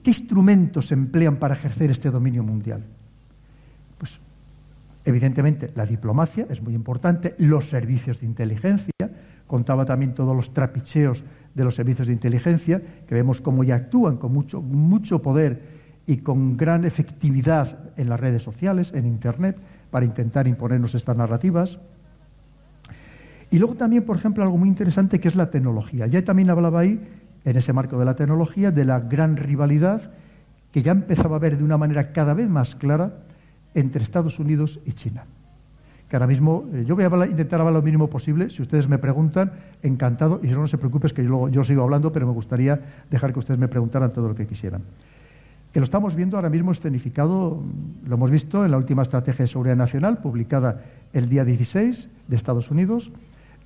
[0.02, 2.84] qué instrumentos se emplean para ejercer este dominio mundial.
[5.04, 8.92] Evidentemente, la diplomacia es muy importante, los servicios de inteligencia,
[9.46, 11.24] contaba también todos los trapicheos
[11.54, 15.62] de los servicios de inteligencia, que vemos cómo ya actúan con mucho, mucho poder
[16.06, 19.56] y con gran efectividad en las redes sociales, en Internet,
[19.90, 21.78] para intentar imponernos estas narrativas.
[23.50, 26.06] Y luego también, por ejemplo, algo muy interesante que es la tecnología.
[26.06, 27.00] Ya también hablaba ahí,
[27.48, 30.10] en ese marco de la tecnología, de la gran rivalidad
[30.72, 33.12] que ya empezaba a ver de una manera cada vez más clara
[33.74, 35.24] entre Estados Unidos y China.
[36.08, 38.50] Que ahora mismo, eh, yo voy a intentar hablar lo mínimo posible.
[38.50, 40.40] Si ustedes me preguntan, encantado.
[40.42, 42.80] Y si no, no se preocupen, que yo, yo sigo hablando, pero me gustaría
[43.10, 44.82] dejar que ustedes me preguntaran todo lo que quisieran.
[45.72, 47.62] Que lo estamos viendo ahora mismo escenificado,
[48.06, 50.82] lo hemos visto en la última Estrategia de Seguridad Nacional, publicada
[51.12, 53.10] el día 16 de Estados Unidos.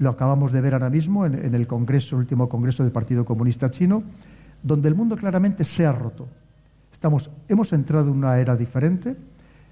[0.03, 3.71] Lo acabamos de ver ahora mismo en, el Congreso, el último Congreso del Partido Comunista
[3.71, 4.03] Chino,
[4.61, 6.27] donde el mundo claramente se ha roto.
[6.93, 9.15] Estamos, hemos entrado en una era diferente,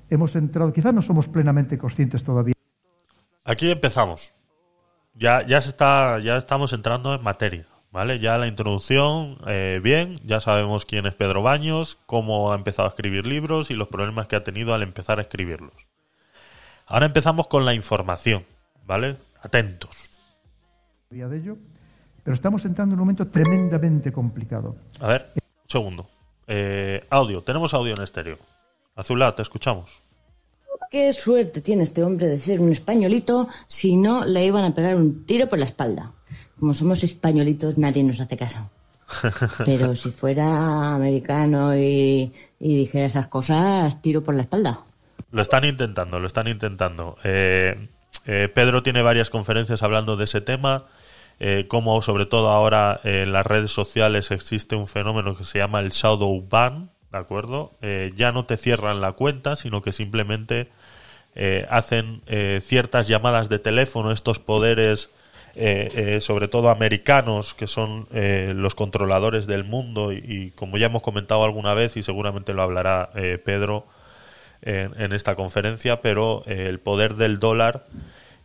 [0.08, 2.54] hemos entrado, quizás no somos plenamente conscientes todavía.
[3.44, 4.32] Aquí empezamos.
[5.14, 7.66] Ya estamos entrando en materia.
[7.90, 8.20] ¿Vale?
[8.20, 12.90] Ya la introducción, eh, bien, ya sabemos quién es Pedro Baños, cómo ha empezado a
[12.90, 15.74] escribir libros y los problemas que ha tenido al empezar a escribirlos.
[16.86, 18.46] Ahora empezamos con la información,
[18.86, 19.16] ¿vale?
[19.42, 20.09] Atentos.
[21.10, 21.56] De ello,
[22.22, 24.76] pero estamos entrando en un momento tremendamente complicado.
[25.00, 26.08] A ver, un segundo.
[26.46, 28.38] Eh, audio, tenemos audio en estéreo.
[28.94, 30.04] Azulá, te escuchamos.
[30.88, 34.94] Qué suerte tiene este hombre de ser un españolito si no le iban a pegar
[34.94, 36.12] un tiro por la espalda.
[36.60, 38.70] Como somos españolitos, nadie nos hace caso.
[39.64, 44.84] Pero si fuera americano y, dijera esas cosas, tiro por la espalda.
[45.32, 47.16] Lo están intentando, lo están intentando.
[47.24, 47.88] Eh,
[48.26, 50.86] eh, Pedro tiene varias conferencias hablando de ese tema,
[51.40, 55.80] eh, como sobre todo ahora en las redes sociales existe un fenómeno que se llama
[55.80, 57.72] el shadow ban, ¿de acuerdo?
[58.14, 60.70] ya no te cierran la cuenta, sino que simplemente
[61.68, 62.22] hacen
[62.62, 65.10] ciertas llamadas de teléfono, estos poderes
[65.56, 70.86] eh, eh, sobre todo americanos, que son eh, los controladores del mundo, y, como ya
[70.86, 73.10] hemos comentado alguna vez, y seguramente lo hablará
[73.44, 73.86] Pedro
[74.62, 77.86] en, esta conferencia, pero el poder del dólar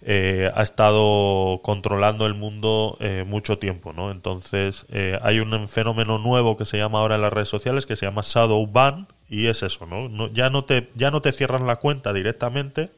[0.08, 4.12] ha estado controlando el mundo mucho tiempo, ¿no?
[4.12, 4.86] Entonces
[5.22, 8.22] hay un fenómeno nuevo que se llama ahora en las redes sociales que se llama
[8.24, 10.32] shadow ban y es eso, ¿no?
[10.32, 12.92] ya no te ya no te cierran la cuenta directamente,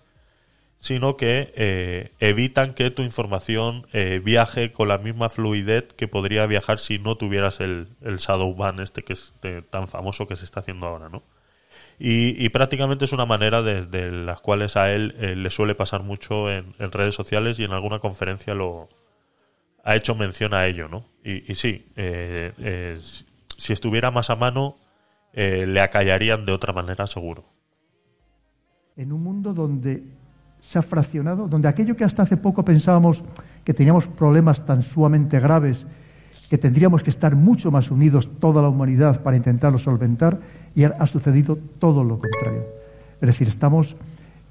[0.78, 6.46] sino que eh, evitan que tu información eh, viaje con la misma fluidez que podría
[6.46, 9.34] viajar si no tuvieras el, el shadow ban este que es
[9.70, 11.24] tan famoso que se está haciendo ahora, ¿no?
[12.00, 16.52] Y, prácticamente es una manera de, las cuales a él eh, le suele pasar mucho
[16.52, 18.88] en, redes sociales y en alguna conferencia lo
[19.84, 21.06] ha hecho mención a ello, ¿no?
[21.24, 21.88] Y, y sí,
[23.58, 24.78] si estuviera más a mano,
[25.34, 27.46] le acallarían de otra manera seguro.
[28.96, 30.04] En un mundo donde
[30.60, 33.24] se ha fraccionado, donde aquello que hasta hace poco pensábamos
[33.64, 35.86] que teníamos problemas tan sumamente graves,
[36.50, 40.40] que tendríamos que estar mucho más unidos toda la humanidad para intentarlo solventar,
[40.76, 42.66] y ha sucedido todo lo contrario.
[43.22, 43.96] Es decir, estamos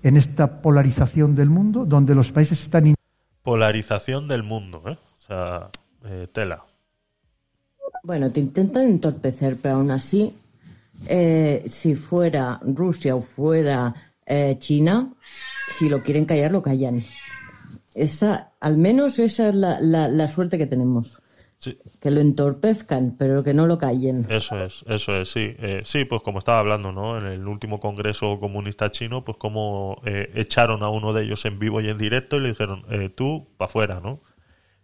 [0.03, 2.94] en esta polarización del mundo, donde los países están...
[3.42, 4.99] Polarización del mundo, ¿eh?
[5.14, 5.70] O sea,
[6.05, 6.64] eh, tela.
[8.03, 10.32] Bueno, te intentan entorpecer, pero aún así,
[11.09, 13.94] eh, si fuera Rusia o fuera
[14.24, 15.12] eh, China,
[15.68, 17.05] si lo quieren callar, lo callan.
[17.94, 21.20] Esa, al menos esa es la, la, suerte que tenemos.
[22.00, 24.26] Que lo entorpezcan, pero que no lo callen.
[24.28, 25.54] Eso es, eso es, sí.
[25.59, 27.18] Eh, sí, pues como estaba hablando, ¿no?
[27.18, 31.59] En el último Congreso Comunista Chino, pues como eh, echaron a uno de ellos en
[31.59, 34.20] vivo y en directo y le dijeron, eh, tú, para afuera, ¿no?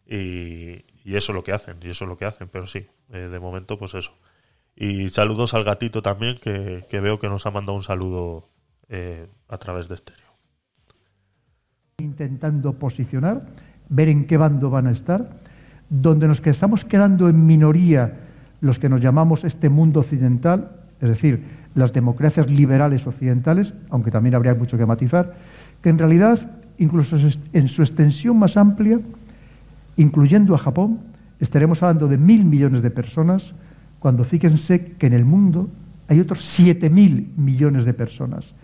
[0.06, 2.86] Y, y, eso es lo que hacen, y eso es lo que hacen, pero sí,
[3.08, 4.12] de momento, pues eso.
[4.74, 8.48] Y saludos al gatito también, que, que veo que nos ha mandado un saludo
[9.48, 10.32] a través de estéreo
[12.02, 13.46] intentando posicionar,
[13.88, 15.30] ver en qué bando van a estar,
[15.93, 18.14] donde nos estamos quedando en minoría
[18.62, 20.70] los que nos llamamos este mundo occidental,
[21.03, 25.34] es decir, las democracias liberales occidentales, aunque también habría mucho que matizar,
[25.82, 26.38] que en realidad,
[26.78, 27.16] incluso
[27.53, 29.01] en su extensión más amplia,
[29.99, 31.01] incluyendo a Japón,
[31.40, 33.53] estaremos hablando de mil millones de personas,
[33.99, 35.68] cuando fíjense que en el mundo
[36.09, 38.55] hay otros siete mil millones de personas.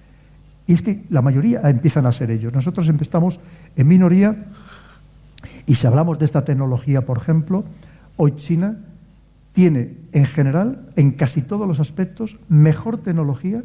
[0.66, 2.52] Y es que la mayoría empiezan a ser ellos.
[2.52, 3.38] Nosotros empezamos
[3.76, 4.34] en minoría
[5.66, 7.64] y si hablamos de esta tecnología, por ejemplo,
[8.16, 8.78] hoy China
[9.52, 13.62] tiene en general, en casi todos los aspectos, mejor tecnología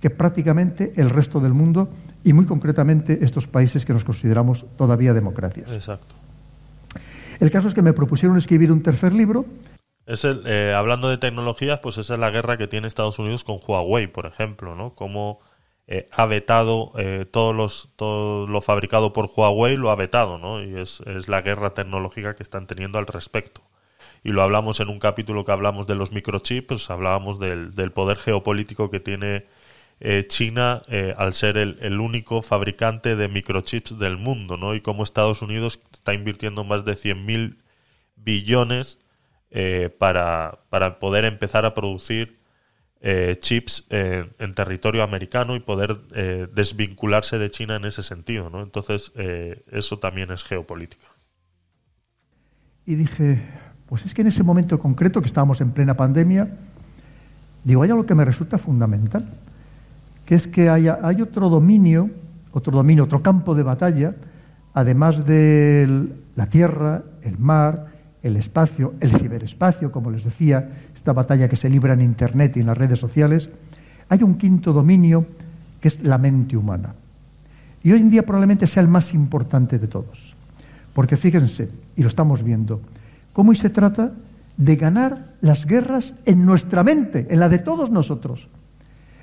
[0.00, 1.88] que prácticamente el resto del mundo
[2.22, 5.70] y muy concretamente estos países que nos consideramos todavía democracias.
[5.70, 6.14] Exacto.
[7.40, 9.44] El caso es que me propusieron escribir un tercer libro.
[10.06, 13.58] Es eh, hablando de tecnologías, pues esa es la guerra que tiene Estados Unidos con
[13.66, 14.94] Huawei, por ejemplo, ¿no?
[14.94, 15.40] Como
[15.88, 20.62] eh, ha vetado eh, todos los, todo lo fabricado por Huawei, lo ha vetado, ¿no?
[20.62, 23.62] Y es, es, la guerra tecnológica que están teniendo al respecto.
[24.24, 28.16] Y lo hablamos en un capítulo que hablamos de los microchips, hablábamos del, del poder
[28.16, 29.46] geopolítico que tiene
[30.00, 30.82] eh, China,
[31.16, 34.74] al ser el, el, único fabricante de microchips del mundo, ¿no?
[34.74, 37.58] Y cómo Estados Unidos está invirtiendo más de 100.000
[38.16, 38.98] billones
[39.98, 42.38] para, para, poder empezar a producir
[43.40, 45.98] chips en territorio americano y poder
[46.52, 48.62] desvincularse de China en ese sentido, ¿no?
[48.62, 49.12] Entonces,
[49.70, 51.06] eso también es geopolítica.
[52.84, 53.42] Y dije,
[53.86, 56.56] pues es que en ese momento concreto que estábamos en plena pandemia,
[57.64, 59.28] digo, hay algo que me resulta fundamental
[60.24, 62.10] que es que haya, hay otro dominio,
[62.50, 64.14] otro dominio, otro campo de batalla,
[64.74, 67.92] además de la tierra, el mar,
[68.26, 72.60] el espacio, el ciberespacio, como les decía, esta batalla que se libra en Internet y
[72.60, 73.48] en las redes sociales,
[74.08, 75.26] hay un quinto dominio
[75.80, 76.94] que es la mente humana.
[77.82, 80.34] Y hoy en día probablemente sea el más importante de todos.
[80.92, 82.80] Porque fíjense, y lo estamos viendo,
[83.32, 84.12] cómo se trata
[84.56, 88.48] de ganar las guerras en nuestra mente, en la de todos nosotros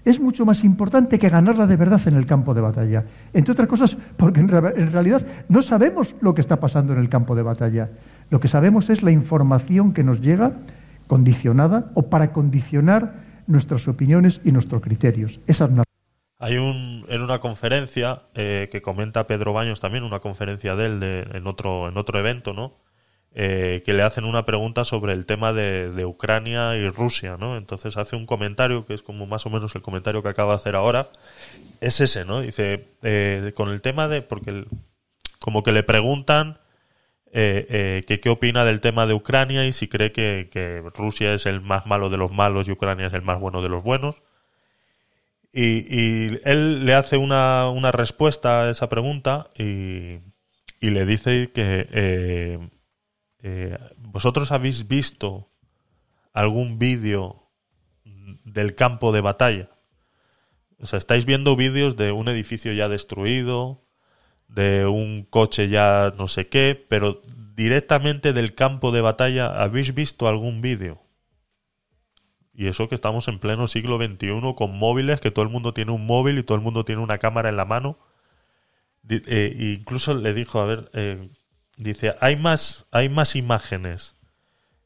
[0.05, 3.03] es mucho más importante que ganarla de verdad en el campo de batalla.
[3.33, 7.35] Entre otras cosas, porque en, realidad no sabemos lo que está pasando en el campo
[7.35, 7.89] de batalla.
[8.29, 10.53] Lo que sabemos es la información que nos llega
[11.07, 13.13] condicionada o para condicionar
[13.47, 15.39] nuestras opiniones y nuestros criterios.
[15.47, 15.83] Esa es una...
[16.39, 21.03] Hay un, en una conferencia eh, que comenta Pedro Baños también, una conferencia de él
[21.31, 22.73] en, otro, en otro evento, ¿no?
[23.35, 27.57] Eh, que le hacen una pregunta sobre el tema de, Ucrania y Rusia, ¿no?
[27.57, 30.57] Entonces hace un comentario que es como más o menos el comentario que acaba de
[30.57, 31.07] hacer ahora.
[31.81, 32.41] Es ese, ¿no?
[32.41, 34.65] Dice, eh, con el tema de, porque
[35.39, 36.59] como que le preguntan
[37.33, 41.61] eh, que qué opina del tema de Ucrania y si cree que, Rusia es el
[41.61, 44.21] más malo de los malos y Ucrania es el más bueno de los buenos.
[45.51, 50.19] Y, él le hace una, una, respuesta a esa pregunta y,
[50.79, 51.87] y le dice que
[53.43, 55.49] eh, ¿Vosotros habéis visto
[56.31, 57.51] algún vídeo
[58.45, 59.69] del campo de batalla?
[60.79, 63.85] O sea, estáis viendo vídeos de un edificio ya destruido,
[64.53, 67.21] de un coche ya no sé qué, pero
[67.55, 71.01] directamente del campo de batalla, ¿habéis visto algún vídeo?
[72.53, 75.91] Y eso que estamos en pleno siglo XXI con móviles, que todo el mundo tiene
[75.91, 77.97] un móvil y todo el mundo tiene una cámara en la mano.
[79.09, 81.29] Eh, incluso le dijo, a ver, eh,
[81.77, 84.15] Dice, hay más, hay más imágenes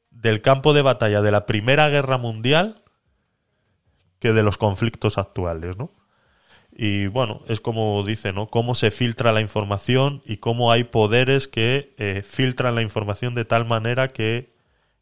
[0.10, 2.82] del campo de batalla de la Primera Guerra Mundial
[4.20, 5.92] que de los conflictos actuales, ¿no?
[6.80, 8.50] Y bueno, es como dice, ¿no?
[8.50, 13.46] Cómo se filtra la información y cómo hay poderes que eh, filtran la información de
[13.46, 14.54] tal manera que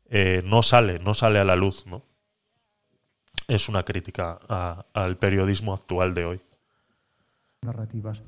[0.10, 2.04] eh, no sale, no sale a la luz, ¿no?
[3.50, 4.40] Es una crítica
[4.94, 6.42] al periodismo actual de hoy.
[7.64, 8.22] Narrativas.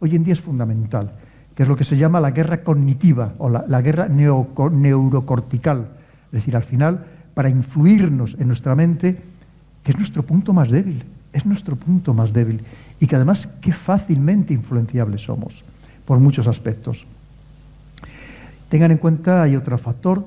[0.00, 1.14] Hoy en día es fundamental
[1.54, 5.88] que es lo que se llama la guerra cognitiva o la, guerra neurocortical.
[6.26, 9.20] Es decir, al final, para influirnos en nuestra mente,
[9.82, 12.64] que es nuestro punto más débil, es nuestro punto más débil,
[13.00, 15.62] y que además qué fácilmente influenciables somos
[16.04, 17.06] por muchos aspectos.
[18.68, 20.24] Tengan en cuenta, hay otro factor,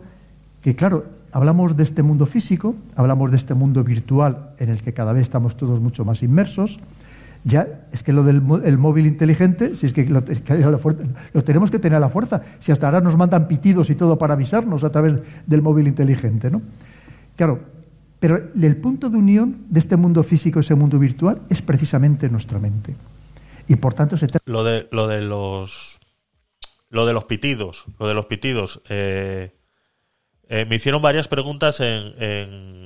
[0.61, 4.93] que claro, hablamos de este mundo físico, hablamos de este mundo virtual en el que
[4.93, 6.80] cada vez estamos todos mucho más inmersos,
[7.43, 10.24] ya es que lo del el móvil inteligente, si es que, lo,
[11.43, 14.34] tenemos que tener a la fuerza, si hasta ahora nos mandan pitidos y todo para
[14.34, 15.15] avisarnos a través
[15.45, 16.61] del móvil inteligente, ¿no?
[17.36, 17.59] Claro,
[18.20, 22.30] pero el punto de unión de este mundo físico y ese mundo virtual es precisamente
[22.30, 22.95] nuestra mente.
[23.68, 25.99] Y por tanto se lo de lo de los
[26.89, 28.82] lo de los pitidos, lo de los pitidos.
[28.89, 29.53] Eh,
[30.49, 32.13] eh, me hicieron varias preguntas en,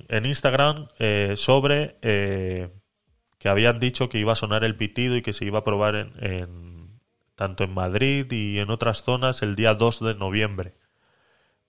[0.10, 5.34] en, Instagram eh, sobre que habían dicho que iba a sonar el pitido y que
[5.34, 7.00] se iba a probar en,
[7.36, 10.74] tanto en Madrid y en otras zonas el día 2 de noviembre.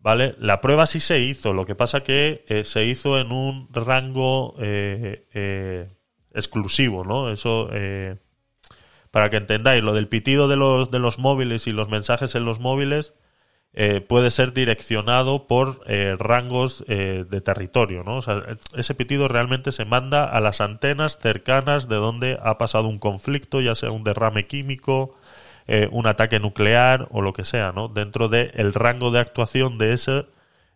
[0.02, 0.34] ¿Vale?
[0.40, 4.56] La prueba sí se hizo, lo que pasa que eh, se hizo en un rango
[4.58, 5.88] eh, eh,
[6.34, 7.30] exclusivo, ¿no?
[7.30, 7.70] Eso,
[9.12, 12.44] para que entendáis, lo del pitido de los, de los móviles y los mensajes en
[12.44, 13.14] los móviles
[13.74, 18.16] eh, puede ser direccionado por eh, rangos eh, de territorio, ¿no?
[18.16, 18.42] O sea,
[18.76, 23.62] ese pitido realmente se manda a las antenas cercanas de donde ha pasado un conflicto,
[23.62, 25.14] ya sea un derrame químico,
[25.90, 27.88] un ataque nuclear o lo que sea, ¿no?
[27.88, 30.26] Dentro del rango de actuación de ese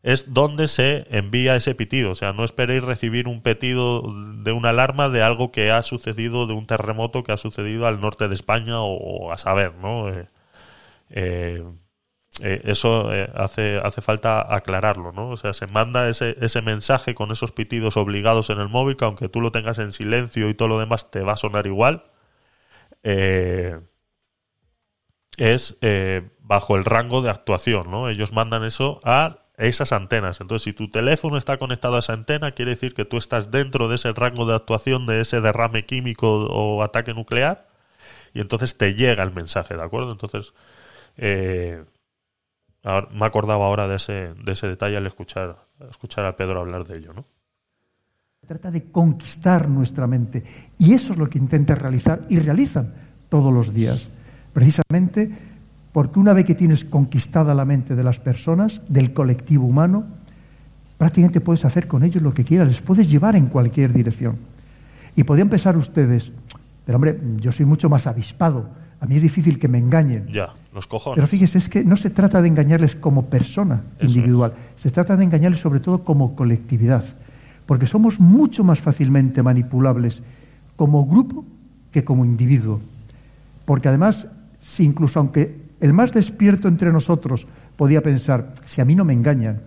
[0.02, 2.12] es donde se envía ese pitido.
[2.12, 4.02] O sea, no esperéis recibir un pitido
[4.42, 8.00] de una alarma de algo que ha sucedido, de un terremoto que ha sucedido al
[8.00, 10.06] norte de España o, a saber, ¿no?
[12.40, 15.30] Eh, eso eh, hace, hace falta aclararlo, ¿no?
[15.30, 19.06] O sea, se manda ese, ese mensaje con esos pitidos obligados en el móvil, que
[19.06, 22.04] aunque tú lo tengas en silencio y todo lo demás te va a sonar igual.
[23.02, 23.80] Eh,
[25.36, 25.78] es
[26.40, 28.08] bajo el rango de actuación, ¿no?
[28.08, 30.40] Ellos mandan eso a esas antenas.
[30.40, 33.88] Entonces, si tu teléfono está conectado a esa antena, quiere decir que tú estás dentro
[33.88, 37.66] de ese rango de actuación de ese derrame químico o ataque nuclear
[38.34, 40.12] y entonces te llega el mensaje, ¿de acuerdo?
[40.12, 40.52] Entonces,
[41.16, 41.84] eh,
[43.10, 45.56] me acordaba ahora de ese, de ese detalle al escuchar,
[45.90, 47.24] escuchar a Pedro hablar de ello, ¿no?
[48.46, 50.44] Trata de conquistar nuestra mente.
[50.78, 52.92] Y eso es lo que intenta realizar y realizan
[53.28, 54.08] todos los días.
[54.56, 55.30] Precisamente
[55.92, 60.04] porque una vez que tienes conquistada la mente de las personas, del colectivo humano,
[60.96, 64.36] prácticamente puedes hacer con ellos lo que quieras, les puedes llevar en cualquier dirección.
[65.14, 66.32] Y podrían pensar ustedes,
[66.86, 68.68] pero hombre, yo soy mucho más avispado,
[69.00, 70.26] a mí es difícil que me engañen.
[70.32, 71.16] Ya, los cojones.
[71.16, 75.24] Pero fíjese, es que no se trata de engañarles como persona individual, se trata de
[75.24, 77.04] engañarles sobre todo como colectividad
[77.66, 80.22] porque somos mucho más fácilmente manipulables
[80.76, 81.44] como grupo
[81.90, 82.80] que como individuo.
[83.64, 84.28] Porque además,
[84.66, 87.46] si incluso aunque el más despierto entre nosotros
[87.76, 89.60] podía pensar, si a mí no me engañan,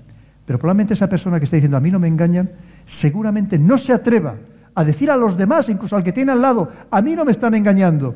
[0.46, 2.50] pero probablemente esa persona que está diciendo a mí no me engañan,
[2.86, 4.36] seguramente no se atreva
[4.76, 7.32] a decir a los demás, incluso al que tiene al lado, a mí no me
[7.32, 8.14] están engañando,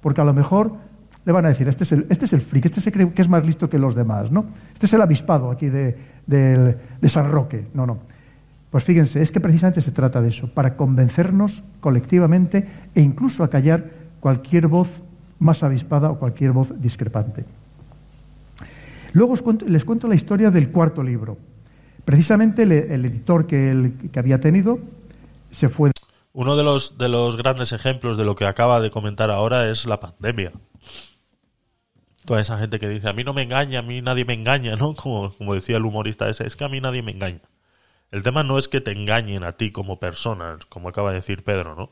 [0.00, 0.72] porque a lo mejor
[1.26, 3.28] le van a decir, este es el, este es el este se cree que es
[3.28, 4.46] más listo que los demás, ¿no?
[4.72, 7.66] Este es el avispado aquí de, de San Roque.
[7.74, 7.98] No, no.
[8.70, 13.50] Pues fíjense, es que precisamente se trata de eso, para convencernos colectivamente e incluso a
[13.50, 15.02] callar cualquier voz
[15.38, 17.44] más avispada o cualquier voz discrepante.
[19.12, 19.34] Luego
[19.66, 21.38] les cuento la historia del cuarto libro.
[22.04, 24.78] Precisamente el, editor que, que, había tenido
[25.50, 25.92] se fue.
[26.32, 29.86] Uno de los, de los grandes ejemplos de lo que acaba de comentar ahora es
[29.86, 30.52] la pandemia.
[32.24, 34.76] Toda esa gente que dice, a mí no me engaña, a mí nadie me engaña,
[34.76, 34.94] ¿no?
[34.94, 37.42] Como, como decía el humorista ese, es que a mí nadie me engaña.
[38.10, 41.44] El tema no es que te engañen a ti como persona, como acaba de decir
[41.44, 41.90] Pedro, ¿no?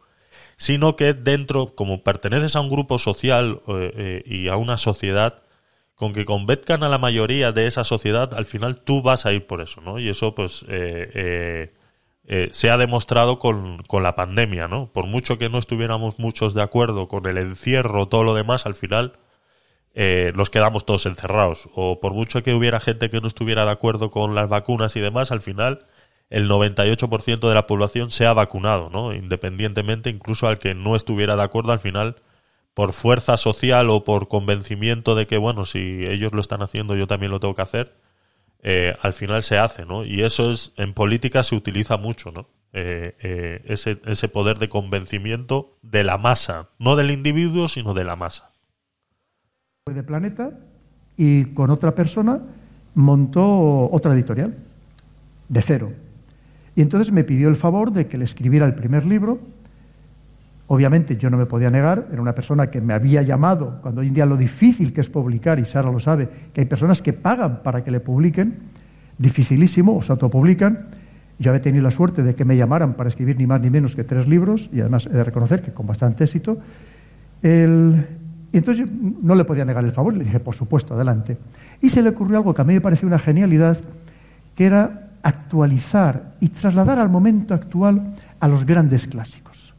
[0.62, 5.42] Sino que dentro, como perteneces a un grupo social eh, eh, y a una sociedad,
[5.96, 9.44] con que convenzcan a la mayoría de esa sociedad, al final tú vas a ir
[9.48, 9.98] por eso, ¿no?
[9.98, 11.72] Y eso, pues, eh,
[12.52, 14.92] se ha demostrado con, con, la pandemia, ¿no?
[14.92, 18.76] Por mucho que no estuviéramos muchos de acuerdo con el encierro, todo lo demás, al
[18.76, 19.18] final
[20.34, 21.70] nos quedamos todos encerrados.
[21.74, 25.00] O por mucho que hubiera gente que no estuviera de acuerdo con las vacunas y
[25.00, 25.86] demás, al final
[26.32, 29.12] el 98% de la población se ha vacunado, ¿no?
[29.12, 32.16] Independientemente, incluso al que no estuviera de acuerdo al final,
[32.72, 37.06] por fuerza social o por convencimiento de que, bueno, si ellos lo están haciendo, yo
[37.06, 37.94] también lo tengo que hacer,
[38.62, 40.04] eh, al final se hace, ¿no?
[40.04, 42.48] Y eso es, en política se utiliza mucho, ¿no?
[42.72, 48.04] Eh, eh, ese, ese poder de convencimiento de la masa, no del individuo, sino de
[48.04, 48.52] la masa.
[49.92, 50.58] De Planeta
[51.18, 52.40] y con otra persona
[52.94, 54.56] montó otra editorial,
[55.50, 55.92] de cero,
[56.74, 59.38] y entonces me pidió el favor de que le escribiera el primer libro.
[60.68, 64.08] Obviamente yo no me podía negar, era una persona que me había llamado, cuando hoy
[64.08, 67.12] en día lo difícil que es publicar, y Sara lo sabe, que hay personas que
[67.12, 68.54] pagan para que le publiquen,
[69.18, 70.86] dificilísimo, o se autopublican.
[71.38, 73.94] Yo había tenido la suerte de que me llamaran para escribir ni más ni menos
[73.94, 76.56] que tres libros, y además he de reconocer que con bastante éxito.
[77.42, 81.36] Y entonces yo no le podía negar el favor, le dije, por supuesto, adelante.
[81.82, 83.78] Y se le ocurrió algo que a mí me pareció una genialidad,
[84.54, 89.74] que era actualizar y trasladar al momento actual a los grandes clásicos.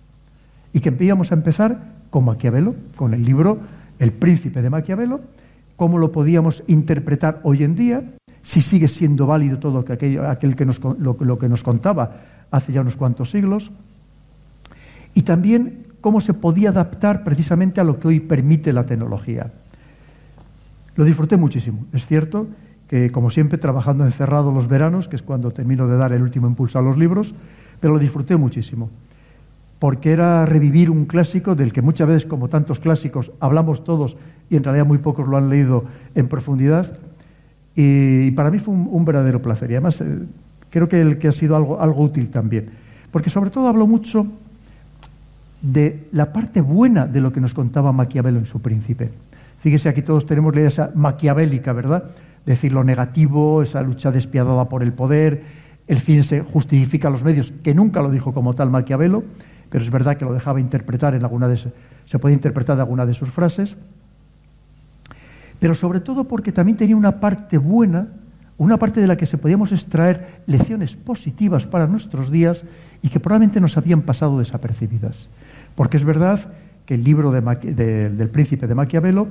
[0.72, 1.78] Y que íbamos a empezar
[2.10, 3.60] con Maquiavelo, con el libro
[4.00, 5.22] El príncipe de Maquiavelo,
[5.76, 8.04] cómo lo podíamos interpretar hoy en día,
[8.42, 12.18] si sigue siendo válido todo aquello, aquel que nos, lo, que nos contaba
[12.52, 13.72] hace ya unos cuantos siglos,
[15.16, 19.52] y también cómo se podía adaptar precisamente a lo que hoy permite la tecnología.
[20.96, 22.48] Lo disfruté muchísimo, es cierto,
[23.12, 26.78] como siempre trabajando encerrado los veranos, que es cuando termino de dar el último impulso
[26.78, 27.34] a los libros,
[27.80, 28.90] pero lo disfruté muchísimo,
[29.80, 34.16] porque era revivir un clásico del que muchas veces, como tantos clásicos, hablamos todos
[34.50, 37.00] y en realidad muy pocos lo han leído en profundidad,
[37.76, 40.20] y, para mí fue un, verdadero placer, y además eh,
[40.70, 42.70] creo que, el, que ha sido algo, algo útil también,
[43.10, 44.28] porque sobre todo habló mucho
[45.64, 49.10] de la parte buena de lo que nos contaba Maquiavelo en su príncipe.
[49.60, 52.04] Fíjese, aquí todos tenemos la idea esa maquiavélica, ¿verdad?
[52.46, 55.44] Decir lo negativo, esa lucha despiadada por el poder,
[55.88, 59.24] el fin se justifica a los medios, que nunca lo dijo como tal Maquiavelo,
[59.70, 61.58] pero es verdad que lo dejaba interpretar en alguna de
[62.06, 63.76] se puede interpretar de alguna de sus frases,
[65.60, 68.08] pero sobre todo porque también tenía una parte buena,
[68.58, 72.66] una parte de la que se podíamos extraer lecciones positivas para nuestros días
[73.02, 75.28] y que probablemente nos habían pasado desapercibidas.
[75.76, 76.40] Porque es verdad
[76.86, 79.28] que el libro del príncipe de Maquiavelo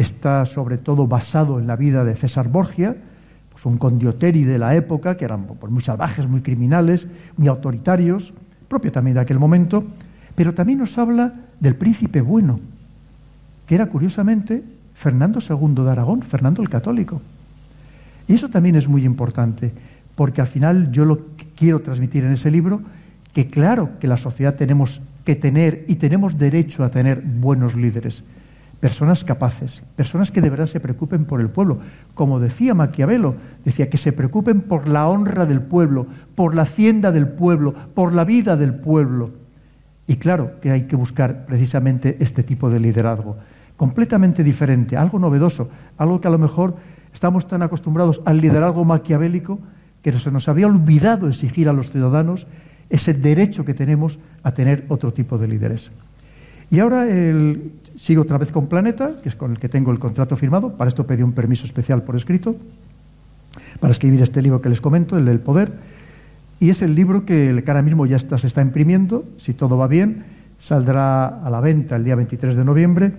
[0.00, 2.96] está sobre todo basado en la vida de César Borgia,
[3.50, 8.32] pues un condioteri de la época, que eran pues, muy salvajes, muy criminales, muy autoritarios,
[8.68, 9.84] propio también de aquel momento,
[10.34, 12.60] pero también nos habla del príncipe bueno,
[13.66, 14.62] que era curiosamente
[14.94, 17.20] Fernando II de Aragón, Fernando el Católico.
[18.28, 19.72] Y eso también es muy importante,
[20.14, 21.18] porque al final yo lo
[21.56, 22.80] quiero transmitir en ese libro,
[23.32, 28.22] que claro que la sociedad tenemos que tener y tenemos derecho a tener buenos líderes,
[28.80, 31.78] personas capaces, personas que de verdad se preocupen por el pueblo.
[32.14, 37.12] Como decía Maquiavelo, decía que se preocupen por la honra del pueblo, por la hacienda
[37.12, 39.30] del pueblo, por la vida del pueblo.
[40.06, 43.36] Y claro que hay que buscar precisamente este tipo de liderazgo,
[43.76, 45.68] completamente diferente, algo novedoso,
[45.98, 46.74] algo que a lo mejor
[47.12, 49.58] estamos tan acostumbrados al liderazgo maquiavélico
[50.02, 52.46] que se nos había olvidado exigir a los ciudadanos
[52.88, 55.90] ese derecho que tenemos a tener otro tipo de líderes.
[56.70, 59.98] Y ahora el, sigo otra vez con Planeta, que es con el que tengo el
[59.98, 60.76] contrato firmado.
[60.76, 62.56] Para esto pedí un permiso especial por escrito,
[63.80, 65.72] para escribir este libro que les comento, el del poder.
[66.60, 70.24] Y es el libro que, ahora mismo ya se está imprimiendo, si todo va bien,
[70.58, 73.12] saldrá a la venta el día 23 de noviembre.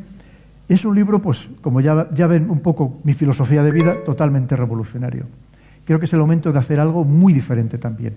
[0.69, 4.55] Es un libro, pues, como ya, ya ven un poco mi filosofía de vida, totalmente
[4.55, 5.25] revolucionario.
[5.85, 8.13] Creo que es el momento de hacer algo muy diferente también.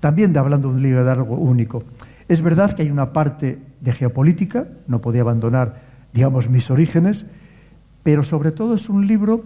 [0.00, 1.82] También de hablando de un libro de algo único.
[2.28, 5.80] Es verdad que hay una parte de geopolítica, no podía abandonar,
[6.12, 7.26] digamos, mis orígenes,
[8.02, 9.42] pero sobre todo es un libro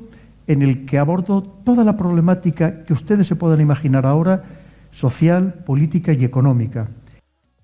[0.47, 4.45] en el que abordo toda la problemática que ustedes se puedan imaginar ahora,
[4.91, 6.89] social, política y económica.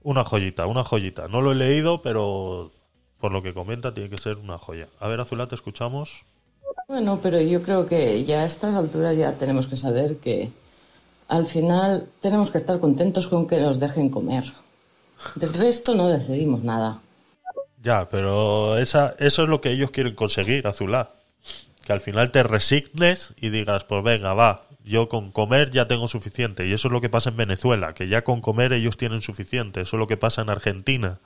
[0.02, 1.28] Una joyita, una joyita.
[1.28, 2.72] No lo he leído, pero
[3.20, 4.88] por lo que comenta tiene que ser una joya.
[5.00, 6.24] A ver, Azulá, te escuchamos.
[6.88, 10.50] Bueno, pero yo creo que ya a estas alturas ya tenemos que saber que
[11.28, 14.44] al final tenemos que estar contentos con que nos dejen comer.
[15.34, 17.00] Del resto no decidimos nada.
[17.82, 21.10] Ya, pero esa, eso es lo que ellos quieren conseguir, Azulá.
[21.84, 26.08] Que al final te resignes y digas, pues venga, va, yo con comer ya tengo
[26.08, 26.66] suficiente.
[26.66, 29.80] Y eso es lo que pasa en Venezuela, que ya con comer ellos tienen suficiente.
[29.80, 31.20] Eso es lo que pasa en Argentina,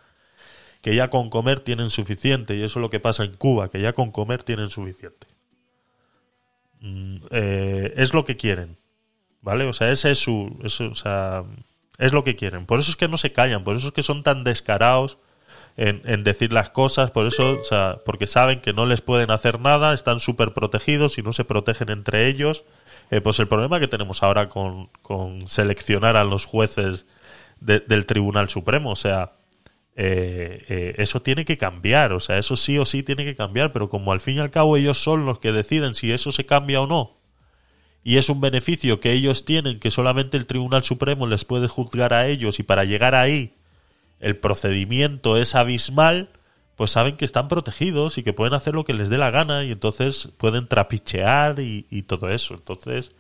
[0.83, 2.55] que ya con comer tienen suficiente.
[2.57, 5.27] Y eso es lo que pasa en Cuba, que ya con comer tienen suficiente.
[6.81, 8.77] Mm, eh, es lo que quieren,
[9.41, 9.65] ¿vale?
[9.65, 10.57] O sea, ese es su...
[10.63, 11.45] O sea,
[11.99, 12.67] es lo que quieren.
[12.67, 15.19] Por eso es que no se callan, por eso es que son tan descarados
[15.77, 19.59] en, decir las cosas, por eso, o sea, porque saben que no les pueden hacer
[19.59, 22.65] nada, están súper protegidos y no se protegen entre ellos.
[23.11, 27.07] Eh, pues el problema que tenemos ahora con, con seleccionar a los jueces
[27.61, 29.33] del Tribunal Supremo, o sea,
[29.95, 33.73] eh, eh, eso tiene que cambiar, o sea, eso sí o sí tiene que cambiar,
[33.73, 36.47] pero como al fin y al cabo ellos son los que deciden si eso se
[36.47, 37.19] cambia o no,
[38.05, 42.13] y es un beneficio que ellos tienen, que solamente el Tribunal Supremo les puede juzgar
[42.15, 43.55] a ellos y para llegar ahí
[44.23, 46.31] el procedimiento es abismal,
[46.77, 49.65] pues saben que están protegidos y que pueden hacer lo que les dé la gana
[49.65, 52.55] y entonces pueden trapichear y, todo eso.
[52.55, 53.13] Entonces,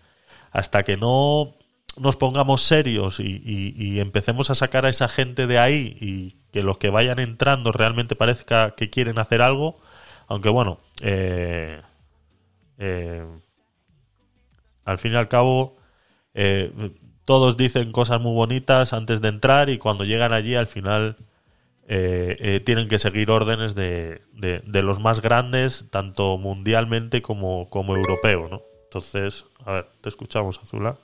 [0.53, 1.55] hasta que no
[1.97, 6.78] nos pongamos serios y, empecemos a sacar a esa gente de ahí y que los
[6.78, 9.80] que vayan entrando realmente parezca que quieren hacer algo,
[10.28, 11.83] aunque bueno, eh,
[12.78, 13.26] eh,
[14.85, 15.76] al fin y al cabo,
[16.35, 16.72] eh,
[17.24, 21.16] todos dicen cosas muy bonitas antes de entrar y cuando llegan allí al final
[21.89, 27.97] eh, eh, tienen que seguir órdenes de, de, los más grandes, tanto mundialmente como, como
[27.97, 28.62] europeo, ¿no?
[28.85, 30.99] Entonces, a ver, te escuchamos, Azula.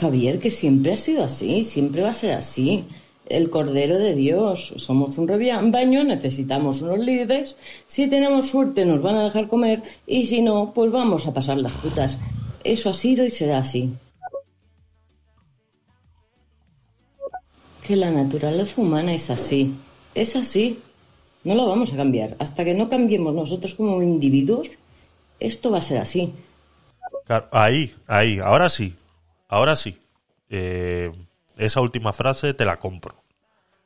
[0.00, 2.86] Javier, que siempre ha sido así, siempre va a ser así.
[3.26, 7.56] El Cordero de Dios, somos un baño, necesitamos unos líderes.
[7.86, 11.56] Si tenemos suerte, nos van a dejar comer, y si no, pues vamos a pasar
[11.58, 12.18] las putas.
[12.62, 13.92] Eso ha sido y será así.
[17.86, 19.74] que la naturaleza humana es así.
[20.14, 20.80] Es así.
[21.44, 22.34] No lo vamos a cambiar.
[22.38, 24.70] Hasta que no cambiemos nosotros como individuos,
[25.38, 26.32] esto va a ser así.
[27.52, 28.94] ahí, ahí, ahora sí.
[29.48, 29.98] Ahora sí.
[30.48, 31.12] Eh,
[31.56, 33.24] esa última frase te la compro.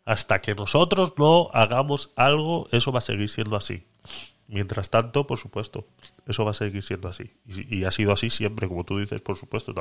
[0.04, 3.86] Hasta que nosotros no hagamos algo, eso va a seguir siendo así.
[4.46, 5.86] Mientras tanto, por supuesto,
[6.26, 7.30] eso va a seguir siendo así.
[7.46, 9.74] Y, ha sido así siempre, como tú dices, por supuesto.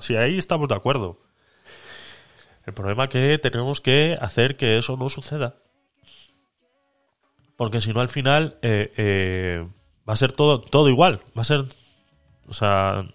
[0.00, 1.20] si ahí estamos de acuerdo.
[2.64, 5.56] El problema es que tenemos que hacer que eso no suceda.
[7.56, 9.68] Porque si no, al final eh, eh,
[10.08, 11.20] va a ser todo, todo igual.
[11.36, 11.66] Va a ser.
[12.48, 13.06] O sea.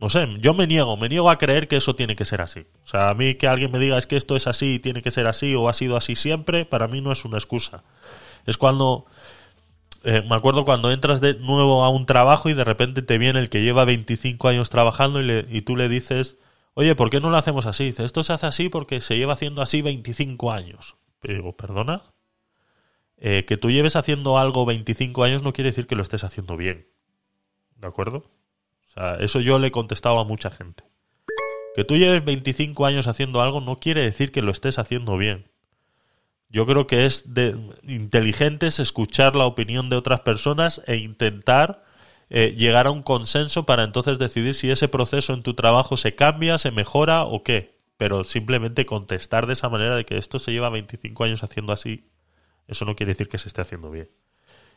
[0.00, 2.66] No sé, yo me niego, me niego a creer que eso tiene que ser así.
[2.84, 5.10] O sea, a mí que alguien me diga es que esto es así, tiene que
[5.10, 7.82] ser así o ha sido así siempre, para mí no es una excusa.
[8.46, 9.06] Es cuando
[10.04, 13.40] eh, me acuerdo cuando entras de nuevo a un trabajo y de repente te viene
[13.40, 16.38] el que lleva 25 años trabajando y, y tú le dices,
[16.74, 17.84] Oye, ¿por qué no lo hacemos así?
[17.84, 20.96] Dice, esto se hace así porque se lleva haciendo así 25 años.
[21.20, 22.04] Pero digo, ¿perdona?
[23.16, 26.56] Eh, que tú lleves haciendo algo 25 años no quiere decir que lo estés haciendo
[26.56, 26.88] bien.
[27.76, 28.24] ¿De acuerdo?
[28.90, 30.84] O sea, eso yo le he contestado a mucha gente.
[31.76, 35.48] Que tú lleves 25 años haciendo algo no quiere decir que lo estés haciendo bien.
[36.48, 41.84] Yo creo que es de inteligente escuchar la opinión de otras personas e intentar
[42.28, 46.16] eh, llegar a un consenso para entonces decidir si ese proceso en tu trabajo se
[46.16, 47.78] cambia, se mejora o qué.
[47.96, 52.08] Pero simplemente contestar de esa manera de que esto se lleva 25 años haciendo así,
[52.66, 54.10] eso no quiere decir que se esté haciendo bien.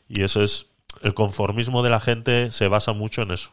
[0.08, 0.68] Y eso es,
[1.02, 3.50] el conformismo de la gente se basa mucho en eso.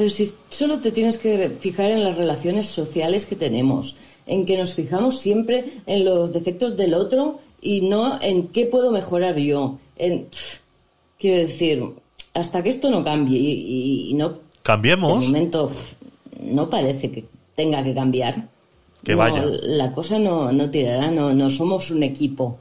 [0.00, 4.56] Pero si solo te tienes que fijar en las relaciones sociales que tenemos, en que
[4.56, 9.78] nos fijamos siempre en los defectos del otro y no en qué puedo mejorar yo.
[9.96, 10.26] En,
[11.18, 11.84] quiero decir,
[12.32, 14.38] hasta que esto no cambie y, no...
[14.62, 15.20] Cambiemos.
[15.20, 15.70] De momento
[16.44, 18.48] no parece que tenga que cambiar.
[19.04, 19.44] Que vaya.
[19.44, 22.56] La cosa no, no tirará, no, no somos un equipo.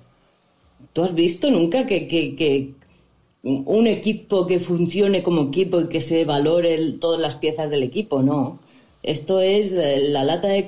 [0.91, 2.73] ¿Tú has visto nunca que, que,
[3.43, 8.21] un equipo que funcione como equipo y que se valore todas las piezas del equipo?
[8.21, 8.59] No.
[9.01, 10.63] Esto es eh, la lata de,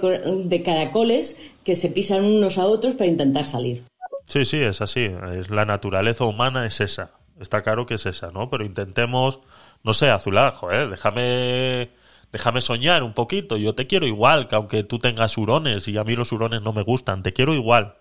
[0.45, 3.83] de caracoles que se pisan unos a otros para intentar salir.
[4.25, 5.11] Sí, sí, es así.
[5.33, 7.11] Es la naturaleza humana es esa.
[7.39, 8.49] Está claro que es esa, ¿no?
[8.49, 9.39] Pero intentemos,
[9.83, 10.69] no sé, azulajo.
[10.69, 11.89] Déjame,
[12.31, 13.57] déjame soñar un poquito.
[13.57, 16.71] Yo te quiero igual, que aunque tú tengas hurones y a mí los hurones no
[16.71, 17.95] me gustan, te quiero igual.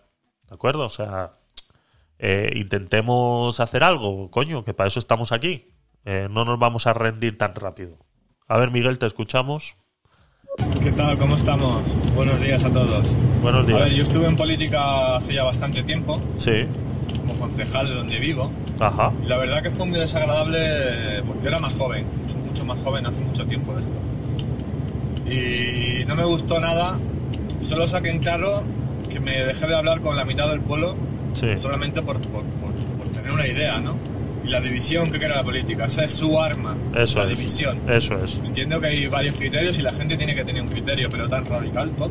[0.49, 0.85] ¿De acuerdo?
[0.85, 1.33] O sea,
[2.23, 5.73] eh, intentemos hacer algo, coño, que para eso estamos aquí.
[6.05, 7.97] Eh, no nos vamos a rendir tan rápido.
[8.47, 9.77] A ver, Miguel, te escuchamos.
[10.83, 11.17] ¿Qué tal?
[11.17, 11.83] ¿Cómo estamos?
[12.15, 13.15] Buenos días a todos.
[13.41, 13.81] Buenos días.
[13.81, 16.21] A ver, yo estuve en política hace ya bastante tiempo.
[16.37, 16.67] Sí.
[17.21, 18.53] Como concejal de donde vivo.
[18.81, 19.13] Ajá.
[19.25, 22.79] Y la verdad que fue muy desagradable porque yo era más joven, mucho, mucho más
[22.85, 23.99] joven hace mucho tiempo esto.
[25.25, 27.01] Y no me gustó nada.
[27.63, 28.63] Solo saqué en claro
[29.09, 30.97] que me dejé de hablar con la mitad del pueblo
[31.33, 31.47] Sí.
[31.59, 33.97] solamente por, por- por- por tener una idea, ¿no?
[34.45, 37.39] Y la división que crea la política, esa es su arma, Eso la es.
[37.39, 37.79] división.
[37.89, 38.37] Eso es.
[38.45, 41.45] Entiendo que hay varios criterios y la gente tiene que tener un criterio, pero tan
[41.45, 42.11] radical todo.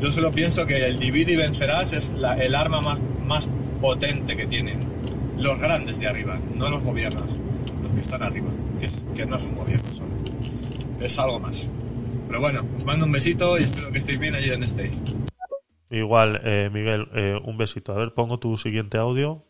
[0.00, 3.48] Yo solo pienso que el divide y vencerás es la- el arma más, más
[3.80, 4.80] potente que tienen
[5.38, 7.38] los grandes de arriba, no los gobiernos,
[7.82, 8.48] los que están arriba,
[8.80, 10.08] que, es- que no es un gobierno solo.
[11.00, 11.66] Es algo más.
[12.28, 15.00] Pero bueno, os mando un besito y espero que estéis bien allí donde estéis.
[15.90, 17.92] Igual, eh, Miguel, eh, un besito.
[17.92, 19.44] A ver, pongo tu siguiente audio.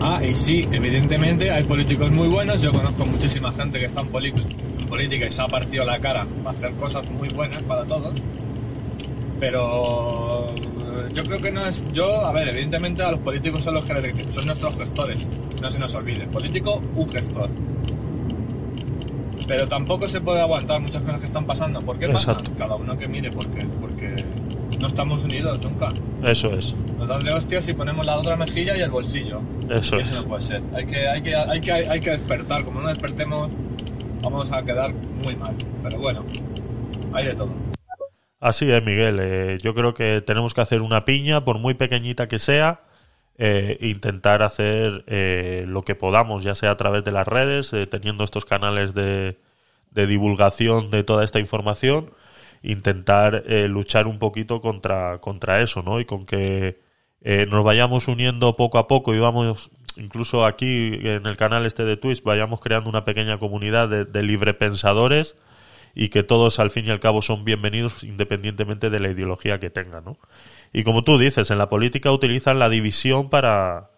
[0.00, 2.62] Ah, y sí, evidentemente hay políticos muy buenos.
[2.62, 6.26] Yo conozco muchísima gente que está en, en política y se ha partido la cara
[6.44, 8.12] para hacer cosas muy buenas para todos.
[9.40, 11.82] Pero eh, yo creo que no es.
[11.92, 15.26] Yo, a ver, evidentemente a los políticos son los que son nuestros gestores.
[15.60, 16.26] No se nos olvide.
[16.28, 17.50] Político, un gestor.
[19.46, 21.80] Pero tampoco se puede aguantar muchas cosas que están pasando.
[21.80, 22.36] ¿Por qué pasan?
[22.56, 24.14] Cada uno que mire, porque, porque
[24.80, 25.92] no estamos unidos nunca.
[26.22, 26.74] Eso es.
[26.98, 29.40] Nos dan de hostias y ponemos la otra mejilla y el bolsillo.
[29.70, 30.10] Eso Y es.
[30.10, 30.62] eso no puede ser.
[30.74, 32.64] Hay que, hay, que, hay, que, hay que despertar.
[32.64, 33.50] Como no despertemos,
[34.22, 35.54] vamos a quedar muy mal.
[35.82, 36.24] Pero bueno,
[37.12, 37.50] hay de todo.
[38.40, 39.18] Así es, Miguel.
[39.20, 42.82] Eh, yo creo que tenemos que hacer una piña, por muy pequeñita que sea,
[43.36, 47.86] eh, intentar hacer eh, lo que podamos, ya sea a través de las redes, eh,
[47.86, 49.38] teniendo estos canales de,
[49.90, 52.12] de divulgación de toda esta información,
[52.64, 56.00] intentar eh, luchar un poquito contra, contra eso, ¿no?
[56.00, 56.80] Y con que
[57.20, 61.84] eh, nos vayamos uniendo poco a poco y vamos, incluso aquí en el canal este
[61.84, 65.36] de Twitch, vayamos creando una pequeña comunidad de, de librepensadores
[65.94, 69.70] y que todos al fin y al cabo son bienvenidos independientemente de la ideología que
[69.70, 70.18] tengan, ¿no?
[70.72, 73.90] Y como tú dices, en la política utilizan la división para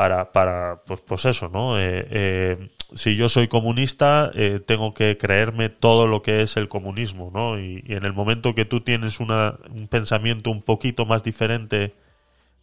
[0.00, 1.78] para, para pues, pues eso, ¿no?
[1.78, 6.68] Eh, eh, si yo soy comunista, eh, tengo que creerme todo lo que es el
[6.70, 7.60] comunismo, ¿no?
[7.60, 11.92] Y, en el momento que tú tienes una, un pensamiento un poquito más diferente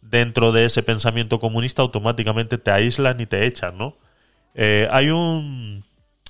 [0.02, 3.96] dentro de ese pensamiento comunista, automáticamente te aíslan y te echan, ¿no?
[4.90, 5.84] Hay un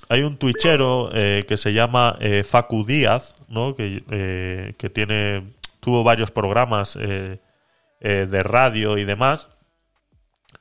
[0.09, 3.73] hay un twitchero que se llama Facu Díaz, ¿no?
[3.73, 9.49] Que, que tiene tuvo varios programas de radio y demás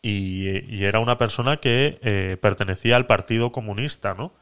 [0.02, 4.32] y, era una persona que eh, pertenecía al Partido Comunista, ¿no?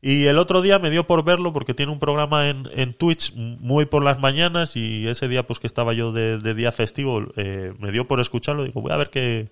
[0.00, 3.34] Y el otro día me dio por verlo porque tiene un programa en, en Twitch
[3.34, 7.20] muy por las mañanas y ese día pues que estaba yo de, de día festivo
[7.36, 8.62] eh, me dio por escucharlo.
[8.62, 9.48] Digo, voy a ver qué,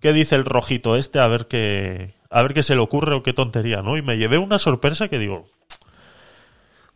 [0.00, 3.22] qué dice el rojito este, a ver qué, a ver qué se le ocurre o
[3.22, 3.96] qué tontería, ¿no?
[3.96, 5.46] Y me llevé una sorpresa que digo,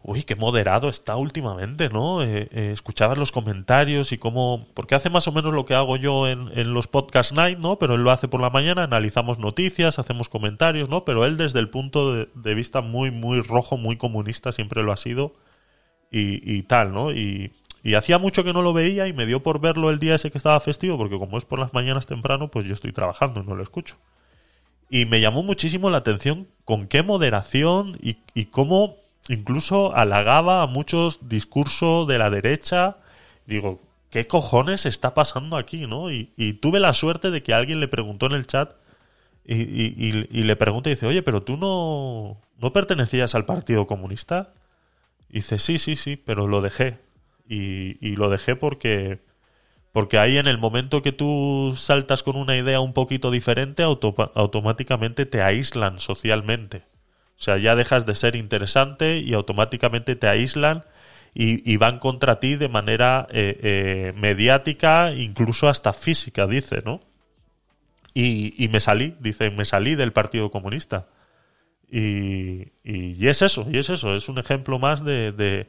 [0.07, 2.23] uy, qué moderado está últimamente, ¿no?
[2.23, 5.97] Eh, eh, escuchabas los comentarios y cómo, porque hace más o menos lo que hago
[5.97, 7.79] yo en, en los podcast night, ¿no?
[7.79, 11.07] Pero él lo hace por la mañana, analizamos noticias, hacemos comentarios, ¿no?
[11.07, 14.99] Pero él desde el punto de, vista muy, muy rojo, muy comunista, siempre lo ha
[14.99, 15.33] sido
[16.11, 17.11] y, y tal, ¿no?
[17.11, 17.53] Y,
[17.83, 20.31] y hacía mucho que no lo veía y me dio por verlo el día ese
[20.31, 23.45] que estaba festivo, porque como es por las mañanas temprano, pues yo estoy trabajando y
[23.45, 23.97] no lo escucho.
[24.91, 30.67] Y me llamó muchísimo la atención con qué moderación y, y cómo incluso halagaba a
[30.67, 32.99] muchos discursos de la derecha.
[33.47, 33.81] Digo,
[34.11, 36.11] ¿qué cojones está pasando aquí, no?
[36.11, 38.75] Y, tuve la suerte de que alguien le preguntó en el chat
[39.45, 43.87] y, y- y- le pregunta y dice, oye, pero tú no, no pertenecías al Partido
[43.87, 44.53] Comunista.
[45.31, 47.01] Y dice, sí, sí, sí, pero lo dejé.
[47.49, 49.21] Y, lo dejé porque,
[49.93, 54.33] porque ahí en el momento que tú saltas con una idea un poquito diferente, auto-
[54.35, 56.85] automáticamente te aíslan socialmente.
[57.39, 60.85] O sea, ya dejas de ser interesante y automáticamente te aíslan
[61.35, 67.01] y, van contra ti de manera eh, eh, mediática, incluso hasta física, dice, ¿no?
[68.15, 71.07] Y, me salí, dice, me salí del Partido Comunista.
[71.91, 75.67] Y, y- es eso, y es eso, es un ejemplo más de,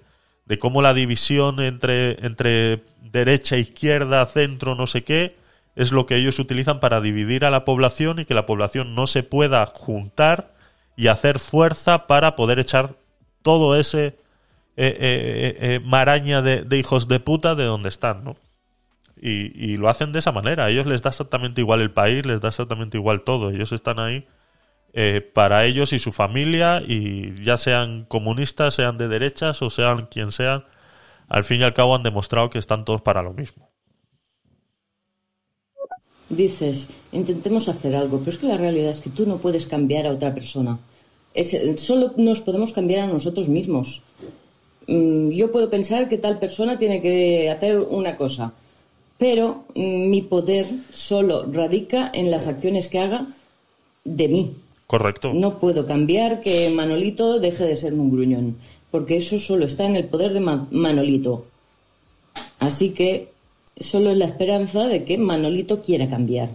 [0.59, 5.35] cómo la división entre derecha, izquierda, centro, no sé qué,
[5.75, 9.07] es lo que ellos utilizan para dividir a la población y que la población no
[9.07, 10.54] se pueda juntar
[10.95, 12.95] y hacer fuerza para poder echar
[13.41, 14.17] todo ese
[14.77, 18.35] eh, eh, eh, eh, maraña de, hijos de puta de donde están, ¿no?
[19.17, 20.65] Y, lo hacen de esa manera.
[20.65, 23.49] A ellos les da exactamente igual el país, les da exactamente igual todo.
[23.49, 24.27] Ellos están ahí
[25.33, 30.31] para ellos y su familia, y ya sean comunistas, sean de derechas o sean quien
[30.31, 30.65] sean,
[31.27, 33.69] al fin y al cabo han demostrado que están todos para lo mismo.
[36.29, 40.07] Dices, intentemos hacer algo, pero es que la realidad es que tú no puedes cambiar
[40.07, 40.79] a otra persona.
[41.33, 44.01] Es, solo nos podemos cambiar a nosotros mismos.
[44.87, 48.53] Mm, Yo puedo pensar que tal persona tiene que hacer una cosa,
[49.17, 53.27] pero mm, mi poder solo radica en las acciones que haga
[54.03, 54.53] de mí.
[54.87, 55.31] Correcto.
[55.33, 58.55] No puedo cambiar que Manolito deje de ser un gruñón,
[58.91, 61.45] porque eso solo está en el poder de Ma- Manolito.
[62.59, 63.29] Así que
[63.79, 66.49] solo es la esperanza de que Manolito quiera cambiar.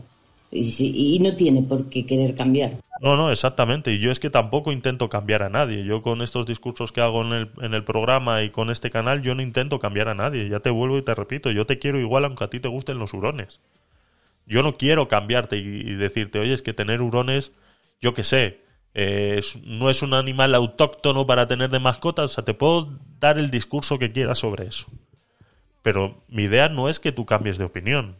[0.50, 2.72] Y, si- y no tiene por qué querer cambiar.
[3.00, 3.92] No, no, exactamente.
[3.92, 5.84] Y yo es que tampoco intento cambiar a nadie.
[5.84, 9.22] Yo con estos discursos que hago en el, en el programa y con este canal,
[9.22, 10.48] yo no intento cambiar a nadie.
[10.48, 12.98] Ya te vuelvo y te repito, yo te quiero igual aunque a ti te gusten
[12.98, 13.60] los hurones.
[14.46, 17.52] Yo no quiero cambiarte y, decirte, oye, es que tener hurones,
[18.00, 18.60] yo qué sé,
[18.94, 22.24] eh, no es un animal autóctono para tener de mascota.
[22.24, 24.88] O sea, te puedo dar el discurso que quieras sobre eso.
[25.82, 28.16] Pero mi idea no es que tú cambies de opinión.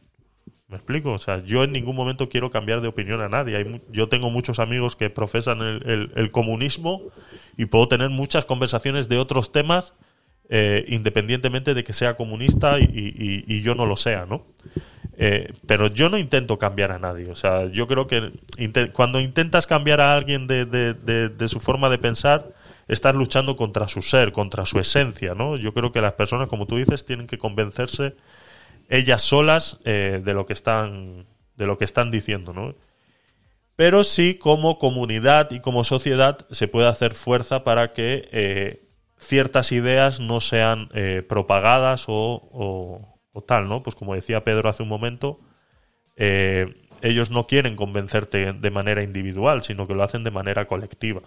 [0.69, 1.13] ¿Me explico?
[1.13, 3.57] O sea, yo en ningún momento quiero cambiar de opinión a nadie.
[3.57, 7.03] Hay yo tengo muchos amigos que profesan el, comunismo
[7.57, 9.95] y puedo tener muchas conversaciones de otros temas
[10.49, 14.47] eh, independientemente de que sea comunista y, yo no lo sea, ¿no?
[15.17, 17.29] Eh, pero yo no intento cambiar a nadie.
[17.31, 18.31] O sea, yo creo que
[18.93, 22.55] cuando intentas cambiar a alguien de su forma de pensar,
[22.93, 25.57] estás luchando contra su ser, contra su esencia, ¿no?
[25.57, 28.17] Yo creo que las personas, como tú dices, tienen que convencerse
[28.89, 31.27] ellas solas eh, de lo que están
[31.57, 32.75] de lo que están diciendo, ¿no?
[33.77, 38.89] Pero sí, como comunidad y como sociedad, se puede hacer fuerza para que eh,
[39.19, 42.15] ciertas ideas no sean eh, propagadas o,
[42.53, 43.83] o- o tal, ¿no?
[43.83, 45.41] Pues como decía Pedro hace un momento,
[47.03, 51.23] ellos no quieren convencerte de manera individual, sino que lo hacen de manera colectiva.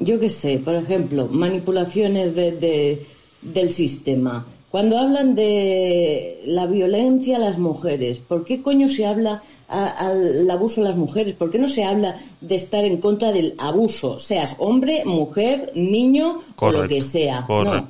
[0.00, 3.06] Yo qué sé, por ejemplo, manipulaciones de, de-
[3.42, 4.46] del sistema.
[4.70, 10.82] Cuando hablan de la violencia a las mujeres, ¿por qué coño se habla al abuso
[10.82, 11.34] a las mujeres?
[11.34, 14.18] ¿Por qué no se habla de estar en contra del abuso?
[14.18, 17.44] Seas hombre, mujer, niño o lo que sea.
[17.82, 17.88] No,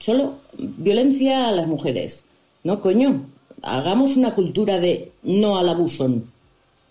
[0.00, 2.24] solo violencia a las mujeres.
[2.64, 3.26] No, coño,
[3.62, 6.10] hagamos una cultura de no al abuso.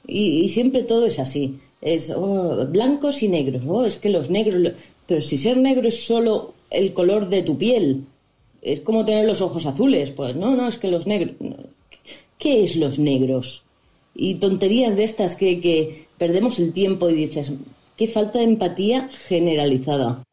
[0.07, 1.59] Y, y siempre todo es así.
[1.81, 3.63] Es oh, blancos y negros.
[3.67, 4.73] Oh, es que los negros.
[5.05, 8.03] Pero si ser negro es solo el color de tu piel,
[8.61, 10.11] es como tener los ojos azules.
[10.11, 11.35] Pues no, no, es que los negros.
[12.39, 13.63] ¿Qué es los negros?
[14.15, 17.53] Y tonterías de estas que, que perdemos el tiempo y dices,
[17.95, 20.23] qué falta de empatía generalizada.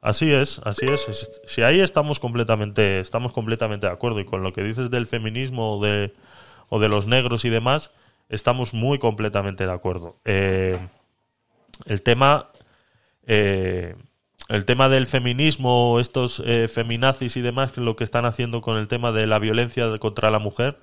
[0.00, 0.86] Así es, así.
[0.86, 4.20] Es- Si ahí estamos completamente, estamos completamente de acuerdo.
[4.20, 6.12] Y con lo que dices del feminismo o de,
[6.68, 7.90] o de los negros y demás,
[8.28, 10.16] estamos muy completamente de acuerdo.
[10.24, 10.78] Eh,
[11.86, 12.50] el tema.
[13.26, 13.94] eh,
[14.48, 18.88] el tema del feminismo, estos eh, feminazis y demás, lo que están haciendo con el
[18.88, 20.78] tema de la violencia contra la mujer,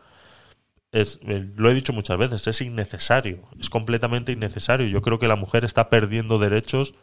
[0.92, 4.88] es, eh, lo he dicho muchas veces, es innecesario, es completamente innecesario.
[4.88, 6.94] Yo creo que la mujer está perdiendo derechos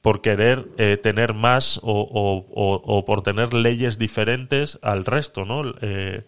[0.00, 2.46] por querer eh, tener más o-
[2.84, 5.62] o por tener leyes diferentes al resto, ¿no?
[5.82, 6.24] Eh,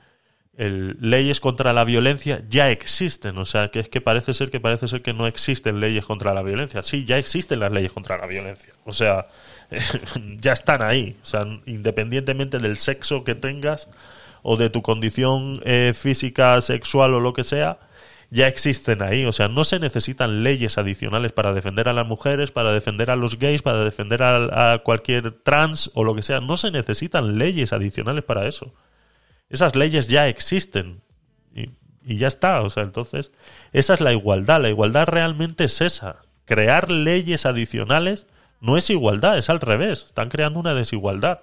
[0.56, 4.60] el- leyes contra la violencia ya existen, o sea, que es que parece ser que
[4.60, 6.82] parece ser que no existen leyes contra la violencia.
[6.82, 8.72] Sí, ya existen las leyes contra la violencia.
[8.84, 9.26] O sea,
[10.38, 11.16] ya están ahí.
[11.22, 13.88] O sea, independientemente del sexo que tengas
[14.42, 17.78] o de tu condición eh, física, sexual o lo que sea,
[18.30, 19.24] ya existen ahí.
[19.24, 23.16] O sea, no se necesitan leyes adicionales para defender a las mujeres, para defender a
[23.16, 26.40] los gays, para defender a, a cualquier trans o lo que sea.
[26.40, 28.72] No se necesitan leyes adicionales para eso.
[29.54, 31.00] Esas leyes ya existen.
[31.54, 31.70] Y
[32.04, 32.60] y ya está.
[32.62, 33.32] O sea, entonces,
[33.72, 34.60] esa es la igualdad.
[34.60, 36.16] La igualdad realmente es esa.
[36.44, 38.26] Crear leyes adicionales
[38.60, 40.04] no es igualdad, es al revés.
[40.06, 41.42] Están creando una desigualdad.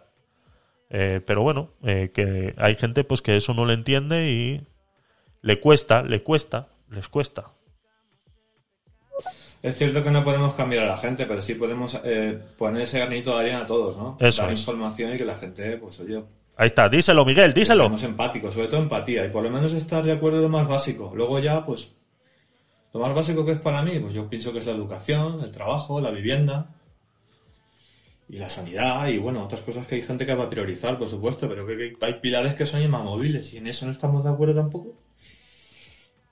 [0.90, 4.62] Eh, pero bueno, eh, que hay gente pues que eso no le entiende y
[5.42, 7.46] le cuesta, le cuesta, les cuesta.
[9.62, 13.00] Es cierto que no podemos cambiar a la gente, pero sí podemos eh, poner ese
[13.00, 14.18] granito de arena a todos, ¿no?
[14.20, 14.60] Eso Dar es.
[14.60, 16.24] información y que la gente, pues oye,
[16.58, 17.84] Ahí está, díselo, Miguel, díselo.
[17.84, 20.68] seamos empáticos, sobre todo empatía, y por lo menos estar de acuerdo en lo más
[20.68, 21.12] básico.
[21.16, 21.92] Luego ya, pues,
[22.94, 25.52] lo más básico que es para mí, pues yo pienso que es la educación, el
[25.52, 26.76] trabajo, la vivienda
[28.28, 31.08] y la sanidad y bueno, otras cosas que hay gente que va a priorizar, por
[31.08, 34.30] supuesto, pero que, que hay pilares que son inamovibles y en eso no estamos de
[34.30, 34.98] acuerdo tampoco.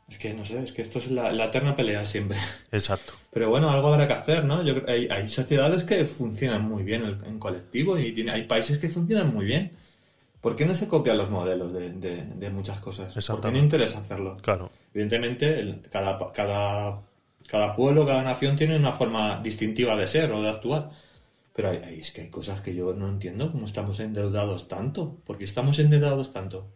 [0.10, 2.38] Es que no sé, es que esto es la, la eterna pelea siempre.
[2.72, 3.14] Exacto.
[3.32, 4.64] Pero bueno, algo habrá que hacer, ¿no?
[4.64, 8.80] Yo hay, hay sociedades que funcionan muy bien en, en colectivo y tiene, hay países
[8.80, 9.72] que funcionan muy bien.
[10.42, 13.14] ¿Por qué no se copian los modelos de, de- de muchas cosas?
[13.28, 14.38] ¿Por qué no interesa hacerlo?
[14.42, 14.72] Claro.
[14.94, 17.02] Evidentemente, el- cada, pa- cada,
[17.48, 20.92] cada pueblo, cada nación tiene una forma distintiva de ser o de actuar.
[21.54, 25.18] Pero hay, hay- es que hay cosas que yo no entiendo, cómo estamos endeudados tanto.
[25.26, 26.68] ¿Por qué estamos endeudados tanto?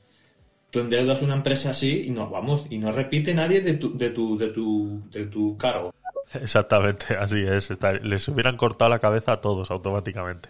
[0.71, 4.09] Tú endeudas una empresa así y no, vamos, y no repite nadie de tu, de
[4.09, 5.93] tu, de tu, de tu cargo.
[6.33, 7.69] Exactamente, así es.
[8.01, 10.49] Les hubieran cortado la cabeza a todos automáticamente.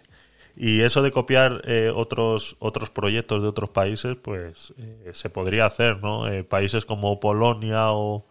[0.56, 5.66] Y eso de copiar eh, otros otros proyectos de otros países, pues eh, se podría
[5.66, 6.28] hacer, ¿no?
[6.28, 8.26] Eh, países como Polonia o,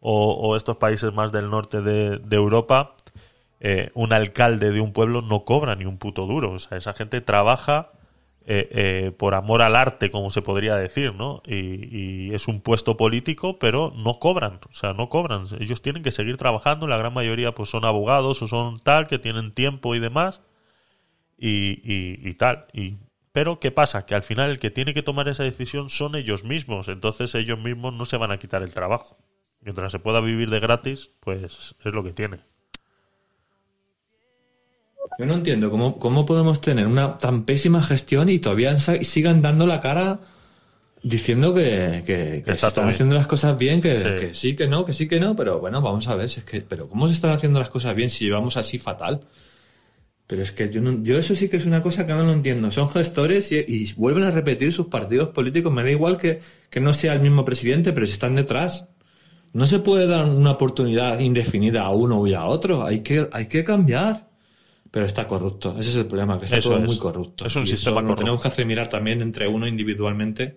[0.00, 2.94] o- estos países más del norte de, Europa,
[3.60, 6.52] eh, un alcalde de un pueblo no cobra ni un puto duro.
[6.52, 7.92] O sea, esa gente trabaja
[8.46, 11.42] eh, por amor al arte, como se podría decir, ¿no?
[11.46, 15.44] Y, y es un puesto político, pero no cobran, o sea, no cobran.
[15.60, 19.18] Ellos tienen que seguir trabajando, la gran mayoría pues son abogados o son tal, que
[19.20, 20.42] tienen tiempo y demás,
[21.44, 22.66] y, y, y tal.
[22.72, 22.98] Y,
[23.32, 24.06] pero, ¿qué pasa?
[24.06, 27.58] Que al final el que tiene que tomar esa decisión son ellos mismos, entonces ellos
[27.58, 29.18] mismos no se van a quitar el trabajo.
[29.60, 32.40] Mientras se pueda vivir de gratis, pues es lo que tiene.
[35.18, 39.66] Yo no entiendo cómo, cómo podemos tener una tan pésima gestión y todavía sigan dando
[39.66, 40.20] la cara
[41.02, 42.94] diciendo que, que- que está se están bien.
[42.94, 44.04] haciendo las cosas bien, que Sí.
[44.18, 44.56] que sí.
[44.56, 46.88] que no, que sí, que no, pero bueno, vamos a ver, si es que, pero
[46.88, 49.20] ¿cómo se están haciendo las cosas bien si llevamos así fatal?
[50.32, 52.32] Pero es que yo, no, yo eso sí que es una cosa que no lo
[52.32, 52.70] entiendo.
[52.70, 55.70] Son gestores y, y vuelven a repetir sus partidos políticos.
[55.70, 56.40] Me da igual que,
[56.70, 58.88] que no sea el mismo presidente, pero si están detrás.
[59.52, 62.82] No se puede dar una oportunidad indefinida a uno y a otro.
[62.86, 64.30] Hay que, hay que cambiar.
[64.90, 65.72] Pero está corrupto.
[65.78, 66.86] Ese es el problema, que está Eso todo es.
[66.86, 67.44] muy corrupto.
[67.46, 68.20] Es un Y sistema corrupto.
[68.24, 70.56] tenemos que hacer mirar también entre uno individualmente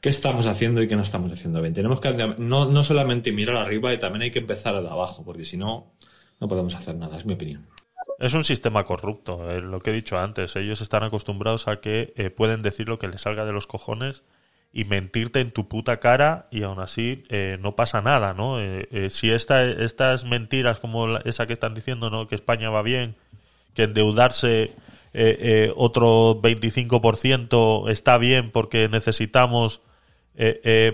[0.00, 1.74] qué estamos haciendo y qué no estamos haciendo bien.
[1.74, 5.44] Tenemos que no, no solamente mirar arriba y también hay que empezar de abajo, porque
[5.44, 5.92] si no,
[6.40, 7.66] no podemos hacer nada, es mi opinión.
[8.24, 10.56] Es un sistema corrupto, eh, lo que he dicho antes.
[10.56, 14.24] Ellos están acostumbrados a que eh, pueden decir lo que les salga de los cojones
[14.74, 18.60] y mentirte en tu puta cara y aún así eh, no pasa nada, ¿no?
[18.60, 22.26] Eh, eh, si esta, estas mentiras como esa que están diciendo, ¿no?
[22.26, 23.14] Que España va bien,
[23.72, 24.72] que endeudarse
[25.76, 29.80] otro 25% está bien porque necesitamos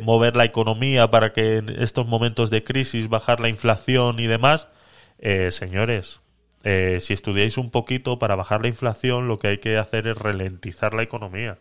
[0.03, 4.69] mover la economía para que en estos momentos de crisis bajar la inflación y demás,
[5.49, 6.20] señores,
[6.65, 10.17] eh, si estudiáis un poquito para bajar la inflación, lo que hay que hacer es
[10.17, 11.59] ralentizar la economía.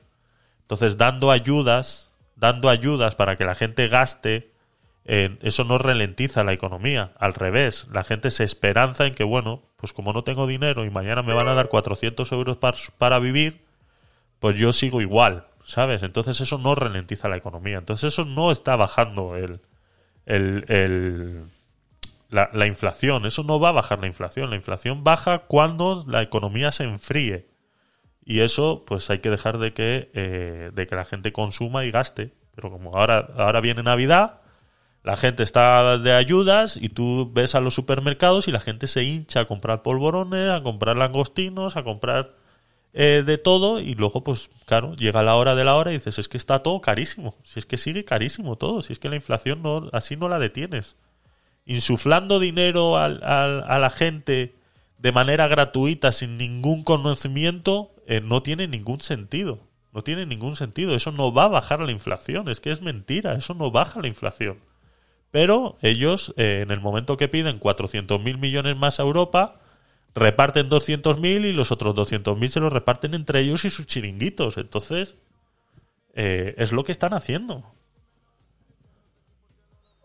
[0.62, 4.52] Entonces, dando ayudas, dando ayudas para que la gente gaste,
[5.06, 7.14] eh, eso no ralentiza la economía.
[7.18, 10.90] Al revés, la gente se esperanza en que, bueno, pues como no tengo dinero y
[10.92, 13.62] mañana me van a dar 400 euros par- para vivir,
[14.40, 16.04] pues yo sigo igual, ¿sabes?
[16.04, 17.78] Entonces eso no ralentiza la economía.
[17.80, 19.62] Entonces eso no está bajando el,
[20.26, 21.46] el-
[22.30, 23.26] la, la inflación.
[23.26, 24.50] Eso no va a bajar la inflación.
[24.50, 27.48] La inflación baja cuando la economía se enfríe.
[28.24, 31.92] Y eso, pues hay que dejar de que, eh, de que la gente consuma y
[31.92, 32.34] gaste.
[32.56, 34.42] Pero como ahora, ahora viene Navidad,
[35.02, 39.04] la gente está de ayudas y tú ves a los supermercados y la gente se
[39.04, 42.36] hincha a comprar polvorones, a comprar langostinos, a comprar
[42.94, 46.20] eh, de todo y luego pues claro, llega la hora de la hora y dices,
[46.20, 49.16] es que está todo carísimo, si es que sigue carísimo todo, si es que la
[49.16, 50.98] inflación no, así no la detienes.
[51.70, 54.56] Insuflando dinero al- al- a la gente
[54.98, 59.60] de manera gratuita, sin ningún conocimiento, eh, no tiene ningún sentido.
[59.94, 60.96] No tiene ningún sentido.
[60.96, 62.50] Eso no va a bajar la inflación.
[62.50, 63.34] Es que es mentira.
[63.36, 64.58] Eso no baja la inflación.
[65.30, 69.60] Pero ellos, eh, en el momento que piden 400.000 millones más a Europa,
[70.16, 74.58] reparten 200.000 y los otros 200.000 se los reparten entre ellos y sus chiringuitos.
[74.58, 75.18] Entonces,
[76.16, 77.64] eh, es lo que están haciendo.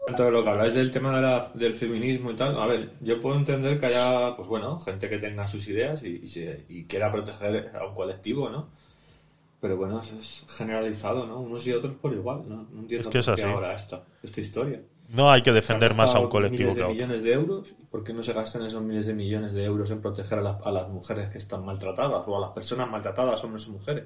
[0.04, 3.20] Tanto lo que habláis del tema de la- del feminismo y tal, a ver, yo
[3.20, 6.84] puedo entender que haya, pues bueno, gente que tenga sus ideas y, y se- y
[6.84, 8.68] quiera proteger a un colectivo, ¿no?
[9.60, 11.40] Pero bueno, eso es generalizado, ¿no?
[11.40, 12.42] Unos y otros por igual.
[12.46, 13.50] No, no entiendo Es que es por qué así.
[13.50, 14.82] ahora esta, esta historia.
[15.10, 16.94] No hay que defender más a un colectivo miles que de a otro.
[16.94, 17.70] millones de euros.
[17.70, 20.42] ¿y ¿Por qué no se gastan esos miles de millones de euros en proteger a,
[20.42, 24.04] las- a las mujeres que están maltratadas o a las personas maltratadas, hombres y mujeres?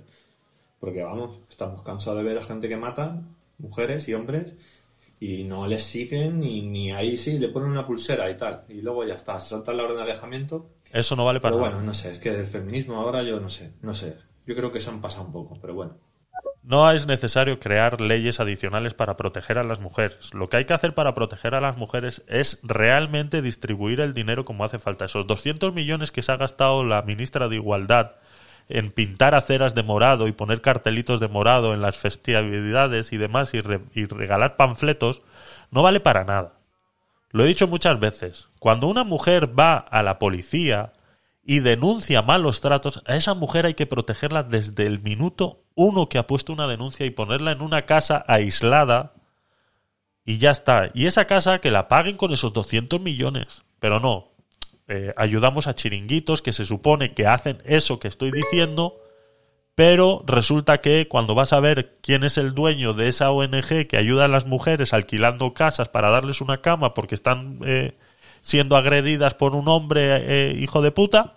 [0.81, 3.23] Porque vamos, estamos cansados de ver a gente que mata,
[3.59, 4.55] mujeres y hombres,
[5.21, 8.65] y no les siguen ni, ni ahí sí, le ponen una pulsera y tal.
[8.69, 10.71] Y luego ya está, se salta la orden de alejamiento.
[10.93, 11.71] Eso no vale para Pero nada.
[11.71, 14.17] bueno, no sé, es que del feminismo ahora yo no sé, no sé.
[14.47, 15.99] Yo creo que se han pasado un poco, pero bueno.
[16.63, 20.35] No es necesario crear leyes adicionales para proteger a las mujeres.
[20.35, 24.45] Lo que hay que hacer para proteger a las mujeres es realmente distribuir el dinero
[24.45, 25.07] como hace falta.
[25.07, 28.17] Esos 200 millones que se ha gastado la ministra de Igualdad
[28.69, 33.55] en pintar aceras de morado y poner cartelitos de morado en las festividades y demás
[33.55, 35.23] y, re- y regalar panfletos,
[35.71, 36.55] no vale para nada.
[37.31, 38.49] Lo he dicho muchas veces.
[38.59, 40.93] Cuando una mujer va a la policía
[41.45, 46.19] y denuncia malos tratos, a esa mujer hay que protegerla desde el minuto uno que
[46.19, 49.13] ha puesto una denuncia y ponerla en una casa aislada
[50.25, 50.91] y ya está.
[50.93, 53.63] Y esa casa que la paguen con esos 200 millones.
[53.79, 54.33] Pero no.
[54.91, 58.99] Eh, ayudamos a chiringuitos que se supone que hacen eso que estoy diciendo,
[59.75, 63.99] pero resulta que cuando vas a ver quién es el dueño de esa ONG que
[63.99, 67.99] ayuda a las mujeres alquilando casas para darles una cama porque están eh,
[68.41, 71.35] siendo agredidas por un hombre eh, hijo de puta,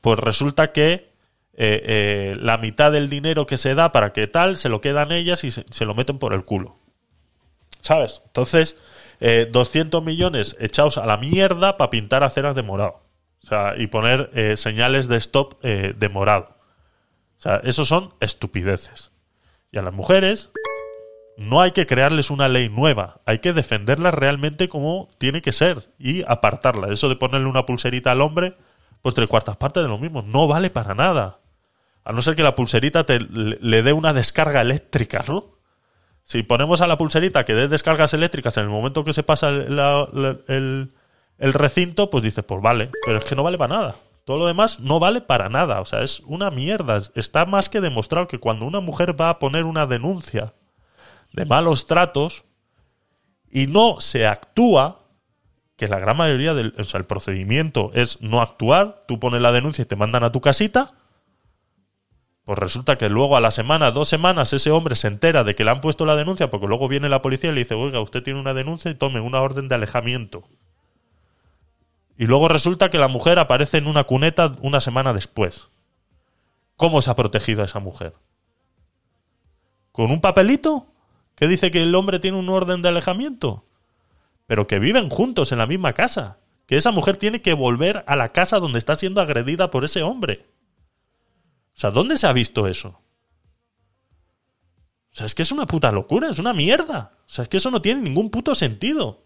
[0.00, 1.12] pues resulta que
[1.56, 5.52] la mitad del dinero que se da para que tal se lo quedan ellas y
[5.52, 6.78] se, se lo meten por el culo.
[7.80, 8.22] ¿Sabes?
[8.26, 8.76] Entonces,
[9.20, 13.02] eh, 200 millones echados a la mierda para pintar aceras de morado.
[13.42, 16.56] O sea, y poner eh, señales de stop eh, de morado.
[17.38, 19.12] O sea, eso son estupideces.
[19.70, 20.52] Y a las mujeres
[21.36, 23.20] no hay que crearles una ley nueva.
[23.26, 26.92] Hay que defenderlas realmente como tiene que ser y apartarla.
[26.92, 28.56] Eso de ponerle una pulserita al hombre,
[29.02, 30.22] pues tres cuartas partes de lo mismo.
[30.22, 31.40] No vale para nada.
[32.04, 35.53] A no ser que la pulserita te, le, le dé una descarga eléctrica, ¿no?
[36.24, 39.50] Si ponemos a la pulserita que dé descargas eléctricas en el momento que se pasa
[39.50, 40.08] el, la-
[41.38, 43.96] el recinto, pues dices, pues vale, pero es que no vale para nada.
[44.24, 45.80] Todo lo demás no vale para nada.
[45.80, 47.02] O sea, es una mierda.
[47.14, 50.54] Está más que demostrado que cuando una mujer va a poner una denuncia
[51.32, 52.44] de malos tratos
[53.50, 55.00] y no se actúa,
[55.76, 59.52] que la gran mayoría del o sea, el procedimiento es no actuar, tú pones la
[59.52, 60.92] denuncia y te mandan a tu casita,
[62.44, 65.64] pues resulta que luego a la semana, dos semanas, ese hombre se entera de que
[65.64, 68.22] le han puesto la denuncia, porque luego viene la policía y le dice, oiga, usted
[68.22, 70.44] tiene una denuncia y tome una orden de alejamiento.
[72.18, 75.68] Y luego resulta que la mujer aparece en una cuneta una semana después.
[76.76, 78.14] ¿Cómo se ha protegido a esa mujer?
[79.90, 80.88] ¿Con un papelito?
[81.34, 83.64] que dice que el hombre tiene un orden de alejamiento?
[84.46, 86.38] Pero que viven juntos en la misma casa.
[86.66, 90.02] Que esa mujer tiene que volver a la casa donde está siendo agredida por ese
[90.02, 90.46] hombre.
[91.76, 93.00] O sea, ¿dónde se ha visto eso?
[95.14, 97.12] O sea, es que es una puta locura, es una mierda.
[97.26, 99.24] O sea, es que eso no tiene ningún puto sentido.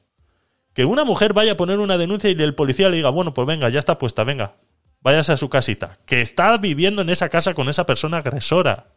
[0.75, 3.47] Que una mujer vaya a poner una denuncia y el policía le diga, bueno, pues
[3.47, 4.57] venga, ya está puesta, venga,
[5.01, 5.99] váyase a su casita.
[6.07, 8.93] Que está viviendo en esa casa con esa persona agresora.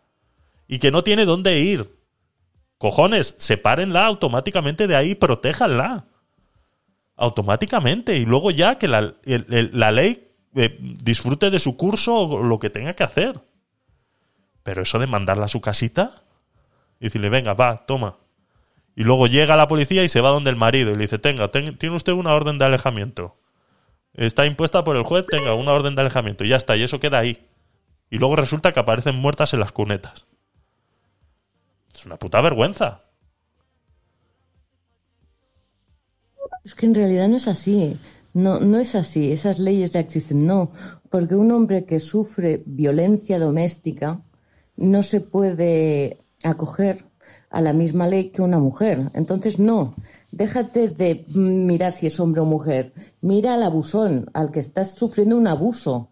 [0.67, 1.97] Y que no tiene dónde ir.
[2.77, 6.05] Cojones, sepárenla automáticamente de ahí, protéjanla.
[7.15, 8.17] Automáticamente.
[8.17, 12.69] Y luego ya que la, la ley eh, disfrute de su curso o lo que
[12.69, 13.41] tenga que hacer.
[14.63, 16.23] Pero eso de mandarla a su casita
[16.99, 18.17] y decirle, venga, va, toma.
[18.95, 21.49] Y luego llega la policía y se va donde el marido y le dice, tenga,
[21.49, 23.37] ten- tiene usted una orden de alejamiento.
[24.13, 26.43] Está impuesta por el juez, tenga una orden de alejamiento.
[26.43, 27.47] Y ya está, y eso queda ahí.
[28.09, 30.27] Y luego resulta que aparecen muertas en las cunetas.
[31.95, 33.01] Es una puta vergüenza.
[36.63, 37.97] Es que en realidad no es así.
[38.33, 39.31] No, no es así.
[39.31, 40.45] Esas leyes ya existen.
[40.45, 40.71] No.
[41.09, 44.21] Porque un hombre que sufre violencia doméstica
[44.77, 47.05] no se puede acoger
[47.49, 49.11] a la misma ley que una mujer.
[49.13, 49.95] Entonces, no.
[50.31, 52.93] Déjate de mirar si es hombre o mujer.
[53.19, 56.09] Mira al abusón, al que estás sufriendo un abuso.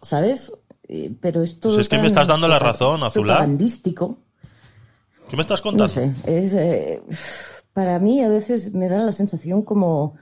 [0.00, 0.52] ¿Sabes?
[0.88, 1.68] Eh, Pero esto.
[1.68, 3.46] Pues es que me estás dando la razón, Azulá.
[5.28, 5.84] ¿Qué me estás contando?
[5.84, 7.02] No sé, es, eh,
[7.74, 10.14] para mí a veces me da la sensación como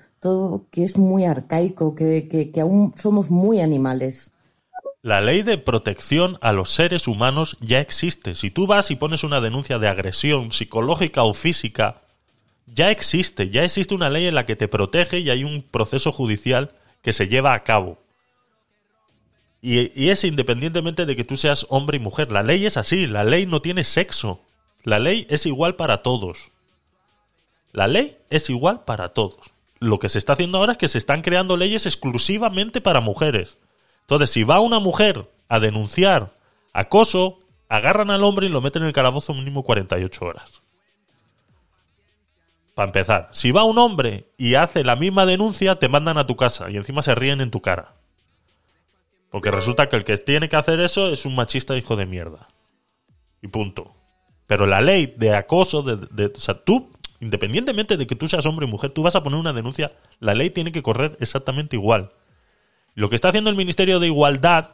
[0.70, 4.32] que es muy arcaico, que, que- que aún somos muy animales.
[5.03, 8.35] La ley de protección a los seres humanos ya existe.
[8.35, 12.03] Si tú vas y pones una denuncia de agresión psicológica o física,
[12.66, 13.51] ya existe.
[13.51, 16.73] Ya existe una ley en la que te protege y hay un proceso judicial
[17.03, 17.98] que se lleva a cabo.
[19.62, 22.32] Y, y es independientemente de que tú seas hombre y mujer.
[22.32, 23.07] La ley es así.
[23.07, 24.40] La ley no tiene sexo.
[24.82, 26.51] La ley es igual para todos.
[27.73, 29.36] La ley es igual para todos.
[29.78, 33.59] Lo que se está haciendo ahora es que se están creando leyes exclusivamente para mujeres.
[34.03, 36.32] Entonces, si va una mujer a denunciar
[36.73, 37.39] acoso,
[37.69, 40.62] agarran al hombre y lo meten en el calabozo mínimo 48 horas.
[42.74, 46.36] Para empezar, si va un hombre y hace la misma denuncia, te mandan a tu
[46.36, 47.94] casa y encima se ríen en tu cara.
[49.31, 52.48] Porque resulta que el que tiene que hacer eso es un machista hijo de mierda.
[53.43, 53.94] Y punto.
[54.47, 56.90] Pero la ley de acoso, de, o sea, tú,
[57.20, 60.34] independientemente de que tú seas hombre o mujer, tú vas a poner una denuncia, la
[60.34, 62.12] ley tiene que correr exactamente igual.
[62.94, 64.70] Lo que está haciendo el Ministerio de Igualdad,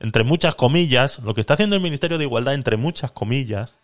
[0.00, 3.74] entre muchas comillas, lo que está haciendo el Ministerio de Igualdad, entre muchas comillas,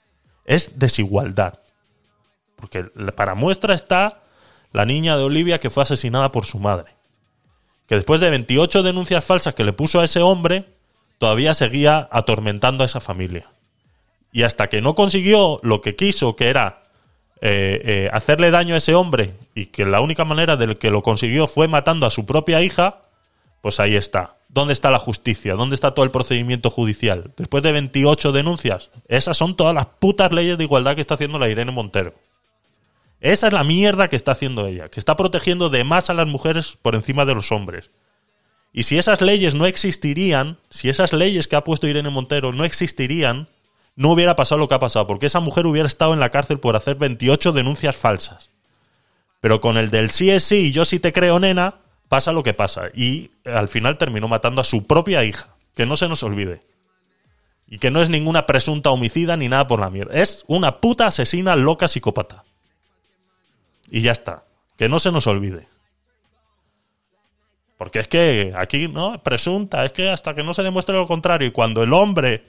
[0.44, 1.60] es desigualdad.
[2.56, 2.84] Porque
[3.16, 4.22] para muestra está
[4.72, 6.94] la niña de Olivia que fue asesinada por su madre.
[7.86, 10.76] Que después de 28 denuncias falsas que le puso a ese hombre,
[11.18, 13.50] todavía seguía atormentando a esa familia.
[14.32, 16.81] Y hasta que no consiguió lo que quiso, que era
[17.44, 21.02] eh, eh, hacerle daño a ese hombre, y que la única manera de que lo
[21.02, 23.02] consiguió fue matando a su propia hija,
[23.60, 24.36] pues ahí está.
[24.48, 25.54] ¿Dónde está la justicia?
[25.54, 27.32] ¿Dónde está todo el procedimiento judicial?
[27.36, 28.90] Después de 28 denuncias.
[29.08, 32.14] Esas son todas las putas leyes de igualdad que está haciendo la Irene Montero.
[33.20, 36.28] Esa es la mierda que está haciendo ella, que está protegiendo de más a las
[36.28, 37.90] mujeres por encima de los hombres.
[38.72, 42.64] Y si esas leyes no existirían, si esas leyes que ha puesto Irene Montero no
[42.64, 43.48] existirían,
[43.96, 46.58] no hubiera pasado lo que ha pasado, porque esa mujer hubiera estado en la cárcel
[46.58, 48.50] por hacer 28 denuncias falsas.
[49.40, 52.42] Pero con el del sí es sí y yo sí te creo, nena, pasa lo
[52.42, 52.90] que pasa.
[52.94, 55.48] Y al final terminó matando a su propia hija.
[55.74, 56.60] Que no se nos olvide.
[57.66, 60.14] Y que no es ninguna presunta homicida ni nada por la mierda.
[60.14, 62.44] Es una puta asesina loca psicópata.
[63.90, 64.44] Y ya está.
[64.76, 65.66] Que no se nos olvide.
[67.78, 69.22] Porque es que aquí, ¿no?
[69.22, 71.48] Presunta, es que hasta que no se demuestre lo contrario.
[71.48, 72.44] Y cuando el hombre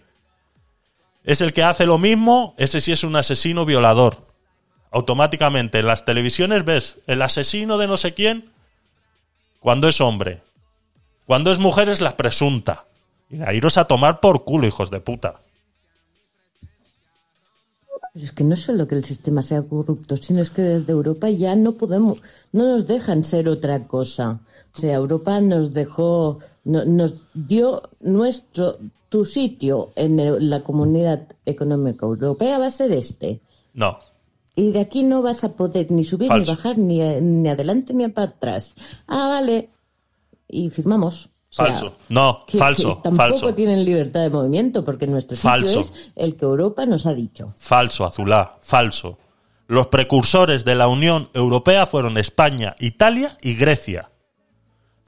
[1.24, 4.28] es el que hace lo mismo, ese sí es un asesino violador.
[4.92, 8.52] Automáticamente en las televisiones ves el asesino de no sé quién
[9.60, 10.42] cuando es hombre.
[11.26, 12.86] Cuando es mujer es la presunta.
[13.30, 15.40] Y a iros a tomar por culo, hijos de puta.
[18.14, 20.92] Pero es que no es solo que el sistema sea corrupto, sino es que desde
[20.92, 22.22] Europa ya no podemos,
[22.52, 24.42] no nos dejan ser otra cosa.
[24.76, 28.78] O sea, Europa nos dejó, nos dio nuestro,
[29.10, 33.42] tu sitio en la comunidad económica europea va a ser este.
[33.74, 34.00] No.
[34.56, 38.08] Y de aquí no vas a poder ni subir, ni bajar, ni, ni adelante, ni
[38.10, 38.76] para atrás.
[39.08, 39.70] Ah, vale.
[40.48, 41.30] Y firmamos.
[41.52, 41.96] falso.
[42.10, 43.02] No, falso.
[43.04, 47.54] tampoco tienen libertad de movimiento porque nuestro sitio es el que Europa nos ha dicho.
[47.58, 48.58] Falso, Azulá.
[48.62, 49.18] Falso.
[49.68, 54.12] Los precursores de la Unión Europea fueron España, Italia y Grecia.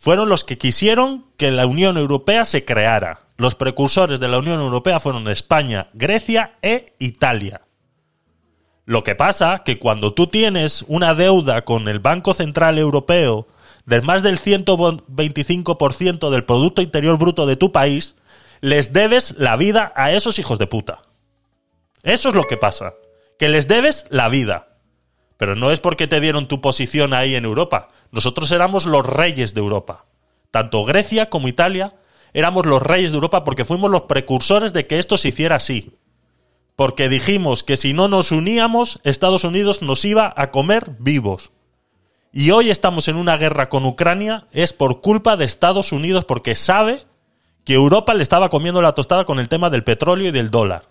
[0.05, 3.21] Fueron los que quisieron que la Unión Europea se creara.
[3.37, 7.61] Los precursores de la Unión Europea fueron España, Grecia e Italia.
[8.85, 13.47] Lo que pasa que cuando tú tienes una deuda con el Banco Central Europeo
[13.87, 18.15] de más del 125% del Producto Interior Bruto de tu país,
[18.61, 21.01] les debes la vida a esos hijos de puta.
[22.03, 22.93] Eso es lo que pasa.
[23.39, 24.67] Que les debes la vida.
[25.37, 27.89] Pero no es porque te dieron tu posición ahí en Europa.
[28.15, 30.05] Nosotros éramos los reyes de Europa.
[30.49, 31.93] Tanto Grecia como Italia
[32.33, 35.93] éramos los reyes de Europa porque fuimos los precursores de que esto se hiciera así
[36.75, 41.51] porque dijimos que si no nos uníamos, Estados Unidos nos iba a comer vivos.
[42.33, 46.55] Y hoy estamos en una guerra con Ucrania, es por culpa de Estados Unidos, porque
[46.55, 47.05] sabe
[47.63, 50.89] que Europa le estaba comiendo la tostada con el tema del petróleo y del dólar.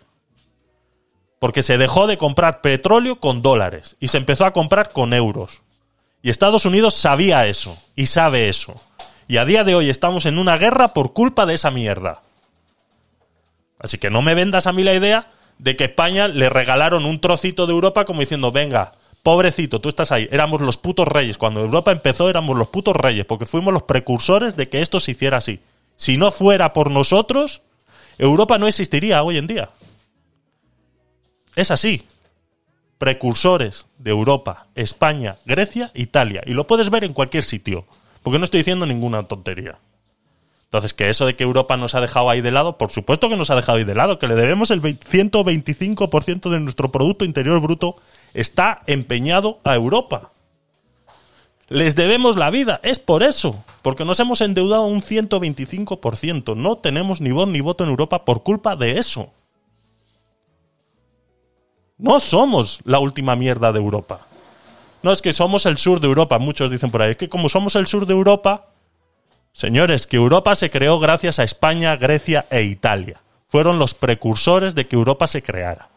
[1.38, 5.62] Porque se dejó de comprar petróleo con dólares y se empezó a comprar con euros.
[6.24, 8.80] Y Estados Unidos sabía eso y sabe eso.
[9.28, 12.22] Y a día de hoy estamos en una guerra por culpa de esa mierda.
[13.78, 15.28] Así que no me vendas a mí la idea
[15.58, 20.12] de que España le regalaron un trocito de Europa como diciendo, venga, pobrecito, tú estás
[20.12, 20.26] ahí.
[20.32, 21.36] Éramos los putos reyes.
[21.36, 25.10] Cuando Europa empezó éramos los putos reyes, porque fuimos los precursores de que esto se
[25.10, 25.60] hiciera así.
[25.96, 27.60] Si no fuera por nosotros,
[28.16, 29.68] Europa no existiría hoy en día.
[31.54, 32.02] Es así.
[32.98, 36.42] Precursores de Europa, España, Grecia, Italia.
[36.46, 37.86] Y lo puedes ver en cualquier sitio.
[38.22, 39.78] Porque no estoy diciendo ninguna tontería.
[40.74, 43.36] Entonces, que eso de que Europa nos ha dejado ahí de lado, por supuesto que
[43.36, 47.60] nos ha dejado ahí de lado, que le debemos el 125% de nuestro Producto Interior
[47.60, 47.94] Bruto,
[48.32, 50.32] está empeñado a Europa.
[51.68, 56.56] Les debemos la vida, es por eso, porque nos hemos endeudado un 125%.
[56.56, 59.30] No tenemos ni voz ni voto en Europa por culpa de eso.
[61.98, 64.26] No somos la última mierda de Europa.
[65.02, 67.12] No es que somos el sur de Europa, muchos dicen por ahí.
[67.12, 68.68] Es que como somos el sur de Europa,
[69.54, 73.20] Señores, que Europa se creó gracias a España, Grecia e Italia.
[73.46, 75.90] Fueron los precursores de que Europa se creara.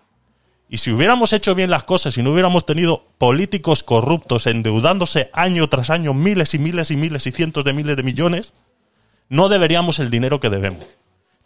[0.69, 5.67] Y si hubiéramos hecho bien las cosas y no hubiéramos tenido políticos corruptos endeudándose año
[5.69, 8.53] tras año miles y miles y miles y cientos de miles de millones,
[9.27, 10.85] no deberíamos el dinero que debemos.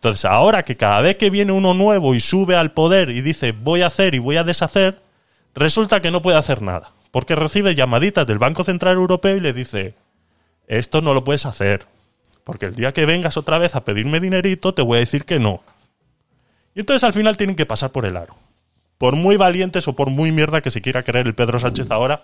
[0.02, 3.52] Entonces, ahora que cada vez que viene uno nuevo y sube al poder y dice
[3.52, 5.00] voy a hacer y voy a deshacer,
[5.54, 6.94] resulta que no puede hacer nada.
[7.12, 9.94] Porque recibe llamaditas del Banco Central Europeo y le dice,
[10.66, 11.86] esto no lo puedes hacer.
[12.44, 15.38] Porque el día que vengas otra vez a pedirme dinerito, te voy a decir que
[15.38, 15.62] no.
[16.74, 18.36] Y entonces al final tienen que pasar por el aro.
[18.98, 22.24] Por muy valientes o por muy mierda que se quiera creer el Pedro Sánchez ahora,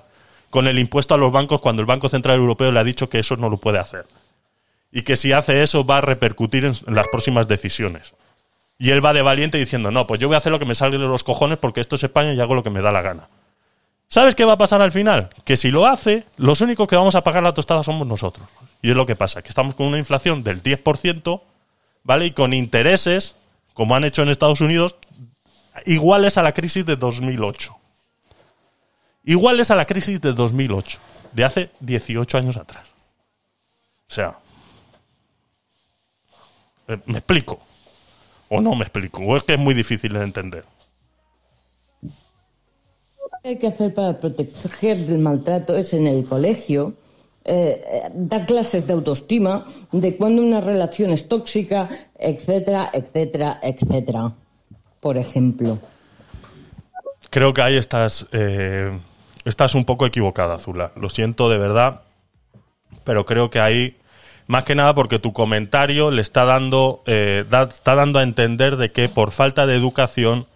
[0.50, 3.20] con el impuesto a los bancos cuando el Banco Central Europeo le ha dicho que
[3.20, 4.08] eso no lo puede hacer
[4.92, 8.14] y que si hace eso va a repercutir en, las próximas decisiones.
[8.80, 10.76] Y él va de valiente diciendo, no, pues yo voy a hacer lo que me
[10.76, 13.02] salga de los cojones porque esto es España y hago lo que me da la
[13.02, 13.30] gana.
[14.10, 15.30] ¿Sabes qué va a pasar al final?
[15.44, 18.48] Que si lo hace, los únicos que vamos a pagar la tostada somos nosotros.
[18.82, 21.42] Y es lo que pasa, que estamos con una inflación del 10%,
[22.04, 22.28] ¿vale?
[22.28, 23.36] Y con intereses,
[23.74, 24.96] como han hecho en Estados Unidos,
[25.86, 27.76] iguales a la crisis de 2008.
[29.26, 31.00] Iguales a la crisis de 2008,
[31.34, 32.86] de hace 18 años atrás.
[34.10, 34.38] O sea,
[37.06, 37.60] ¿Me explico?
[38.50, 39.22] ¿O no me explico?
[39.22, 40.66] ¿O es que es muy difícil de entender?
[43.44, 46.96] ¿Qué hay que hacer para proteger del maltrato es en el colegio
[47.50, 47.82] eh,
[48.14, 51.88] dar clases de autoestima, de cuando una relación es tóxica,
[52.20, 54.34] etcétera, etcétera, etcétera.
[55.00, 55.80] Por ejemplo.
[57.30, 59.00] Creo que ahí estás, eh,
[59.46, 60.92] estás un poco equivocada, Azula.
[60.98, 62.02] Lo siento de verdad,
[63.06, 63.96] pero creo que ahí
[64.48, 68.92] más que nada porque tu comentario le está dando, eh, está dando a entender de
[68.92, 70.48] que por falta de educación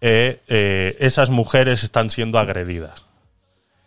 [0.00, 3.06] eh, eh, esas mujeres están siendo agredidas.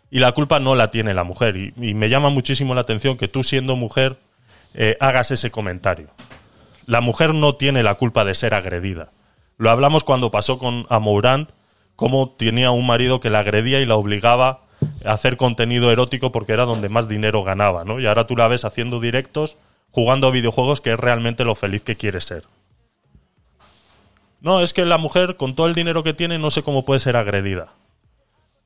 [0.08, 1.56] Y la culpa no la tiene la mujer.
[1.56, 4.18] Y, me llama muchísimo la atención que tú siendo mujer
[4.98, 6.08] hagas ese comentario.
[6.86, 9.10] La mujer no tiene la culpa de ser agredida.
[9.56, 11.50] Lo hablamos cuando pasó con Amourant,
[11.94, 14.62] cómo tenía un marido que la agredía y la obligaba
[15.04, 18.00] hacer contenido erótico porque era donde más dinero ganaba, ¿no?
[18.00, 19.56] Y ahora tú la ves haciendo directos,
[19.90, 22.44] jugando a videojuegos, que es realmente lo feliz que quiere ser.
[24.40, 27.00] No, es que la mujer, con todo el dinero que tiene, no sé cómo puede
[27.00, 27.74] ser agredida.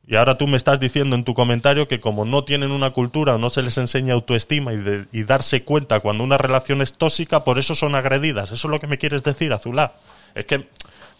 [0.07, 3.35] Y ahora tú me estás diciendo en tu comentario que como no tienen una cultura
[3.35, 7.59] o no se les enseña autoestima y, darse cuenta cuando una relación es tóxica, por
[7.59, 8.53] eso son agredidas.
[8.53, 9.95] Eso es lo que me quieres decir, Azulá.
[10.35, 10.69] Es que,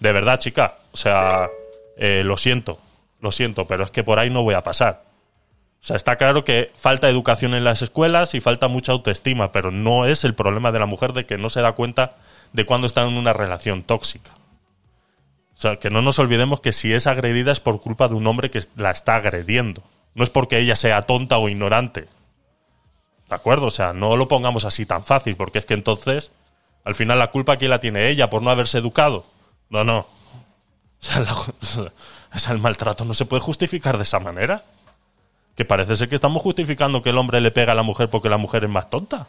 [0.01, 1.49] de verdad, chica, o sea,
[1.97, 2.79] eh, lo siento.
[3.25, 5.05] Lo siento, pero es que por ahí no voy a pasar.
[5.81, 9.71] O sea, está claro que falta educación en las escuelas y falta mucha autoestima, pero
[9.71, 12.17] no es el problema de la mujer de que no se da cuenta
[12.53, 14.33] de cuando está en una relación tóxica.
[15.55, 18.27] O sea, que no nos olvidemos que si es agredida es por culpa de un
[18.27, 19.83] hombre que la está agrediendo.
[20.15, 22.09] No es porque ella sea tonta o ignorante.
[23.31, 23.69] ¿De acuerdo?
[23.69, 26.31] O sea, no lo pongamos así tan fácil, porque es que entonces,
[26.85, 29.25] al final la culpa quién la tiene ella por no haberse educado.
[29.71, 30.07] No, no.
[31.01, 31.35] O sea, la,
[32.37, 34.65] o sea, el maltrato no se puede justificar de esa manera.
[35.57, 38.29] Que parece ser que estamos justificando que el hombre le pega a la mujer porque
[38.29, 39.27] la mujer es más tonta.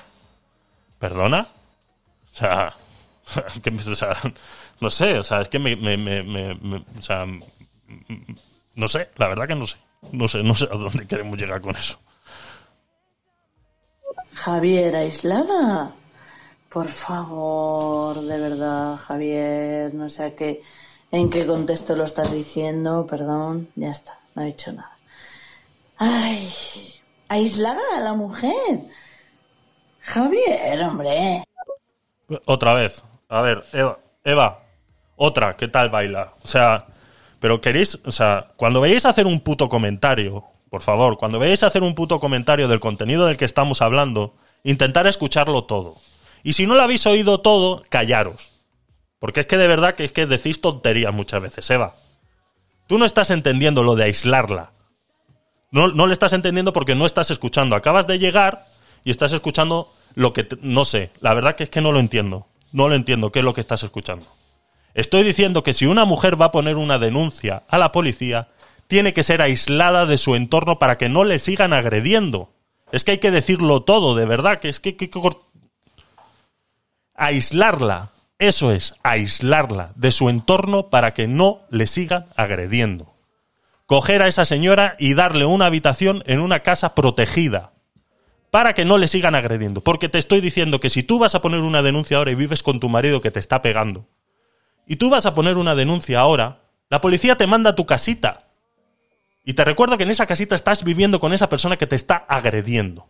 [0.97, 1.49] ¿Perdona?
[2.33, 2.75] O sea,
[4.79, 5.73] no sé, o sea, es que me,
[6.97, 7.27] o sea,
[8.73, 9.77] no sé, la verdad que no sé.
[10.11, 11.99] No sé, no sé a dónde queremos llegar con eso.
[14.33, 15.91] Javier, aislada.
[16.69, 20.61] Por favor, de verdad, Javier, no sé qué
[21.15, 24.97] en qué contexto lo estás diciendo, perdón, ya está, no he dicho nada.
[25.97, 26.51] Ay,
[27.29, 28.81] aislada a la mujer.
[30.01, 31.43] Javier, hombre.
[32.45, 33.03] Otra vez.
[33.29, 34.59] A ver, Eva, Eva,
[35.15, 36.33] otra, ¿qué tal baila?
[36.43, 36.87] O sea,
[37.39, 41.83] pero queréis, o sea, cuando veáis hacer un puto comentario, por favor, cuando veáis hacer
[41.83, 45.95] un puto comentario del contenido del que estamos hablando, intentar escucharlo todo.
[46.43, 48.54] Y si no lo habéis oído todo, callaros.
[49.25, 51.95] Porque es que de verdad que es que decís tonterías muchas veces, Eva.
[52.85, 54.69] Tú no estás entendiendo lo de aislarla.
[55.71, 57.75] No, no le estás entendiendo porque no estás escuchando.
[57.75, 58.67] Acabas de llegar
[59.03, 60.47] y estás escuchando lo que...
[60.61, 62.45] no sé, la verdad que es que no lo entiendo.
[62.71, 64.27] No lo entiendo qué es lo que estás escuchando.
[64.93, 68.49] Estoy diciendo que si una mujer va a poner una denuncia a la policía,
[68.85, 72.51] tiene que ser aislada de su entorno para que no le sigan agrediendo.
[72.91, 74.95] Es que hay que decirlo todo, de verdad, que es que...
[74.95, 75.09] que
[77.15, 83.13] aislarla eso es, aislarla de su entorno para que no le sigan agrediendo.
[83.85, 87.71] Coger a esa señora y darle una habitación en una casa protegida
[88.51, 89.81] para que no le sigan agrediendo.
[89.81, 92.63] Porque te estoy diciendo que si tú vas a poner una denuncia ahora y vives
[92.63, 94.07] con tu marido que te está pegando,
[94.87, 98.47] y tú vas a poner una denuncia ahora, la policía te manda a tu casita.
[99.43, 102.15] Y te recuerdo que en esa casita estás viviendo con esa persona que te está
[102.27, 103.07] agrediendo.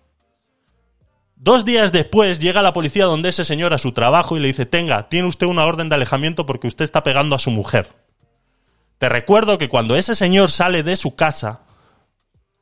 [1.35, 4.65] Dos días después llega la policía donde ese señor a su trabajo y le dice,
[4.65, 7.89] tenga, tiene usted una orden de alejamiento porque usted está pegando a su mujer.
[8.97, 11.61] Te recuerdo que cuando ese señor sale de su casa,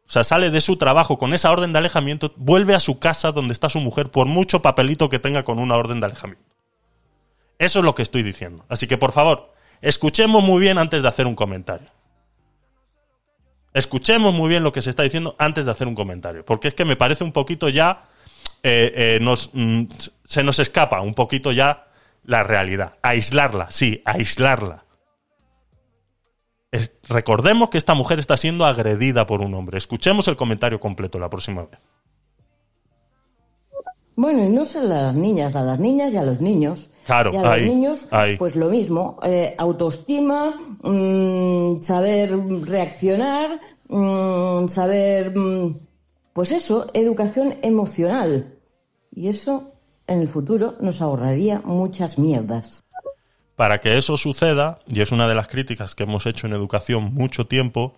[0.07, 3.31] o sea, sale de su trabajo con esa orden de alejamiento, vuelve a su casa
[3.31, 6.43] donde está su mujer por mucho papelito que tenga con una orden de alejamiento.
[7.59, 8.65] Eso es lo que estoy diciendo.
[8.67, 11.89] Así que, por favor, escuchemos muy bien antes de hacer un comentario.
[13.73, 16.43] Escuchemos muy bien lo que se está diciendo antes de hacer un comentario.
[16.43, 18.05] Porque es que me parece un poquito ya.
[18.63, 19.83] Eh, eh, nos, mm,
[20.23, 21.87] se nos escapa un poquito ya
[22.23, 22.93] la realidad.
[23.01, 24.85] Aislarla, sí, aislarla.
[26.71, 29.77] Es- recordemos que esta mujer está siendo agredida por un hombre.
[29.77, 31.79] Escuchemos el comentario completo la próxima vez.
[34.15, 36.91] Bueno, y no solo a las niñas, a las niñas y a los niños.
[37.05, 38.37] Claro, y a los niños, ahí.
[38.37, 39.19] pues lo mismo.
[39.23, 43.59] eh, autoestima, mm, saber reaccionar,
[43.89, 45.33] mm, saber.
[46.31, 48.52] pues eso, educación emocional.
[49.15, 49.73] Y eso,
[50.07, 52.83] en el futuro, nos ahorraría muchas mierdas.
[53.55, 57.13] Para que eso suceda, y es una de las críticas que hemos hecho en educación
[57.13, 57.95] mucho tiempo,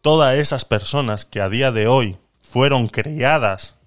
[0.00, 3.78] todas esas personas que a día de hoy fueron criadas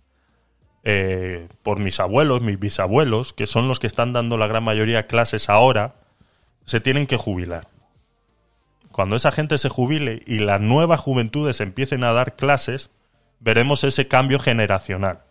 [0.83, 5.07] eh, por mis abuelos, mis bisabuelos, que son los que están dando la gran mayoría
[5.07, 5.95] clases ahora,
[6.65, 7.67] se tienen que jubilar.
[8.91, 12.91] Cuando esa gente se jubile y las nuevas juventudes empiecen a dar clases,
[13.39, 15.21] veremos ese cambio generacional.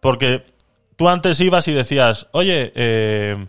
[0.00, 0.55] Porque
[0.96, 3.46] tú antes ibas y decías, oye, eh,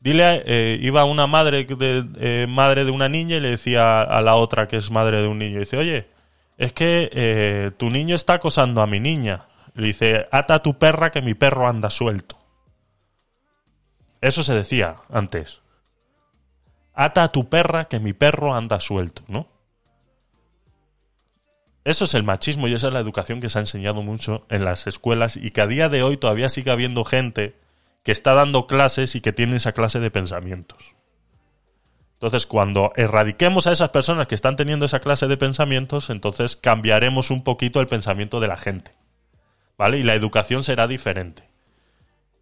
[0.00, 4.02] dile, a- eh, iba una madre de, eh, madre de una niña y le decía
[4.02, 6.08] a la otra que es madre de un niño, dice, oye,
[6.56, 9.46] es que tu niño está acosando a mi niña.
[9.74, 12.38] Le dice, ata a tu perra que mi perro anda suelto.
[14.20, 15.60] Eso se decía antes.
[16.94, 19.48] Ata a tu perra que mi perro anda suelto, ¿no?
[21.84, 24.64] Eso es el machismo y esa es la educación que se ha enseñado mucho en
[24.64, 27.56] las escuelas y que a día de hoy todavía sigue habiendo gente
[28.02, 30.94] que está dando clases y que tiene esa clase de pensamientos.
[32.14, 37.30] Entonces, cuando erradiquemos a esas personas que están teniendo esa clase de pensamientos, entonces cambiaremos
[37.30, 38.92] un poquito el pensamiento de la gente.
[39.76, 39.98] ¿Vale?
[39.98, 41.42] Y la educación será diferente.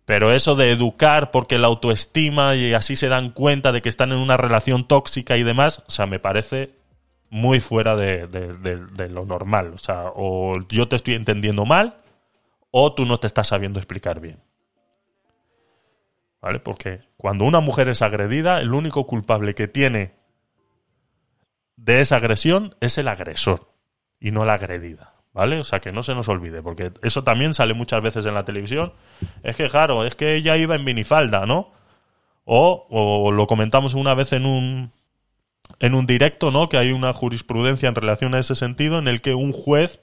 [0.04, 4.12] Pero eso de educar porque la autoestima y así se dan cuenta de que están
[4.12, 6.74] en una relación tóxica y demás, o sea, me parece
[7.32, 9.72] muy fuera de, de- lo normal.
[9.72, 11.96] O sea, o yo te estoy entendiendo mal
[12.70, 14.38] o tú no te estás sabiendo explicar bien.
[16.42, 16.60] ¿Vale?
[16.60, 20.12] Porque cuando una mujer es agredida, el único culpable que tiene
[21.76, 23.72] de esa agresión es el agresor
[24.20, 25.14] y no la agredida.
[25.32, 25.58] ¿Vale?
[25.58, 28.44] O sea, que no se nos olvide, porque eso también sale muchas veces en la
[28.44, 28.92] televisión.
[29.42, 31.72] Es que, claro, es que ella iba en minifalda, ¿no?
[32.44, 34.92] O, o lo comentamos una vez en un,
[35.82, 36.68] en un directo, ¿no?
[36.68, 40.00] Que hay una jurisprudencia en relación a ese sentido en el que un juez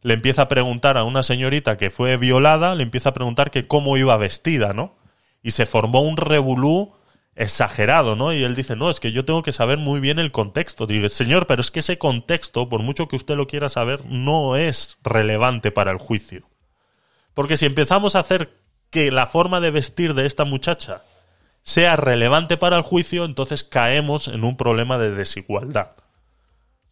[0.00, 3.66] le empieza a preguntar a una señorita que fue violada, le empieza a preguntar que
[3.66, 4.96] cómo iba vestida, ¿no?
[5.42, 6.92] Y se formó un revolú
[7.34, 8.32] exagerado, ¿no?
[8.32, 10.86] Y él dice, no, es que yo tengo que saber muy bien el contexto.
[10.86, 14.54] Digo, señor, pero es que ese contexto, por mucho que usted lo quiera saber, no
[14.54, 16.48] es relevante para el juicio.
[17.34, 18.56] Porque si empezamos a hacer
[18.90, 21.02] que la forma de vestir de esta muchacha
[21.68, 25.90] sea relevante para el juicio, entonces caemos en un problema de desigualdad.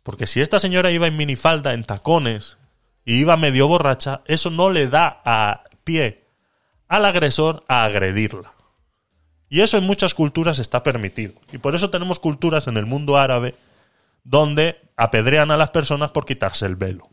[0.02, 2.58] Porque si esta señora iba en minifalda, en tacones,
[3.02, 6.26] y iba medio borracha, eso no le da a pie
[6.88, 8.52] al agresor a agredirla.
[9.48, 11.32] Y eso en muchas culturas está permitido.
[11.52, 13.54] Y por eso tenemos culturas en el mundo árabe
[14.24, 17.08] donde apedrean a las personas por quitarse el velo.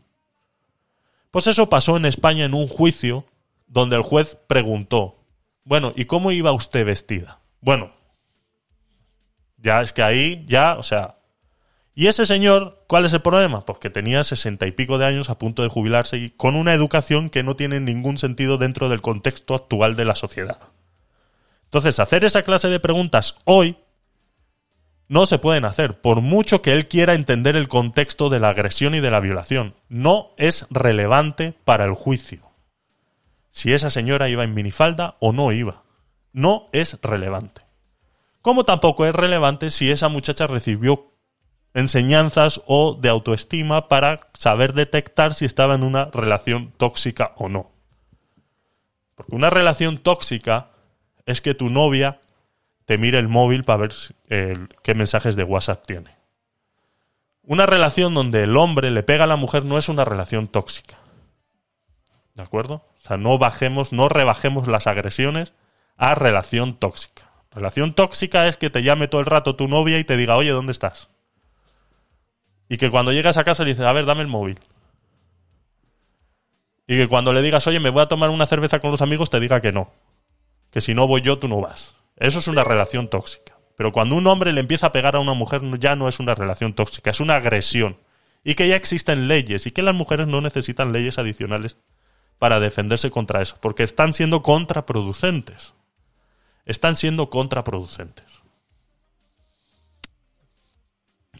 [1.30, 3.24] Pues eso pasó en España en un juicio
[3.68, 5.16] donde el juez preguntó,
[5.64, 7.40] bueno, ¿y cómo iba usted vestida?
[7.64, 7.92] Bueno,
[9.56, 11.16] ya es que ahí, ya, o sea...
[11.94, 13.64] ¿Y ese señor, cuál es el problema?
[13.64, 16.74] Pues que tenía sesenta y pico de años a punto de jubilarse y con una
[16.74, 20.58] educación que no tiene ningún sentido dentro del contexto actual de la sociedad.
[21.66, 23.78] Entonces, hacer esa clase de preguntas hoy
[25.08, 28.94] no se pueden hacer, por mucho que él quiera entender el contexto de la agresión
[28.94, 29.74] y de la violación.
[29.88, 32.40] No es relevante para el juicio.
[33.50, 35.83] Si esa señora iba en minifalda o no iba.
[36.34, 37.62] No es relevante.
[38.42, 41.12] Como tampoco es relevante si esa muchacha recibió
[41.72, 47.70] enseñanzas o de autoestima para saber detectar si estaba en una relación tóxica o no.
[49.14, 50.70] Porque una relación tóxica
[51.24, 52.20] es que tu novia
[52.84, 53.88] te mire el móvil para
[54.28, 56.10] ver qué mensajes de WhatsApp tiene.
[57.42, 60.98] Una relación donde el hombre le pega a la mujer no es una relación tóxica.
[62.34, 62.84] ¿De acuerdo?
[62.98, 65.52] O sea, no bajemos, no rebajemos las agresiones
[65.96, 67.30] a relación tóxica.
[67.50, 70.50] Relación tóxica es que te llame todo el rato tu novia y te diga, oye,
[70.50, 71.10] ¿dónde estás?
[72.68, 74.58] Y que cuando llegas a casa le dices, a ver, dame el móvil.
[76.86, 79.30] Y que cuando le digas, oye, me voy a tomar una cerveza con los amigos,
[79.30, 79.92] te diga que no.
[80.70, 81.96] Que si no voy yo, tú no vas.
[82.16, 83.56] Eso es una relación tóxica.
[83.76, 86.34] Pero cuando un hombre le empieza a pegar a una mujer, ya no es una
[86.34, 87.98] relación tóxica, es una agresión.
[88.42, 91.78] Y que ya existen leyes y que las mujeres no necesitan leyes adicionales
[92.38, 95.74] para defenderse contra eso, porque están siendo contraproducentes.
[96.66, 98.26] Están siendo contraproducentes.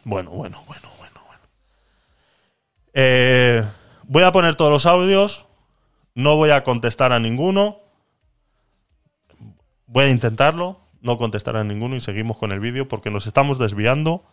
[0.03, 1.41] Bueno, bueno, bueno, bueno, bueno.
[2.93, 3.63] Eh,
[4.03, 5.45] voy a poner todos los audios.
[6.13, 7.79] No voy a contestar a ninguno.
[9.87, 13.59] Voy a intentarlo, no contestar a ninguno y seguimos con el vídeo porque nos estamos
[13.59, 14.23] desviando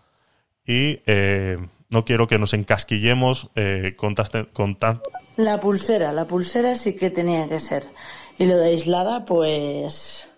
[0.67, 1.57] y eh,
[1.91, 4.15] no quiero que nos encasquillemos eh, con,
[4.53, 5.03] con tan-
[5.37, 7.87] La pulsera, la pulsera sí que tenía que ser.
[8.39, 10.32] Y lo de aislada, pues.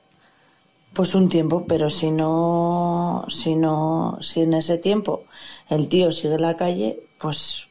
[0.94, 3.24] Pues un tiempo, pero si no.
[3.28, 4.16] Si no.
[4.20, 5.24] Si en ese tiempo
[5.68, 7.66] el tío sigue en la calle, pues.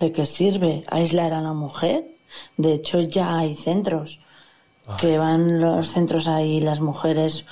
[0.00, 2.04] ¿De qué sirve aislar a la mujer?
[2.56, 4.18] De hecho, ya hay centros.
[4.98, 7.46] Que van los centros ahí las mujeres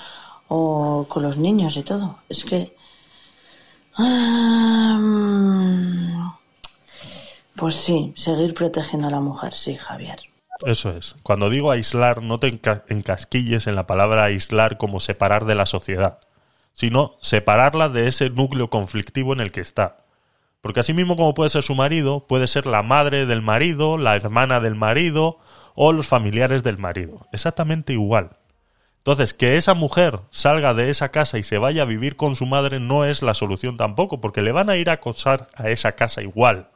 [0.48, 2.18] o con los niños y todo.
[2.28, 2.74] Es que.
[7.54, 10.29] Pues sí, seguir protegiendo a la mujer, sí, Javier.
[10.64, 11.16] Eso es.
[11.22, 15.66] Cuando digo aislar, no te enca- encasquilles en la palabra aislar como separar de la
[15.66, 16.20] sociedad,
[16.72, 20.04] sino separarla de ese núcleo conflictivo en el que está.
[20.60, 24.14] Porque así mismo como puede ser su marido, puede ser la madre del marido, la
[24.16, 25.38] hermana del marido
[25.74, 27.26] o los familiares del marido.
[27.32, 28.36] Exactamente igual.
[28.98, 32.44] Entonces, que esa mujer salga de esa casa y se vaya a vivir con su
[32.44, 35.92] madre no es la solución tampoco, porque le van a ir a acosar a esa
[35.92, 36.68] casa igual.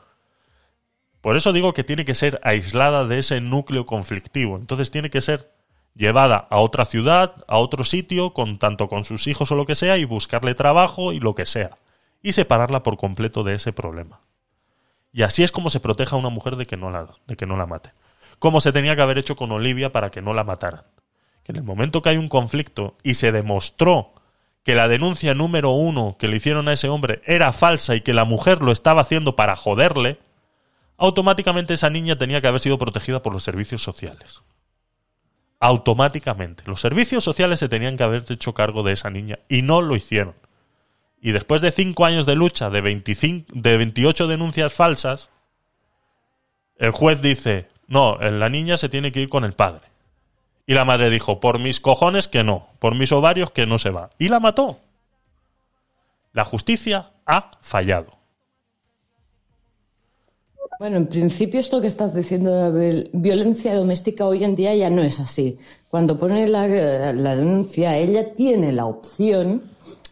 [1.24, 4.58] Por eso digo que tiene que ser aislada de ese núcleo conflictivo.
[4.58, 5.50] Entonces tiene que ser
[5.94, 9.74] llevada a otra ciudad, a otro sitio, con tanto con sus hijos o lo que
[9.74, 11.78] sea, y buscarle trabajo y lo que sea.
[12.20, 14.20] Y separarla por completo de ese problema.
[15.14, 17.46] Y así es como se proteja a una mujer de que no la, de que
[17.46, 17.94] no la mate.
[18.38, 20.82] Como se tenía que haber hecho con Olivia para que no la mataran.
[21.42, 24.12] Que en el momento que hay un conflicto y se demostró
[24.62, 28.12] que la denuncia número uno que le hicieron a ese hombre era falsa y que
[28.12, 30.18] la mujer lo estaba haciendo para joderle,
[31.04, 34.42] automáticamente esa niña tenía que haber sido protegida por los servicios sociales.
[35.60, 36.64] Automáticamente.
[36.66, 39.96] Los servicios sociales se tenían que haber hecho cargo de esa niña y no lo
[39.96, 40.34] hicieron.
[41.20, 45.30] Y después de cinco años de lucha, de, 25, de 28 denuncias falsas,
[46.76, 49.82] el juez dice, no, la niña se tiene que ir con el padre.
[50.66, 53.90] Y la madre dijo, por mis cojones que no, por mis ovarios que no se
[53.90, 54.10] va.
[54.18, 54.80] Y la mató.
[56.32, 58.18] La justicia ha fallado.
[60.78, 64.90] Bueno, en principio esto que estás diciendo de la violencia doméstica hoy en día ya
[64.90, 65.56] no es así.
[65.88, 69.62] Cuando pone la, denuncia, ella tiene la opción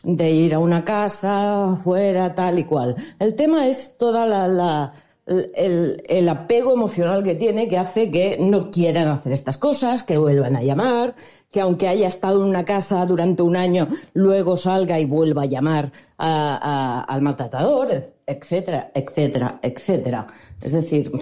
[0.04, 2.94] de ir a una casa, fuera, tal y cual.
[3.18, 4.92] El tema es toda la, la-
[5.26, 10.18] el, el apego emocional que tiene que hace que no quieran hacer estas cosas, que
[10.18, 11.14] vuelvan a llamar,
[11.52, 15.46] que aunque haya estado en una casa durante un año, luego salga y vuelva a
[15.46, 17.90] llamar al maltratador,
[18.26, 20.26] etcétera, etcétera, etcétera.
[20.62, 21.12] Es decir,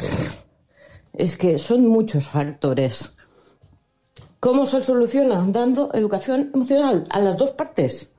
[1.12, 3.16] es que son muchos factores.
[4.39, 5.44] ¿Cómo se soluciona?
[5.48, 8.15] Dando educación emocional a las dos partes.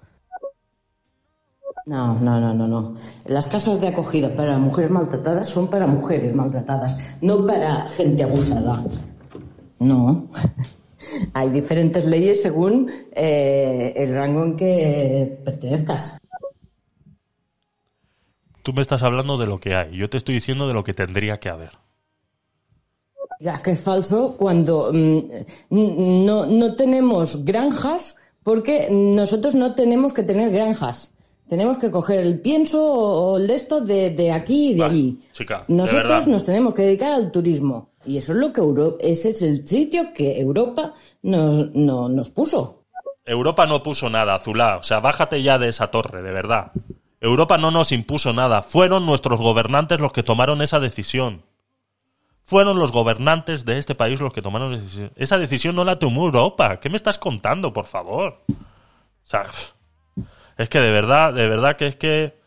[1.85, 2.93] No, no, no, no, no.
[3.25, 8.83] Las casas de acogida para mujeres maltratadas son para mujeres maltratadas, no para gente abusada.
[9.79, 10.27] No.
[11.33, 16.17] Hay diferentes leyes según eh, el rango en que pertenezcas.
[18.63, 20.93] Tú me estás hablando de lo que hay, yo te estoy diciendo de lo que
[20.93, 21.71] tendría que haber.
[23.39, 30.23] Ya que es falso cuando mm, no, no tenemos granjas porque nosotros no tenemos que
[30.23, 31.11] tener granjas.
[31.51, 35.19] Tenemos que coger el pienso o el de esto de, de aquí y de allí.
[35.33, 37.89] Chica, Nosotros nos tenemos que dedicar al turismo.
[38.05, 42.29] Y eso es lo que Europa, ese es el sitio que Europa nos, no- nos
[42.29, 42.85] puso.
[43.25, 44.77] Europa no puso nada, Azulá.
[44.77, 46.71] O sea, bájate ya de esa torre, de verdad.
[47.19, 48.61] Europa no nos impuso nada.
[48.63, 51.43] Fueron nuestros gobernantes los que tomaron esa decisión.
[52.43, 55.11] Fueron los gobernantes de este país los que tomaron esa decisión.
[55.17, 56.79] Esa decisión no la tomó Europa.
[56.79, 58.39] ¿Qué me estás contando, por favor?
[58.49, 58.55] O
[59.25, 59.47] sea,
[60.57, 62.41] es que de verdad, de verdad que es que...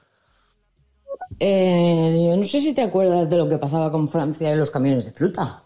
[1.41, 4.71] Eh, yo no sé si te acuerdas de lo que pasaba con Francia y los
[4.71, 5.65] camiones de fruta.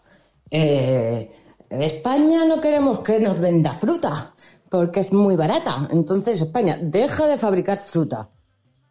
[0.49, 1.31] Eh,
[1.69, 4.33] España no queremos que nos venda fruta
[4.69, 5.87] porque es muy barata.
[5.91, 8.29] Entonces España deja de fabricar fruta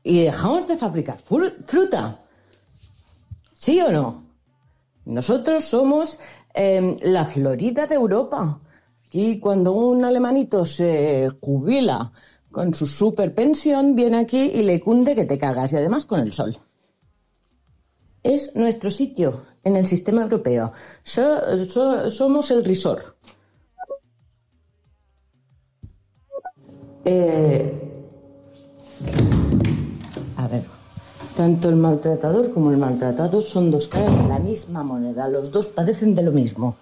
[0.05, 2.21] y dejamos de fabricar fru- fruta.
[3.55, 4.25] ¿Sí o no?
[5.07, 6.21] Nosotros somos
[6.55, 8.61] eh, la Florida de Europa.
[9.11, 12.13] Y cuando un alemanito se jubila
[12.51, 16.21] con su super pensión, viene aquí y le cunde que te cagas, y además con
[16.21, 16.57] el sol.
[18.23, 20.73] Es nuestro sitio en el sistema europeo.
[21.03, 23.17] So- so- somos el risor.
[27.05, 27.73] Eh,
[30.37, 30.65] a ver,
[31.37, 35.29] tanto el maltratador como el maltratado son dos caras de la misma moneda.
[35.29, 36.77] Los dos padecen de lo mismo.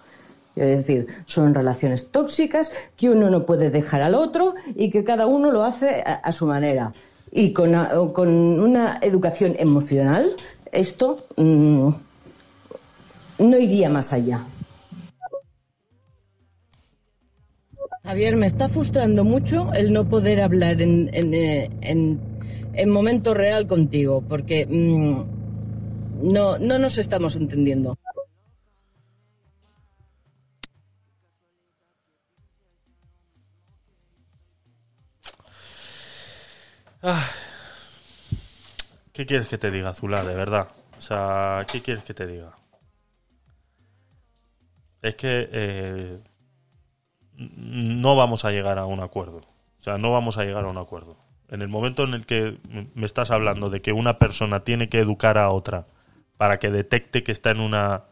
[0.56, 5.26] Es decir, son relaciones tóxicas que uno no puede dejar al otro y que cada
[5.26, 6.94] uno lo hace a, su manera.
[7.30, 10.30] Y con, una educación emocional,
[10.72, 11.88] esto mm,
[13.38, 14.40] no iría más allá.
[18.02, 22.20] Javier, me está frustrando mucho el no poder hablar en, en,
[22.72, 27.98] eh, momento real contigo, porque mm, no, no nos estamos entendiendo.
[39.12, 40.68] ¿Qué quieres que te diga, Zula, de verdad?
[40.98, 42.52] O sea, ¿qué quieres que te diga?
[45.02, 46.20] Es que eh,
[47.36, 49.38] no vamos a llegar a un acuerdo.
[49.38, 51.16] O sea, no vamos a llegar a un acuerdo.
[51.48, 52.58] En el momento en el que
[52.94, 55.86] me estás hablando de que una persona tiene que educar a otra
[56.36, 58.04] para que detecte que está en una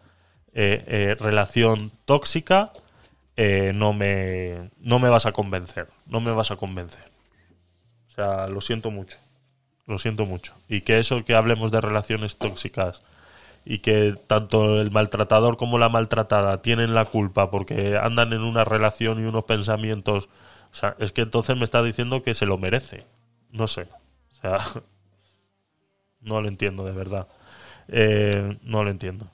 [0.53, 2.73] eh, eh, relación tóxica,
[3.37, 5.89] eh, no, me, no me vas a convencer.
[6.07, 7.14] No me vas a convencer.
[8.15, 9.19] O sea, lo siento mucho.
[9.87, 10.55] Lo siento mucho.
[10.69, 13.03] Y que eso que hablemos de relaciones tóxicas
[13.65, 18.65] y que tanto el maltratador como la maltratada tienen la culpa porque andan en una
[18.65, 20.29] relación y unos pensamientos.
[20.73, 23.05] O sea, es que entonces me está diciendo que se lo merece.
[23.51, 23.89] No sé.
[24.31, 24.59] O sea,
[26.21, 27.27] no lo entiendo de verdad.
[27.89, 29.29] Eh, no lo entiendo.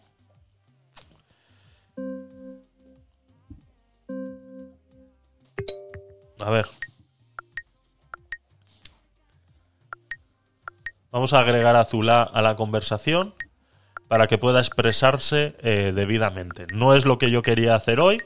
[6.38, 6.66] A ver.
[11.12, 13.34] Vamos a agregar a Zula a la conversación
[14.06, 16.68] para que pueda expresarse eh, debidamente.
[16.72, 18.22] No es lo que yo quería hacer hoy,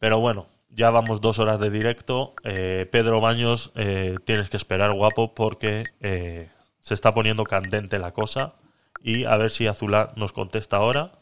[0.00, 2.34] pero bueno, ya vamos dos horas de directo.
[2.42, 5.84] Eh, Pedro Baños, eh, tienes que esperar, guapo, porque
[6.80, 8.56] se está poniendo candente la cosa.
[9.00, 11.12] Y a ver si Azulá nos contesta ahora.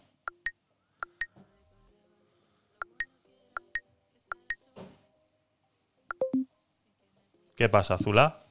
[7.54, 8.46] ¿Qué pasa, Azulá?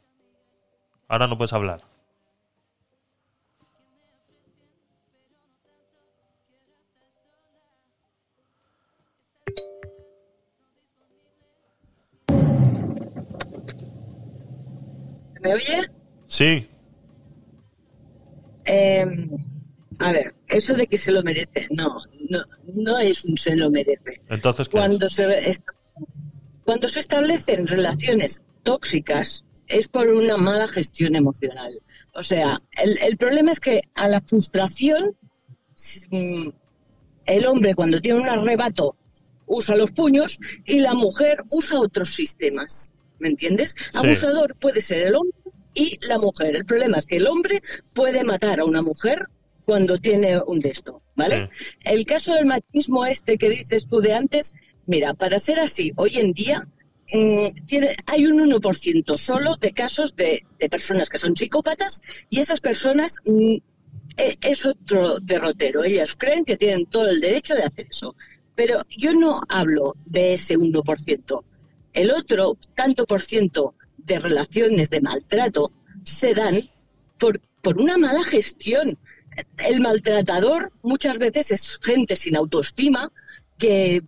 [1.08, 1.95] Ahora no puedes hablar.
[15.46, 15.92] ¿Me oye?
[16.26, 16.68] Sí.
[18.64, 19.30] Em,
[20.00, 22.00] a ver, eso de que se lo merece, no,
[22.32, 22.40] no,
[22.74, 24.22] no es un se lo merece.
[24.28, 25.24] Entonces, cuando se
[26.64, 31.80] cuando se establecen relaciones tóxicas es por una mala gestión emocional.
[32.16, 35.16] O sea, el, el problema es que a la frustración
[36.10, 36.50] mm,
[37.28, 38.96] el hombre cuando tiene un arrebato
[39.46, 42.92] usa los puños y la mujer usa otros sistemas.
[43.20, 43.76] ¿Me entiendes?
[43.94, 45.38] Abusador puede ser el hombre
[45.74, 46.56] y la mujer.
[46.56, 47.62] El problema es que el hombre
[47.94, 49.28] puede matar a una mujer
[49.66, 51.50] cuando tiene un de esto, ¿vale?
[51.84, 54.54] El caso del machismo este que dices tú de antes,
[54.86, 56.62] mira, para ser así, hoy en día
[57.12, 62.62] mm, tiene, hay un 1% solo de casos de, personas que son psicópatas y esas
[62.62, 63.56] personas mm,
[64.18, 65.84] e, es otro derrotero.
[65.84, 68.16] Ellas creen que tienen todo el derecho de hacer eso.
[68.56, 71.44] Pero yo no hablo de ese 1%.
[71.96, 75.72] El otro tanto por ciento de relaciones de maltrato
[76.04, 76.70] se dan
[77.18, 79.00] por, por una mala gestión.
[79.58, 83.12] El maltratador muchas veces es gente sin autoestima
[83.58, 84.02] que,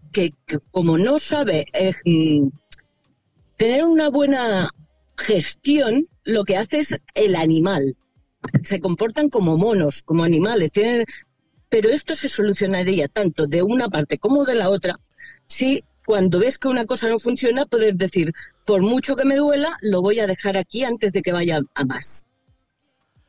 [0.71, 2.49] como no sabe eh, mm,
[3.55, 4.69] tener una buena
[5.17, 7.95] gestión, lo que hace es el animal.
[8.63, 10.73] Se comportan como monos, como animales.
[10.73, 11.05] Tienen...
[11.69, 14.99] Pero esto se solucionaría tanto de una parte como de la otra
[15.47, 18.31] si cuando ves que una cosa no funciona, poder decir,
[18.65, 21.83] por mucho que me duela, lo voy a dejar aquí antes de que vaya a
[21.83, 22.25] más.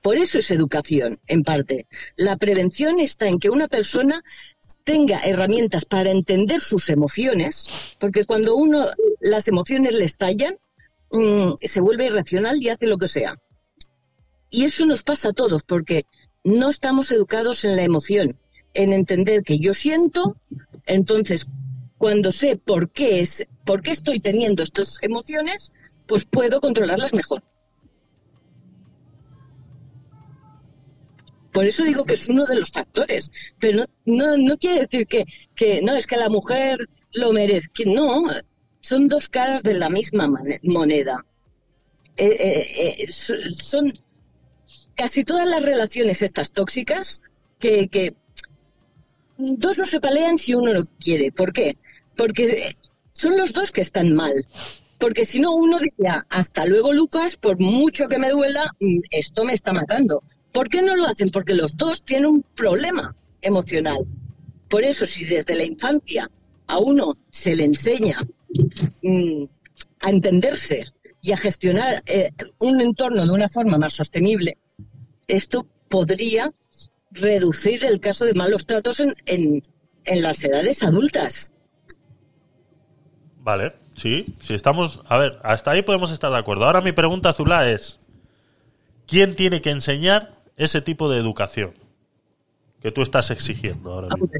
[0.00, 1.88] Por eso es educación, en parte.
[2.14, 4.22] La prevención está en que una persona
[4.84, 7.66] tenga herramientas para entender sus emociones,
[7.98, 8.86] porque cuando uno
[9.18, 10.56] las emociones le estallan,
[11.10, 13.40] mm, se vuelve irracional y hace lo que sea.
[14.50, 16.04] Y eso nos pasa a todos, porque
[16.44, 18.38] no estamos educados en la emoción,
[18.72, 20.36] en entender que yo siento,
[20.86, 21.48] entonces
[21.98, 25.72] cuando sé por qué es, por qué estoy teniendo estas emociones,
[26.06, 27.42] pues puedo controlarlas mejor.
[31.52, 35.24] Por eso digo que es uno de los factores, pero no, no, quiere decir que,
[35.56, 38.24] que, no es que la mujer lo merezca, no,
[38.80, 40.28] son dos caras de la misma
[40.62, 41.26] moneda.
[42.16, 43.92] Eh, eh, eh, son
[44.94, 47.20] casi todas las relaciones estas tóxicas
[47.58, 48.14] que, que
[49.36, 51.32] dos no se pelean si uno no quiere.
[51.32, 51.76] ¿Por qué?
[52.18, 52.76] Porque
[53.12, 54.34] son los dos que están mal.
[54.98, 59.44] Porque si no, uno diría, hasta luego Lucas, por mucho que me duela, mm, esto
[59.44, 60.24] me está matando.
[60.52, 61.30] ¿Por qué no lo hacen?
[61.30, 63.98] Porque los dos tienen un problema emocional.
[64.68, 66.28] Por eso, si desde la infancia
[66.66, 68.26] a uno se le enseña
[69.02, 69.44] mm,
[70.00, 70.86] a entenderse
[71.22, 74.58] y a gestionar eh, un entorno de una forma más sostenible,
[75.28, 76.52] esto podría
[77.12, 79.62] reducir el caso de malos tratos en,
[80.04, 81.52] las edades adultas.
[83.40, 85.00] Vale, sí, sí estamos...
[85.08, 86.64] A ver, hasta ahí podemos estar de acuerdo.
[86.64, 88.00] Ahora mi pregunta, Zula, es...
[89.06, 91.72] ¿Quién tiene que enseñar ese tipo de educación
[92.82, 94.30] que tú estás exigiendo ahora mismo?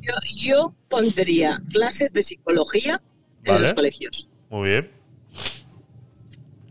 [0.00, 3.02] Yo, yo pondría clases de psicología
[3.44, 4.30] en los colegios.
[4.48, 4.90] Muy bien.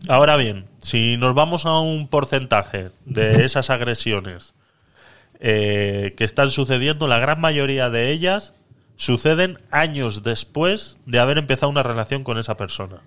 [0.08, 4.56] Ahora bien, si nos vamos a un porcentaje de esas agresiones
[5.40, 8.55] eh, que están sucediendo, la gran mayoría de ellas
[8.96, 13.02] suceden años después de haber empezado una relación con esa persona.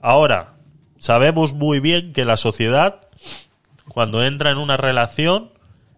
[0.00, 0.54] Ahora,
[0.98, 3.00] sabemos muy bien que la sociedad,
[3.88, 5.52] cuando entra en una relación,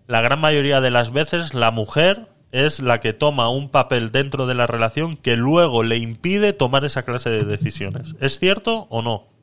[0.06, 4.46] la gran mayoría de las veces la mujer es la que toma un papel dentro
[4.46, 8.16] de la relación que luego le impide tomar esa clase de decisiones.
[8.20, 9.35] ¿Es cierto o no?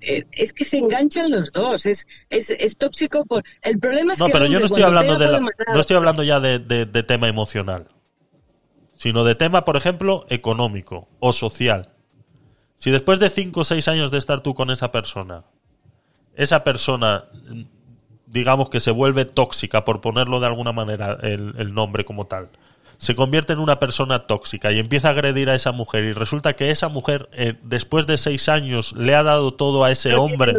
[0.00, 3.24] Eh, es que se enganchan los dos, es, es, es tóxico.
[3.26, 3.42] Por...
[3.62, 5.96] El problema es No, que pero el yo no estoy hablando de la- no estoy
[5.96, 7.88] hablando ya de, de- de tema emocional,
[8.96, 11.90] sino de tema, por ejemplo, económico o social.
[12.76, 15.44] Si después de 5 o 6 años de estar tú con esa persona,
[16.34, 17.24] esa persona,
[18.26, 22.48] digamos que se vuelve tóxica, por ponerlo de alguna manera el, el nombre como tal,
[23.00, 26.54] se convierte en una persona tóxica y empieza a agredir a esa mujer y resulta
[26.54, 30.24] que esa mujer, eh, después de 6 años, le ha dado todo a ese No
[30.24, 30.54] hombre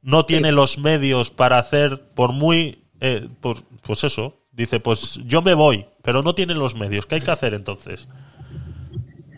[0.00, 5.42] no tiene los medios para hacer, por muy, eh, por- pues eso, dice, pues yo
[5.42, 7.04] me voy, pero no tiene los medios.
[7.04, 8.08] ¿Qué hay que hacer entonces?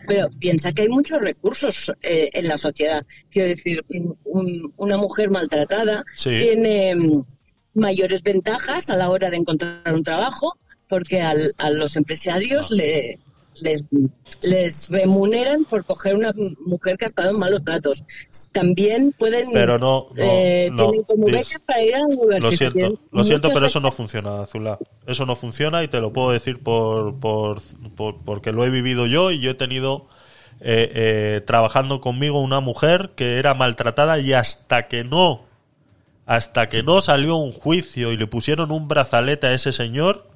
[0.07, 3.05] Pero piensa que hay muchos recursos eh, en la sociedad.
[3.29, 3.83] Quiero decir,
[4.23, 6.29] un- una mujer maltratada Sí.
[6.37, 7.23] tiene mm,
[7.73, 10.57] mayores ventajas a la hora de encontrar un trabajo
[10.89, 13.19] porque al- a los empresarios le,
[13.61, 13.83] les,
[14.41, 16.33] les remuneran por coger una
[16.65, 18.03] mujer que ha estado en malos tratos.
[18.51, 19.47] También pueden...
[19.53, 22.39] Pero no, no, eh, no, tienen como becas para ir a la.
[22.39, 24.77] Lo siento, lo siento, pero eso no funciona, Azula.
[25.05, 27.61] Eso no funciona y te lo puedo decir por, por,
[27.95, 30.05] por- porque lo he vivido yo y yo he tenido
[30.59, 35.43] eh, eh, trabajando conmigo una mujer que era maltratada y hasta que no,
[36.25, 40.27] hasta que no salió un juicio y le pusieron un brazalete a ese señor,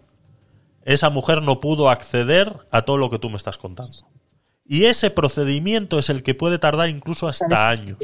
[0.84, 3.92] esa mujer no pudo acceder a todo lo que tú me estás contando.
[4.66, 7.98] Y ese procedimiento es el que puede tardar incluso hasta años.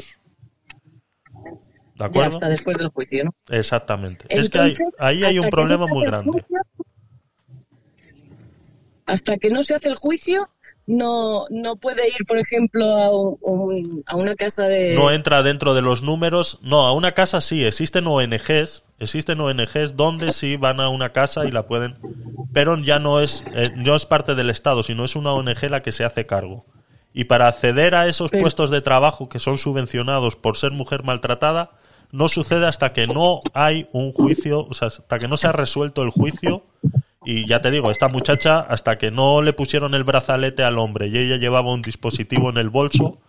[1.96, 2.30] ¿De acuerdo?
[2.36, 3.34] hasta después del juicio, ¿no?
[3.48, 4.26] Exactamente.
[4.28, 6.30] es que hay- ahí hay un problema no muy grande.
[6.30, 6.58] juicio-
[9.06, 10.48] hasta que no se hace el juicio,
[10.86, 14.94] no, no puede ir, por ejemplo, a, un- a una casa de...
[14.94, 16.58] No entra dentro de los números.
[16.62, 17.64] No, a una casa sí.
[17.64, 18.84] Existen ONGs.
[18.98, 21.96] Existen ONGs donde sí van a una casa y la pueden.
[22.52, 25.82] Pero ya no es, eh, no es parte del Estado, sino es una ONG la
[25.82, 26.66] que se hace cargo.
[27.12, 31.70] Y para acceder a esos puestos de trabajo que son subvencionados por ser mujer maltratada,
[32.10, 35.52] no sucede hasta que no hay un juicio, o sea, hasta que no se ha
[35.52, 36.64] resuelto el juicio.
[37.24, 41.08] Y ya te digo, esta muchacha, hasta que no le pusieron el brazalete al hombre
[41.08, 43.20] y ella llevaba un dispositivo en el bolso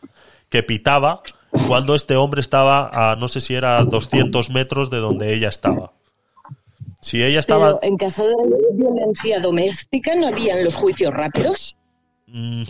[0.49, 1.21] que pitaba
[1.67, 5.49] cuando este hombre estaba a, no sé si era a 200 metros de donde ella
[5.49, 5.93] estaba.
[7.01, 7.67] Si ella estaba...
[7.67, 8.35] Pero en caso de
[8.73, 11.77] violencia doméstica no habían los juicios rápidos.
[12.27, 12.63] Mm,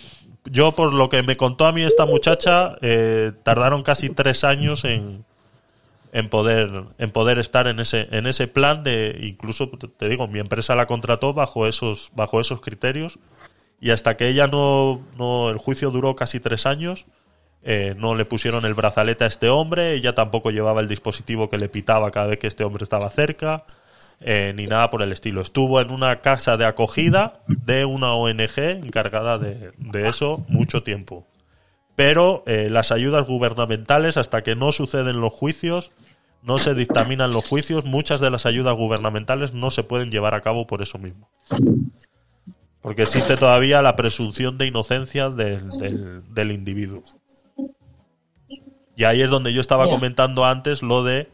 [0.45, 4.85] Yo, por lo que me contó a mí esta muchacha, eh, tardaron casi tres años
[4.85, 5.25] en,
[6.11, 10.39] en poder en poder estar en ese en ese plan de incluso te digo mi
[10.39, 13.19] empresa la contrató bajo esos bajo esos criterios
[13.79, 17.05] y hasta que ella no, no el juicio duró casi tres años
[17.63, 21.57] eh, no le pusieron el brazalete a este hombre ella tampoco llevaba el dispositivo que
[21.57, 23.65] le pitaba cada vez que este hombre estaba cerca
[24.21, 25.41] eh, ni nada por el estilo.
[25.41, 29.71] Estuvo en una casa de acogida de una ONG encargada de,
[30.07, 31.25] eso mucho tiempo.
[31.95, 35.91] Pero eh, las ayudas gubernamentales, hasta que no suceden los juicios,
[36.41, 40.41] no se dictaminan los juicios, muchas de las ayudas gubernamentales no se pueden llevar a
[40.41, 41.29] cabo por eso mismo.
[42.81, 47.03] Porque existe todavía la presunción de inocencia del individuo.
[48.99, 51.29] Y ahí es donde yo estaba comentando antes lo de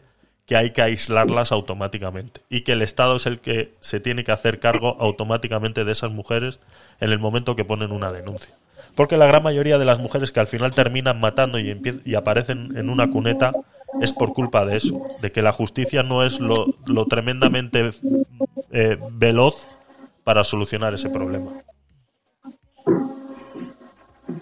[0.46, 4.32] que hay que aislarlas automáticamente y que el Estado es el que se tiene que
[4.32, 6.60] hacer cargo automáticamente de esas mujeres
[7.00, 8.54] en el momento que ponen una denuncia.
[8.94, 12.78] Porque la gran mayoría de las mujeres que al final terminan matando y, y aparecen
[12.78, 13.52] en una cuneta
[14.00, 17.90] es por culpa de eso, de que la justicia no es lo, lo tremendamente
[18.72, 19.68] eh, veloz
[20.24, 21.52] para solucionar ese problema.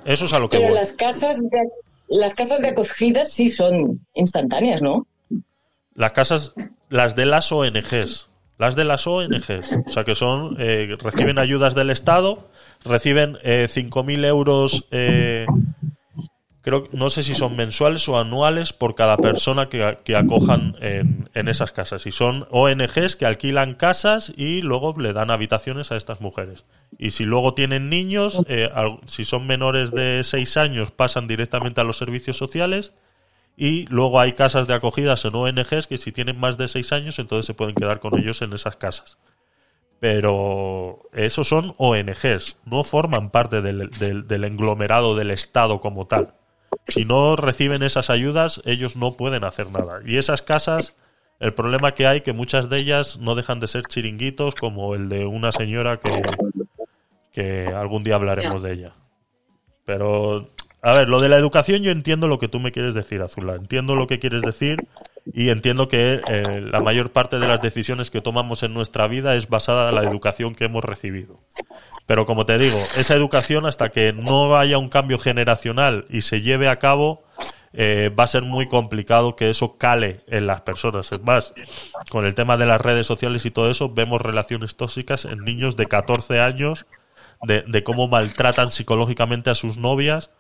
[0.04, 0.78] Eso es a lo que Pero voy.
[0.78, 1.62] las casas de,
[2.14, 5.08] las casas de acogida sí son instantáneas, ¿no?
[5.96, 6.54] Las casas,
[6.90, 8.30] las de las ONGs.
[8.60, 12.50] las de las ONGs, o sea que son eh, reciben ayudas del Estado,
[12.86, 15.46] reciben eh, 5.000 euros, eh,
[16.64, 21.30] creo, no sé si son mensuales o anuales por cada persona que, que acojan en,
[21.36, 22.08] en esas casas.
[22.08, 26.66] Y son ONGs que alquilan casas y luego le dan habitaciones a estas mujeres.
[26.98, 28.70] Y si luego tienen niños, eh,
[29.06, 32.94] si son menores de 6 años, pasan directamente a los servicios sociales.
[33.56, 37.20] Y luego hay casas de acogidas en ONGs que si tienen más de 6 años,
[37.20, 39.20] entonces se pueden quedar con ellos en esas casas.
[40.00, 46.34] Pero esos son ONGs, no forman parte del, del- del englomerado del Estado como tal.
[46.88, 50.02] Si no reciben esas ayudas, ellos no pueden hacer nada.
[50.06, 50.96] Y esas casas,
[51.40, 55.10] el problema que hay, que muchas de ellas no dejan de ser chiringuitos, como el
[55.10, 56.12] de una señora que,
[57.32, 58.94] que algún día hablaremos de ella.
[59.86, 60.50] Pero,
[60.82, 63.56] a ver, lo de la educación yo entiendo lo que tú me quieres decir, Azula.
[63.56, 64.78] Entiendo lo que quieres decir
[65.26, 69.36] y entiendo que eh, la mayor parte de las decisiones que tomamos en nuestra vida
[69.36, 71.40] es basada en la educación que hemos recibido.
[72.06, 76.42] Pero como te digo, esa educación hasta que no haya un cambio generacional y se
[76.42, 77.24] lleve a cabo,
[77.72, 81.12] eh, va a ser muy complicado que eso cale en las personas.
[81.12, 81.54] Es más,
[82.10, 85.78] con el tema de las redes sociales y todo eso, vemos relaciones tóxicas en niños
[85.78, 86.86] de 14 años,
[87.44, 90.32] de, de cómo maltratan psicológicamente a sus novias.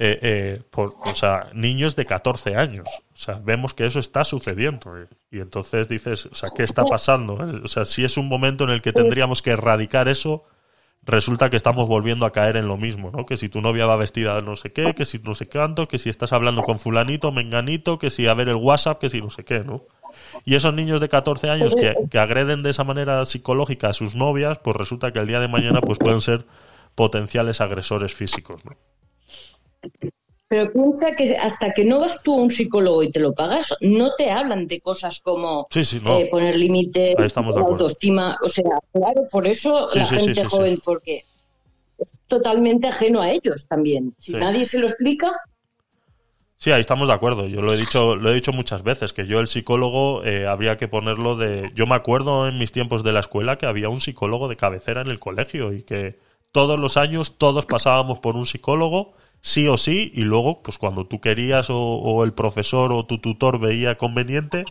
[0.00, 2.88] Eh, eh, por, o sea, niños de 14 años.
[3.12, 4.96] O sea, vemos que eso está sucediendo.
[4.96, 5.08] eh.
[5.32, 7.34] Y entonces dices, o sea, ¿qué está pasando?
[7.64, 10.44] O sea, si es un momento en el que tendríamos que erradicar eso,
[11.02, 13.26] resulta que estamos volviendo a caer en lo mismo, ¿no?
[13.26, 15.88] Que si tu novia va vestida de no sé qué, que si no sé cuánto,
[15.88, 19.20] que si estás hablando con fulanito, menganito, que si a ver el WhatsApp, que si
[19.20, 19.82] no sé qué, ¿no?
[20.44, 24.14] Y esos niños de 14 años que, que agreden de esa manera psicológica a sus
[24.14, 26.46] novias, pues resulta que el día de mañana pues pueden ser
[26.94, 28.76] potenciales agresores físicos, ¿no?
[30.48, 33.74] Pero piensa que hasta que no vas tú a un psicólogo y te lo pagas,
[33.82, 36.18] no te hablan de cosas como Sí, sí, no.
[36.18, 38.38] eh, poner límites, autoestima.
[38.42, 41.24] O sea, claro, por eso Sí, la gente joven, porque
[41.98, 44.14] es totalmente ajeno a ellos también.
[44.18, 45.32] Si nadie se lo explica,
[46.60, 47.46] Sí, ahí estamos de acuerdo.
[47.46, 50.76] Yo lo he dicho, lo he dicho muchas veces, que yo el psicólogo eh, habría
[50.76, 51.70] que ponerlo de.
[51.76, 55.02] Yo me acuerdo en mis tiempos de la escuela que había un psicólogo de cabecera
[55.02, 56.18] en el colegio y que
[56.50, 61.06] todos los años todos pasábamos por un psicólogo, sí o sí, y luego, pues cuando
[61.06, 64.64] tú querías o, el profesor o tu tutor veía conveniente,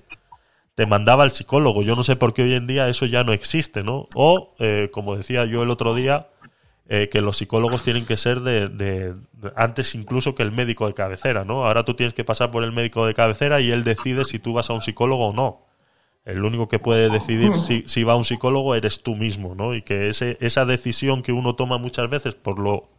[0.75, 1.81] te mandaba al psicólogo.
[1.81, 4.07] Yo no sé por qué hoy en día eso ya no existe, ¿no?
[4.15, 6.27] O, eh, como decía yo el otro día,
[6.89, 9.13] eh, que los psicólogos tienen que ser de,
[9.57, 11.65] antes incluso que el médico de cabecera, ¿no?
[11.65, 14.53] Ahora tú tienes que pasar por el médico de cabecera y él decide si tú
[14.53, 15.65] vas a un psicólogo o no.
[16.23, 19.75] El único que puede decidir si, si va a un psicólogo eres tú mismo, ¿no?
[19.75, 22.89] Y que ese, esa decisión que uno toma muchas veces por lo,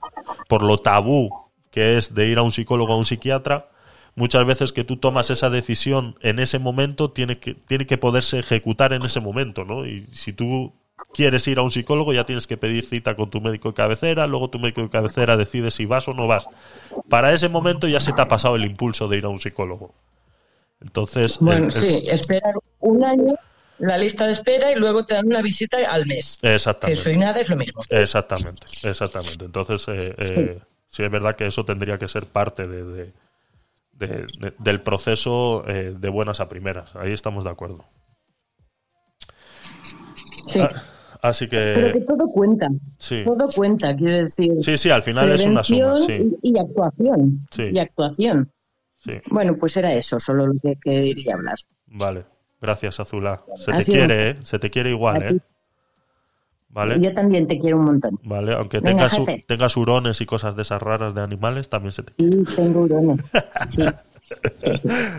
[0.49, 1.48] por lo tabú
[1.79, 3.69] que es de ir a un psicólogo o a un psiquiatra,
[4.17, 8.41] muchas veces que tú tomas esa decisión en ese momento tiene que, tiene que poderse
[8.41, 9.87] ejecutar en ese momento, ¿no?
[9.87, 10.75] Y si tú
[11.15, 14.27] quieres ir a un psicólogo ya tienes que pedir cita con tu médico de cabecera,
[14.27, 16.49] luego tu médico de cabecera decide si vas o no vas.
[17.09, 19.95] Para ese momento ya se te ha pasado el impulso de ir a un psicólogo.
[20.81, 23.35] Entonces, bueno, el- el- sí, esperar un año,
[23.79, 26.41] la lista de espera y luego te dan una visita al mes.
[26.43, 27.01] Exactamente.
[27.01, 27.81] eso y nada es lo mismo.
[27.89, 29.45] Exactamente, exactamente.
[29.45, 30.65] Entonces, eh, eh, sí
[31.03, 33.13] es verdad que eso tendría que ser parte de, de-
[33.93, 36.95] de- de- del proceso eh, de buenas a primeras.
[36.97, 37.85] Ahí estamos de acuerdo.
[40.47, 40.61] Sí.
[40.61, 40.69] Ah,
[41.23, 42.69] así Pero que que, todo cuenta.
[42.99, 43.23] sí.
[43.25, 44.53] Todo cuenta, quiero decir.
[44.61, 46.37] Sí, sí, al final es una suma, sí.
[46.43, 47.45] y, y actuación.
[47.51, 47.71] Sí.
[47.73, 48.53] Y actuación.
[48.97, 51.57] Sí, Bueno, pues era eso, solo lo que quería hablar.
[51.87, 52.25] vale.
[52.61, 53.45] Gracias, Azula.
[53.55, 54.37] Se te quiere, ¿eh?
[54.43, 55.23] Se te quiere igual.
[55.23, 55.39] ¿eh?
[56.71, 57.01] ¿Vale?
[57.01, 58.19] Yo también te quiero un montón.
[58.23, 59.45] Vale, aunque Venga, tengas, jefe.
[59.47, 63.21] tengas hurones y cosas de esas raras de animales, también se te Sí, tengo hurones.
[63.69, 63.85] Sí.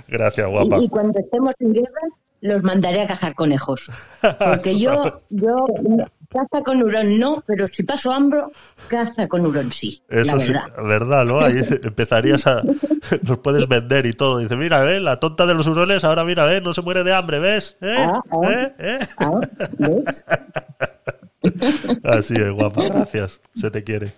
[0.07, 0.77] Gracias, guapa.
[0.79, 2.01] Y, y cuando estemos en guerra,
[2.41, 3.91] los mandaré a cazar conejos.
[4.21, 5.65] Porque yo, yo,
[6.29, 8.43] caza con hurón no, pero si paso hambre,
[8.87, 10.01] caza con hurón sí.
[10.09, 10.83] Eso la sí, verdad.
[10.83, 11.39] verdad, ¿no?
[11.41, 12.61] Ahí empezarías a...
[13.27, 14.37] Los puedes vender y todo.
[14.37, 15.01] Dice, mira, ¿ves?
[15.01, 16.61] La tonta de los hurones ahora, mira, ¿ves?
[16.61, 17.77] No se muere de hambre, ¿ves?
[17.81, 17.95] ¿Eh?
[17.97, 18.39] Ah, ah.
[18.49, 18.73] ¿Eh?
[18.79, 18.99] ¿Eh?
[19.17, 19.39] Ah,
[19.79, 20.25] ¿ves?
[22.03, 22.83] Así es, guapa.
[22.85, 23.41] Gracias.
[23.55, 24.13] Se te quiere.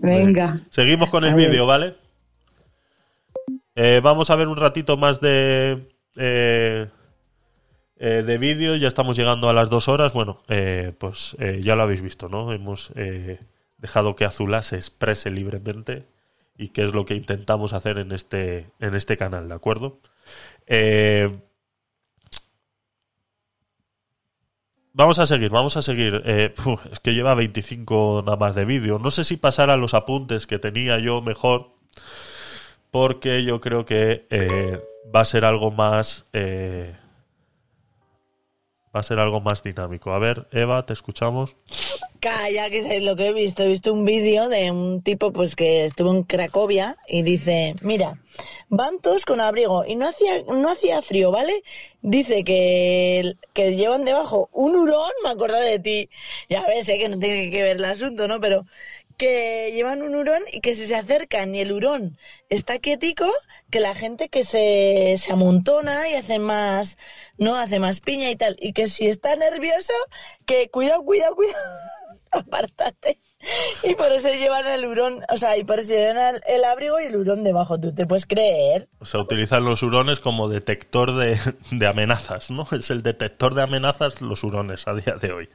[0.00, 0.60] Venga.
[0.70, 1.96] Seguimos con el vídeo, ¿vale?
[3.74, 5.88] Eh, vamos a ver un ratito más de...
[6.16, 6.86] eh,
[7.96, 10.12] eh, de vídeo, ya estamos llegando a las dos horas.
[10.12, 10.42] Bueno,
[10.98, 12.52] pues ya lo habéis visto, ¿no?
[12.52, 12.92] Hemos
[13.78, 16.06] dejado que Azula se exprese libremente
[16.58, 19.98] y que es lo que intentamos hacer en este, en este canal, ¿de acuerdo?
[20.66, 21.40] Eh,
[24.92, 26.22] vamos a seguir, vamos a seguir.
[26.24, 26.54] Eh,
[26.92, 28.98] es que lleva 25 nada más de vídeo.
[28.98, 31.70] No sé si pasar a los apuntes que tenía yo mejor,
[32.90, 34.80] porque yo creo que eh,
[35.14, 36.26] va a ser algo más...
[36.32, 36.99] eh,
[38.94, 40.12] va a ser algo más dinámico.
[40.12, 41.56] A ver, Eva, te escuchamos.
[42.20, 43.62] Calla, que es lo que he visto.
[43.62, 48.18] He visto un vídeo de un tipo pues que estuvo en Cracovia y dice, mira,
[48.68, 51.62] van todos con abrigo y no hacía, no hacía frío, ¿vale?
[52.02, 56.10] Dice que, que llevan debajo un hurón, me acuerdo de ti.
[56.48, 58.40] Ya ves, sé que no tiene que ver el asunto, ¿no?
[58.40, 58.66] Pero
[59.20, 62.16] que llevan un hurón y que si se acercan y el hurón
[62.48, 63.30] está quietico,
[63.68, 66.96] que la gente que se, se amontona y hace más,
[67.36, 69.92] no hace más piña y tal, y que si está nervioso,
[70.46, 71.62] que cuidado, cuidado, cuidado,
[72.30, 73.20] apártate.
[73.82, 76.98] Y por eso llevan el hurón, o sea, y por eso llevan el, el abrigo
[76.98, 78.88] y el hurón debajo, ¿tú te puedes creer?
[79.00, 81.38] O sea, utilizan los hurones como detector de,
[81.70, 82.66] de amenazas, ¿no?
[82.72, 85.48] Es el detector de amenazas los hurones a día de hoy.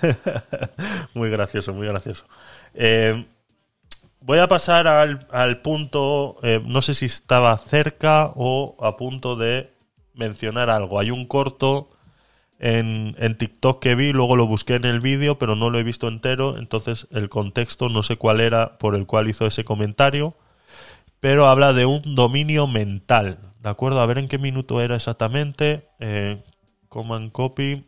[1.14, 2.24] muy gracioso, muy gracioso.
[2.74, 3.26] Eh,
[4.20, 9.72] voy a pasar al, punto, eh, no sé si estaba cerca o a punto de
[10.14, 10.98] mencionar algo.
[11.00, 11.90] Hay un corto
[12.58, 16.08] en, TikTok que vi, luego lo busqué en el vídeo, pero no lo he visto
[16.08, 20.36] entero, entonces el contexto no sé cuál era por el cual hizo ese comentario,
[21.20, 24.00] pero habla de un dominio mental, ¿de acuerdo?
[24.00, 25.88] A ver en qué minuto era exactamente.
[26.00, 26.42] Eh,
[26.88, 27.86] command copy.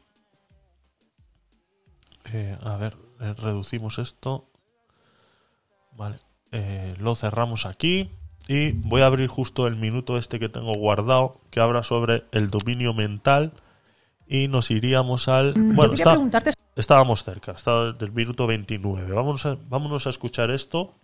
[2.32, 4.51] Eh, a ver, reducimos esto.
[5.96, 6.18] Vale,
[6.50, 8.10] eh, lo cerramos aquí.
[8.48, 12.50] Y voy a abrir justo el minuto este que tengo guardado, que habla sobre el
[12.50, 13.52] dominio mental.
[14.26, 15.54] Y nos iríamos al.
[15.56, 16.10] Mm, Bueno, está-
[16.74, 19.12] estábamos cerca, está del minuto 29.
[19.12, 20.94] Vámonos a, vámonos a escuchar esto,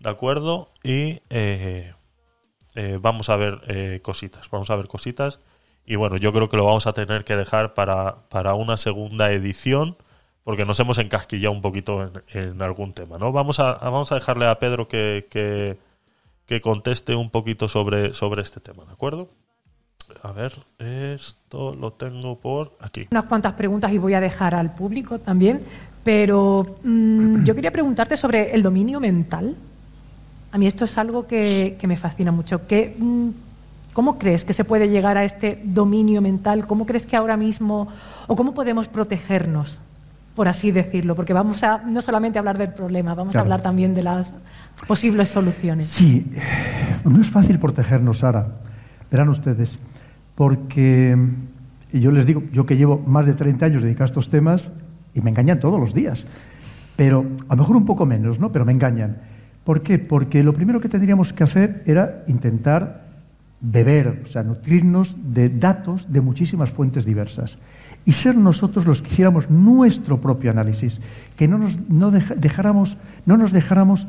[0.00, 0.70] ¿de acuerdo?
[0.82, 1.94] Y eh,
[2.74, 5.40] eh, vamos a ver eh, cositas, vamos a ver cositas.
[5.86, 9.32] Y bueno, yo creo que lo vamos a tener que dejar para, para una segunda
[9.32, 9.96] edición,
[10.50, 13.30] porque nos hemos encasquillado un poquito en, algún tema, ¿no?
[13.30, 13.78] Vamos a,
[14.12, 15.78] dejarle a Pedro que,
[16.60, 18.10] conteste un poquito sobre,
[18.40, 19.28] este tema, ¿de acuerdo?
[20.24, 23.06] A ver, esto lo tengo por aquí.
[23.12, 25.62] unas cuantas preguntas y voy a dejar al público también,
[26.02, 29.54] pero mm, yo quería preguntarte sobre el dominio mental.
[30.50, 32.66] A mí esto es algo que, me fascina mucho.
[32.66, 33.28] ¿Qué, mm,
[33.92, 36.66] ¿Cómo crees que se puede llegar a este dominio mental?
[36.66, 37.86] ¿Cómo crees que ahora mismo,
[38.26, 39.80] o cómo podemos protegernos,
[40.34, 41.14] por así decirlo?
[41.14, 43.42] Porque vamos a no solamente hablar del problema, vamos Claro.
[43.42, 44.34] a hablar también de las
[44.86, 45.88] posibles soluciones.
[45.88, 46.26] Sí,
[47.04, 48.46] no es fácil protegernos, Sara.
[49.10, 49.78] Verán ustedes,
[50.34, 51.16] porque
[51.92, 54.70] yo les digo, yo que llevo más de 30 años dedicado a estos temas
[55.14, 56.26] y me engañan todos los días,
[56.96, 58.52] pero a lo mejor un poco menos, ¿no?
[58.52, 59.16] Pero me engañan.
[59.64, 59.98] ¿Por qué?
[59.98, 63.02] Porque lo primero que tendríamos que hacer era intentar
[63.60, 67.58] beber, o sea, nutrirnos de datos de muchísimas fuentes diversas
[68.04, 71.00] y ser nosotros los que hiciéramos nuestro propio análisis,
[71.36, 72.96] que no nos, no dejáramos,
[73.26, 74.06] no nos dejáramos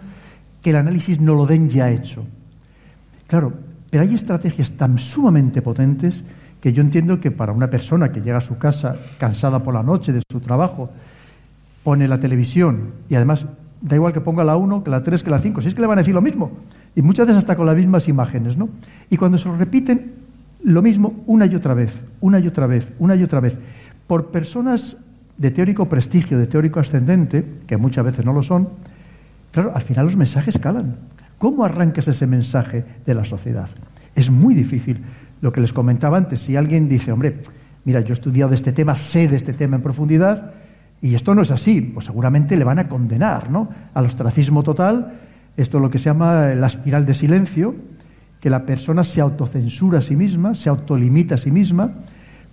[0.62, 2.26] que el análisis no lo den ya hecho.
[3.28, 3.54] Claro,
[3.90, 6.24] pero hay estrategias tan sumamente potentes
[6.62, 9.84] que yo entiendo que para una persona que llega a su casa cansada por la
[9.84, 10.92] noche de su trabajo,
[11.84, 13.46] pone la televisión y además
[13.82, 15.82] da igual que ponga la 1, que la 3, que la 5, si es que
[15.82, 16.52] le van a decir lo mismo.
[16.96, 18.70] Y muchas veces hasta con las mismas imágenes, ¿no?
[19.10, 20.14] Y cuando se lo repiten
[20.64, 23.58] lo mismo una y otra vez, una y otra vez, una y otra vez,
[24.12, 24.98] por personas
[25.38, 28.68] de teórico prestigio, de teórico ascendente, que muchas veces no lo son,
[29.52, 30.98] claro, al final los mensajes calan.
[31.38, 33.70] ¿Cómo arrancas ese mensaje de la sociedad?
[34.14, 35.00] Es muy difícil.
[35.40, 37.38] Lo que les comentaba antes, si alguien dice, hombre,
[37.86, 40.56] mira, yo he estudiado este tema, sé de este tema en profundidad,
[41.02, 43.70] y esto no es así, pues seguramente le van a condenar ¿no?
[43.94, 45.14] al ostracismo total.
[45.56, 47.76] Esto es lo que se llama la espiral de silencio,
[48.42, 51.92] que la persona se autocensura a sí misma, se autolimita a sí misma,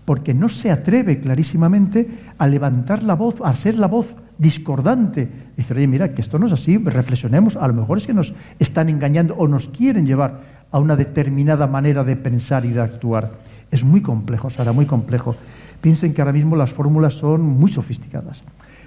[0.09, 2.09] porque no se atreve clarísimamente
[2.39, 5.29] a levantar la voz, a ser la voz discordante.
[5.55, 8.33] Dice, oye, mira, que esto no es así, reflexionemos, a lo mejor es que nos
[8.59, 10.41] están engañando o nos quieren llevar
[10.73, 13.33] a una determinada manera de pensar y de actuar.
[13.71, 15.37] Es muy complejo, Sara, muy complejo.
[15.83, 18.43] Piensen que ahora mismo las fórmulas son muy sofisticadas.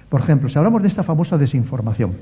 [0.08, 2.14] Por ejemplo, si hablamos de esta famosa desinformación,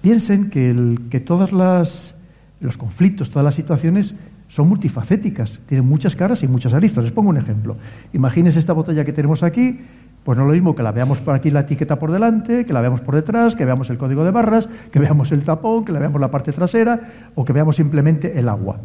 [0.00, 2.14] piensen que, el- que las,
[2.60, 4.14] los conflictos, todas las situaciones
[4.48, 7.04] son multifacéticas, tienen muchas caras y muchas aristas.
[7.04, 7.76] Les pongo un ejemplo.
[8.12, 9.78] Imagínense esta botella que tenemos aquí,
[10.24, 12.72] pues no es lo mismo que la veamos por aquí la etiqueta por delante, que
[12.72, 15.92] la veamos por detrás, que veamos el código de barras, que veamos el tapón, que
[15.92, 16.98] la veamos la parte trasera
[17.34, 18.78] o que veamos simplemente el agua.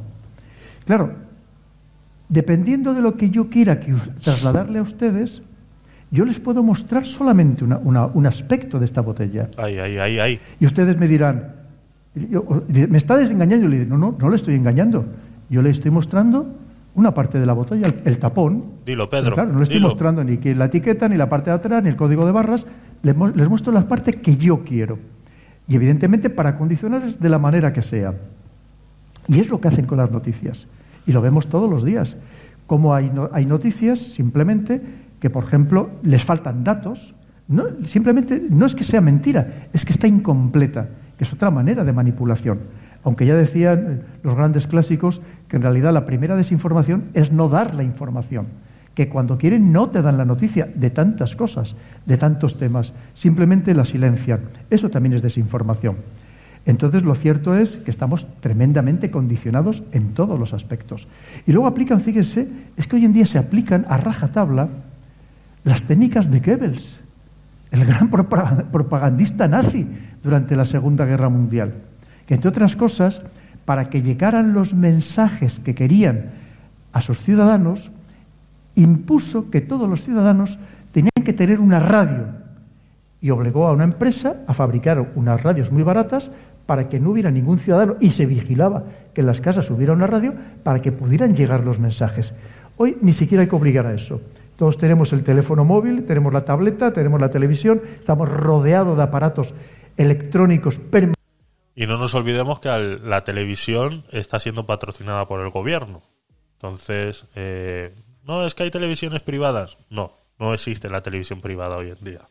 [0.85, 1.11] Claro,
[2.30, 5.41] dependiendo de lo que yo quiera que trasladarle a ustedes,
[6.11, 9.48] yo les puedo mostrar solamente una- una- un aspecto de esta botella.
[9.57, 10.40] Ahí, ahí, ahí, ahí.
[10.60, 11.53] Y ustedes me dirán,
[12.15, 13.68] yo- ¿me está desengañando?
[13.68, 15.06] Le digo, no, no, no le estoy engañando.
[15.49, 16.48] Yo le estoy mostrando
[16.95, 18.64] una parte de la botella, el, el tapón.
[18.86, 19.34] Dilo, Pedro.
[19.34, 19.90] claro, no le estoy dilo.
[19.90, 22.65] mostrando ni que la etiqueta, ni la parte de atrás, ni el código de barras.
[23.02, 24.98] Les, les muestro la parte que yo quiero.
[25.68, 28.14] Y evidentemente para condicionarles de la manera que sea.
[29.28, 30.68] Y es lo que hacen con las noticias.
[31.07, 32.15] Y lo vemos todos los días.
[32.68, 34.82] Como hay, no- hay noticias simplemente
[35.20, 37.14] que, por ejemplo, les faltan datos.
[37.48, 40.88] No, simplemente no es que sea mentira, es que está incompleta,
[41.18, 42.60] que es otra manera de manipulación.
[43.03, 47.75] Aunque ya decían los grandes clásicos que en realidad la primera desinformación es no dar
[47.75, 48.47] la información,
[48.95, 51.75] que cuando quieren no te dan la noticia de tantas cosas,
[52.05, 54.41] de tantos temas, simplemente la silencian.
[54.69, 55.97] Eso también es desinformación.
[56.65, 61.07] Entonces lo cierto es que estamos tremendamente condicionados en todos los aspectos.
[61.45, 62.47] Y luego aplican, fíjense,
[62.77, 64.69] es que hoy en día se aplican a rajatabla
[65.65, 67.01] las técnicas de Goebbels,
[67.71, 69.85] el gran propagandista nazi
[70.21, 71.73] durante la Segunda Guerra Mundial,
[72.25, 73.21] que entre otras cosas,
[73.65, 76.31] para que llegaran los mensajes que querían
[76.91, 77.91] a sus ciudadanos,
[78.75, 80.59] impuso que todos los ciudadanos
[80.91, 82.25] tenían que tener una radio
[83.21, 86.29] y obligó a una empresa a fabricar unas radios muy baratas
[86.65, 88.83] para que no hubiera ningún ciudadano y se vigilaba
[89.13, 90.33] que en las casas hubiera una radio
[90.63, 92.33] para que pudieran llegar los mensajes.
[92.77, 94.21] Hoy ni siquiera hay que obligar a eso.
[94.57, 99.53] Todos tenemos el teléfono móvil, tenemos la tableta, tenemos la televisión, estamos rodeados de aparatos
[99.97, 101.22] electrónicos permanentes.
[101.75, 106.03] Y no nos olvidemos que la televisión está siendo patrocinada por el gobierno.
[106.53, 109.77] Entonces, eh, no es que hay televisiones privadas.
[109.89, 112.29] No, no existe la televisión privada hoy en día.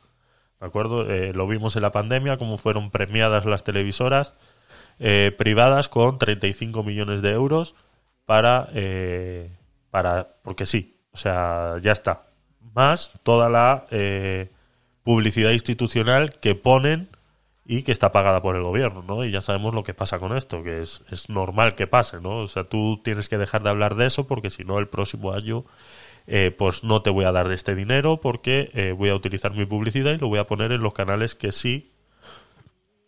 [0.60, 1.10] ¿De acuerdo?
[1.10, 4.34] Eh, lo vimos en la pandemia, cómo fueron premiadas las televisoras
[5.00, 7.74] eh, privadas con 35 millones de euros
[8.24, 8.68] para,
[9.90, 10.36] para.
[10.44, 12.26] Porque sí, o sea, ya está.
[12.74, 14.50] Más toda la eh,
[15.02, 17.08] publicidad institucional que ponen
[17.64, 19.24] y que está pagada por el gobierno, ¿no?
[19.24, 22.38] Y ya sabemos lo que pasa con esto, que es, es normal que pase, ¿no?
[22.38, 25.32] O sea, tú tienes que dejar de hablar de eso porque si no el próximo
[25.32, 25.64] año
[26.26, 29.66] eh, pues no te voy a dar este dinero porque eh, voy a utilizar mi
[29.66, 31.90] publicidad y lo voy a poner en los canales que sí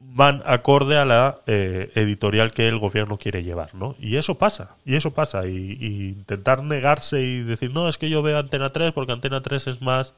[0.01, 3.95] van acorde a la eh, editorial que el gobierno quiere llevar, ¿no?
[3.99, 5.79] Y eso pasa, y eso pasa, y,
[6.09, 9.81] intentar negarse y decir, no, es que yo veo Antena 3 porque Antena 3 es
[9.81, 10.15] más,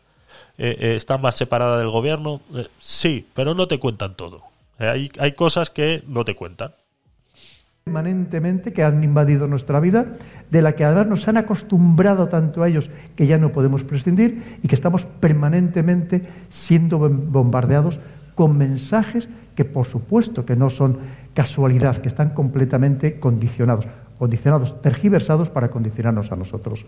[0.59, 2.41] eh, eh, está más separada del gobierno,
[2.78, 4.43] sí, pero no te cuentan todo.
[4.78, 6.73] hay, hay cosas que no te cuentan.
[7.85, 10.07] Permanentemente que han invadido nuestra vida,
[10.51, 14.59] de la que además nos han acostumbrado tanto a ellos que ya no podemos prescindir
[14.62, 18.01] y que estamos permanentemente siendo bombardeados
[18.35, 20.99] con mensajes que por supuesto que no son
[21.35, 23.89] casualidad, que están completamente condicionados,
[24.19, 26.87] condicionados, tergiversados para condicionarnos a nosotros.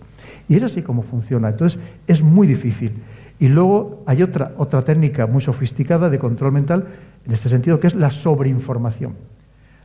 [0.49, 1.49] Y es así como funciona.
[1.49, 2.93] Entonces es muy difícil.
[3.41, 6.87] Y luego hay otra, otra técnica muy sofisticada de control mental
[7.25, 9.15] en este sentido, que es la sobreinformación.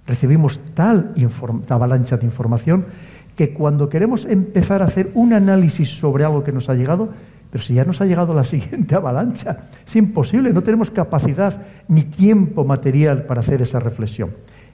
[0.07, 1.13] Recibimos tal
[1.69, 2.85] avalancha de información
[3.35, 7.09] que cuando queremos empezar a hacer un análisis sobre algo que nos ha llegado,
[7.51, 12.03] pero si ya nos ha llegado la siguiente avalancha, es imposible, no tenemos capacidad ni
[12.03, 14.31] tiempo material para hacer esa reflexión.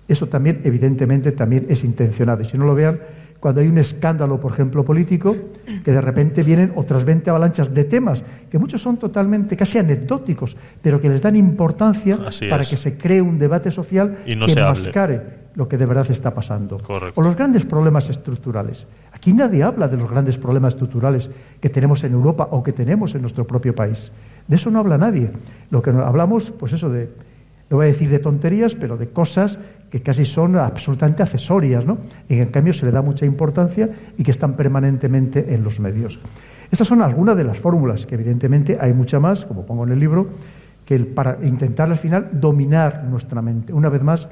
[0.07, 2.41] Eso también, evidentemente, también es intencionado.
[2.41, 2.99] Y si no lo vean,
[3.40, 5.36] cuando hay un escándalo, por ejemplo, político,
[5.84, 10.57] que de repente vienen otras 20 avalanchas de temas, que muchos son totalmente, casi anecdóticos,
[10.82, 12.18] pero que les dan importancia
[12.49, 15.86] para que se cree un debate social y no que se mascare lo que de
[15.86, 16.78] verdad está pasando.
[16.80, 17.20] Correcto.
[17.20, 18.88] O los grandes problemas estructurales.
[19.11, 21.30] Aquí nadie habla de los grandes problemas estructurales
[21.60, 24.11] que tenemos en Europa o que tenemos en nuestro propio país.
[24.48, 25.32] De eso no habla nadie.
[25.70, 27.10] Lo que hablamos, pues eso de,
[27.69, 29.59] no voy a decir de tonterías, pero de cosas
[29.91, 31.99] que casi son absolutamente accesorias, ¿no?
[32.27, 36.19] Y en cambio se le da mucha importancia y que están permanentemente en los medios.
[36.71, 39.99] Estas son algunas de las fórmulas, que evidentemente hay mucha más, como pongo en el
[39.99, 40.27] libro,
[40.85, 43.73] que para intentar al final dominar nuestra mente.
[43.73, 44.27] Una vez más,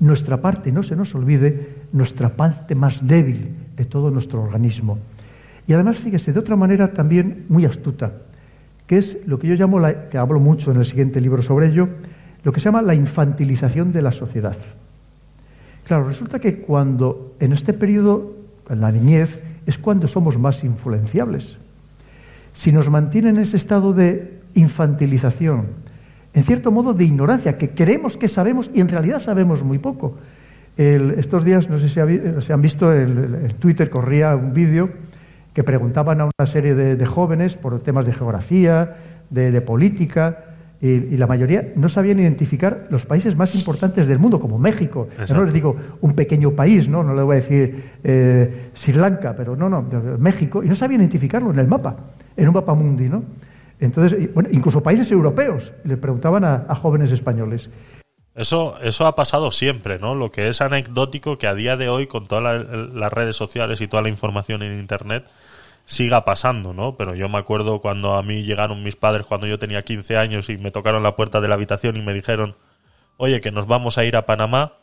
[0.00, 4.98] nuestra parte, no se nos olvide, nuestra parte más débil, de todo nuestro organismo.
[5.66, 8.12] Y además, fíjese, de otra manera también muy astuta,
[8.86, 11.68] que es lo que yo llamo, la, que hablo mucho en el siguiente libro sobre
[11.68, 11.88] ello,
[12.44, 14.56] lo que se llama la infantilización de la sociedad.
[15.86, 18.36] Claro, resulta que cuando en este periodo,
[18.68, 21.56] en la niñez, es cuando somos más influenciables.
[22.52, 25.66] Si nos mantienen en ese estado de infantilización,
[26.34, 30.16] en cierto modo de ignorancia, que creemos que sabemos y en realidad sabemos muy poco,
[30.76, 34.88] estos días, no sé si, han visto, en Twitter corría un vídeo
[35.52, 38.96] que preguntaban a una serie de, jóvenes por temas de geografía,
[39.28, 40.51] de, política,
[40.82, 45.08] y, la mayoría no sabían identificar los países más importantes del mundo, como México.
[45.32, 49.34] no les digo un pequeño país, no, no le voy a decir eh, Sri Lanka,
[49.36, 49.86] pero no, no,
[50.18, 51.96] México, y no sabían identificarlo en el mapa,
[52.36, 53.22] en un mapa mundi, ¿no?
[53.78, 57.70] Entonces, bueno, incluso países europeos, le preguntaban a jóvenes españoles.
[58.34, 60.14] Eso, eso ha pasado siempre, ¿no?
[60.14, 62.64] Lo que es anecdótico que a día de hoy, con todas
[62.94, 65.26] las redes sociales y toda la información en Internet,
[65.84, 66.96] siga pasando, ¿no?
[66.96, 70.48] Pero yo me acuerdo cuando a mí llegaron mis padres cuando yo tenía 15 años
[70.48, 72.56] y me tocaron la puerta de la habitación y me dijeron,
[73.16, 74.78] oye, que nos vamos a ir a Panamá.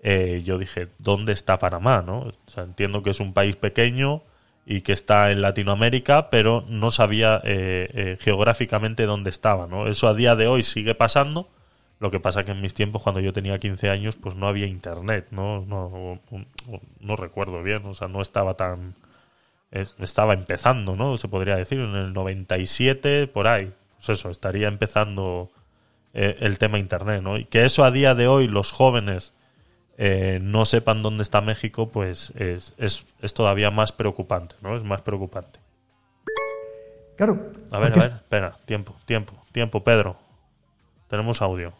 [0.00, 2.20] Eh, yo dije, ¿dónde está Panamá, no?
[2.20, 4.22] O sea, entiendo que es un país pequeño,
[4.66, 9.88] y que está en Latinoamérica, pero no sabía eh, eh, geográficamente dónde estaba, ¿no?
[9.88, 11.50] Eso a día de hoy sigue pasando,
[12.00, 14.66] lo que pasa que en mis tiempos, cuando yo tenía 15 años, pues no había
[14.66, 15.64] internet, ¿no?
[15.66, 16.20] No, no,
[17.00, 18.94] no recuerdo bien, o sea, no estaba tan...
[19.74, 21.18] es- estaba empezando, ¿no?
[21.18, 23.72] Se podría decir, en el 97, por ahí.
[23.96, 25.50] Pues eso, estaría empezando
[26.14, 27.36] eh, el tema internet, ¿no?
[27.38, 29.32] Y que eso a día de hoy los jóvenes
[29.98, 34.76] eh, no sepan dónde está México, pues es, es, es todavía más preocupante, ¿no?
[34.76, 35.58] Es más preocupante.
[37.16, 37.46] Claro.
[37.70, 40.16] A ver, a ver, espera, tiempo, tiempo, tiempo, Pedro.
[41.08, 41.72] Tenemos audio.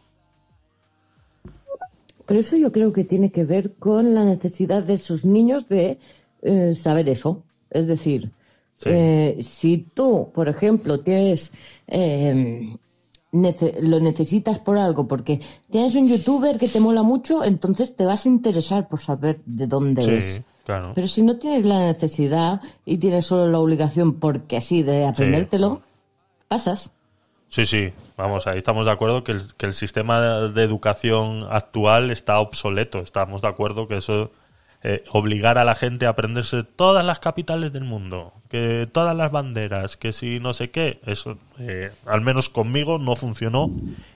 [2.26, 5.98] Pero eso yo creo que tiene que ver con la necesidad de esos niños de
[6.42, 7.43] eh, saber eso.
[7.74, 8.30] Es decir,
[8.78, 8.88] Sí.
[8.92, 11.52] eh, si tú, por ejemplo, tienes
[11.86, 12.76] eh,
[13.32, 15.40] nece- lo necesitas por algo, porque
[15.70, 19.66] tienes un youtuber que te mola mucho, entonces te vas a interesar por saber de
[19.66, 20.42] dónde Sí, es.
[20.64, 20.92] claro.
[20.94, 25.82] Pero si no tienes la necesidad y tienes solo la obligación porque sí de aprendértelo,
[26.48, 26.90] pasas.
[27.48, 32.10] Sí, sí, vamos, ahí estamos de acuerdo que el, que el sistema de educación actual
[32.10, 32.98] está obsoleto.
[33.00, 34.30] Estamos de acuerdo que eso,
[34.84, 39.32] eh, obligar a la gente a aprenderse todas las capitales del mundo, que todas las
[39.32, 43.70] banderas, que si no sé qué, eso, eh, al menos conmigo, no funcionó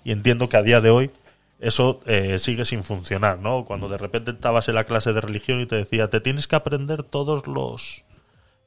[0.04, 1.10] y entiendo que a día de hoy
[1.58, 3.64] eso eh, sigue sin funcionar, ¿no?
[3.64, 6.54] Cuando de repente estabas en la clase de religión y te decía, te tienes que
[6.54, 8.04] aprender todos los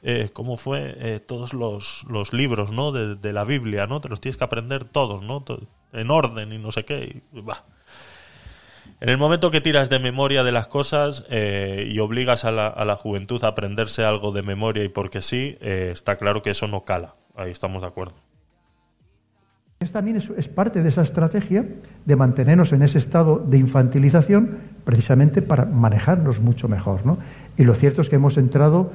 [0.04, 0.96] eh, ¿cómo fue?
[0.98, 2.92] Eh, todos los, los libros, ¿no?
[2.92, 4.02] De, la Biblia, ¿no?
[4.02, 5.44] Te los tienes que aprender todos, ¿no?
[5.94, 7.22] En orden y no sé qué.
[7.32, 7.64] y, bah.
[9.02, 12.96] En el momento que tiras de memoria de las cosas eh, y obligas a la,
[12.96, 16.86] juventud a aprenderse algo de memoria y porque sí, eh, está claro que eso no
[16.86, 17.16] cala.
[17.36, 18.14] Ahí estamos de acuerdo.
[19.80, 21.66] Es también es, es parte de esa estrategia
[22.06, 27.04] de mantenernos en ese estado de infantilización precisamente para manejarnos mucho mejor.
[27.04, 27.18] ¿no?
[27.58, 28.92] Y lo cierto es que hemos entrado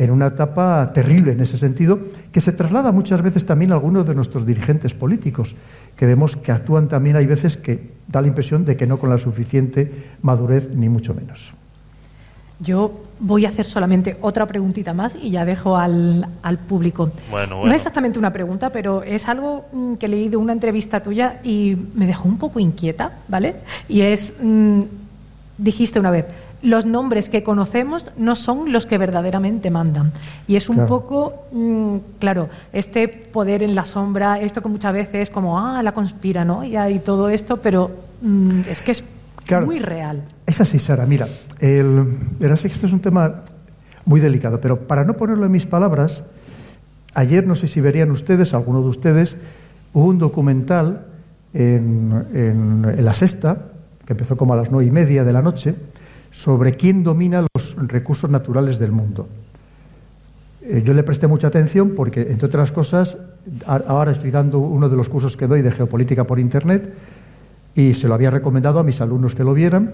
[0.00, 1.98] en una etapa terrible en ese sentido,
[2.32, 5.54] que se traslada muchas veces también a algunos de nuestros dirigentes políticos,
[5.94, 9.10] que vemos que actúan también, hay veces que da la impresión de que no con
[9.10, 11.52] la suficiente madurez, ni mucho menos.
[12.60, 17.10] Yo voy a hacer solamente otra preguntita más y ya dejo al, al público.
[17.30, 21.00] Bueno, No es exactamente una pregunta, pero es algo mm, que leí de una entrevista
[21.00, 23.56] tuya y me dejó un poco inquieta, ¿vale?
[23.86, 24.80] Y es, mm,
[25.58, 26.24] dijiste una vez,
[26.62, 30.12] los nombres que conocemos no son los que verdaderamente mandan.
[30.46, 30.88] Y es un Claro.
[30.88, 35.82] poco, mm, claro, este poder en la sombra, esto que muchas veces es como, ah,
[35.82, 37.90] la conspiranoia y todo esto, pero
[38.22, 39.04] mm, es que es
[39.46, 39.66] Claro.
[39.66, 40.22] muy real.
[40.46, 41.06] Es así, Sara.
[41.06, 41.26] Mira,
[41.60, 42.04] el,
[42.38, 43.42] verás que este es un tema
[44.04, 46.22] muy delicado, pero para no ponerlo en mis palabras,
[47.14, 49.36] ayer no sé si verían ustedes, alguno de ustedes,
[49.94, 51.06] hubo un documental
[51.54, 53.56] en, en- en La Sexta,
[54.06, 55.74] que empezó como a las nueve y media de la noche,
[56.30, 59.28] sobre quién domina los recursos naturales del mundo.
[60.62, 63.16] Eh, yo le presté mucha atención porque, entre otras cosas,
[63.66, 66.92] a- ahora estoy dando uno de los cursos que doy de geopolítica por Internet
[67.74, 69.92] y se lo había recomendado a mis alumnos que lo vieran,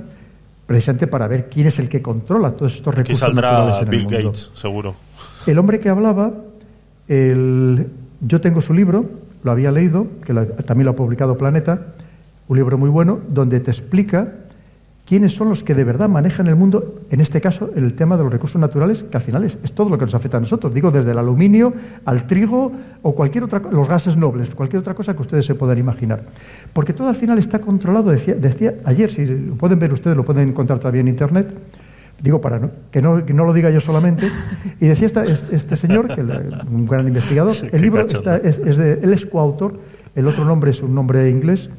[0.66, 3.84] precisamente para ver quién es el que controla todos estos Aquí recursos saldrá naturales en
[3.84, 4.18] el Bill mundo.
[4.28, 4.94] Gates, seguro.
[5.46, 6.32] El hombre que hablaba,
[7.08, 7.86] el-
[8.20, 9.04] yo tengo su libro,
[9.44, 11.78] lo había leído, que también lo ha publicado Planeta,
[12.48, 14.32] un libro muy bueno, donde te explica
[15.06, 18.24] quiénes son los que de verdad manejan el mundo, en este caso el tema de
[18.24, 20.74] los recursos naturales, que al final es, es todo lo que nos afecta a nosotros,
[20.74, 21.72] digo desde el aluminio
[22.04, 22.72] al trigo
[23.02, 26.22] o cualquier otra los gases nobles, cualquier otra cosa que ustedes se puedan imaginar.
[26.72, 30.24] Porque todo al final está controlado, decía, decía ayer, si lo pueden ver ustedes, lo
[30.24, 31.54] pueden encontrar todavía en internet,
[32.20, 34.28] digo para no- que, no, que no lo diga yo solamente,
[34.80, 38.34] y decía esta- este señor, que la- un gran investigador, el libro cachondo.
[38.34, 39.78] está- es, es de, él es coautor,
[40.16, 41.70] el otro nombre es un nombre inglés,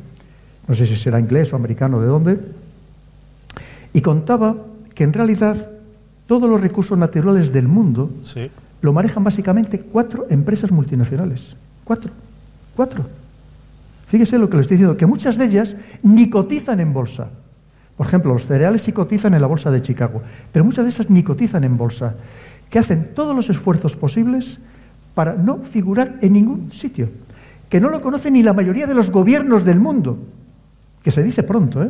[0.67, 2.37] no sé si será inglés o americano, de dónde,
[3.97, 4.55] y contaba
[4.93, 5.71] que en realidad
[6.27, 8.51] todos los recursos naturales del mundo Sí.
[8.83, 11.55] lo manejan básicamente cuatro empresas multinacionales.
[11.83, 12.11] Cuatro.
[12.75, 13.03] Cuatro.
[14.05, 17.29] Fíjese lo que le estoy diciendo, que muchas de ellas ni cotizan en bolsa.
[17.97, 20.21] Por ejemplo, los cereales sí cotizan en la bolsa de Chicago,
[20.51, 22.13] pero muchas de esas ni cotizan en bolsa,
[22.69, 24.59] que hacen todos los esfuerzos posibles
[25.15, 27.09] para no figurar en ningún sitio,
[27.67, 30.19] que no lo conocen ni la mayoría de los gobiernos del mundo,
[31.01, 31.89] que se dice pronto, ¿eh?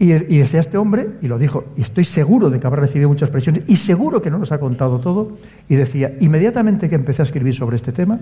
[0.00, 3.30] Y, decía este hombre, y lo dijo, y estoy seguro de que habrá recibido muchas
[3.30, 5.32] presiones, y seguro que no nos ha contado todo,
[5.68, 8.20] y decía, inmediatamente que empecé a escribir sobre este tema,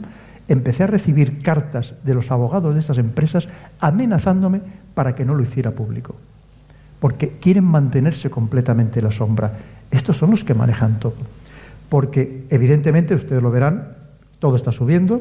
[0.49, 3.47] empecé a recibir cartas de los abogados de estas empresas
[3.79, 4.63] amenazándome
[4.95, 6.17] para que no lo hiciera público.
[6.99, 9.53] Porque quieren mantenerse completamente en la sombra.
[9.91, 11.17] Estos son los que manejan todo.
[11.91, 13.89] Porque, evidentemente, ustedes lo verán,
[14.39, 15.21] todo está subiendo,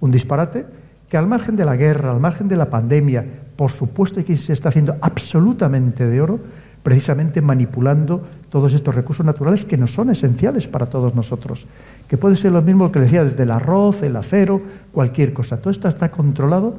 [0.00, 0.64] un disparate,
[1.08, 3.24] que al margen de la guerra, al margen de la pandemia,
[3.56, 6.38] por supuesto que se está haciendo absolutamente de oro,
[6.82, 11.66] precisamente manipulando todos estos recursos naturales que nos son esenciales para todos nosotros,
[12.08, 14.62] que puede ser lo mismo que decía, desde el arroz, el acero,
[14.92, 15.58] cualquier cosa.
[15.58, 16.76] Todo esto está controlado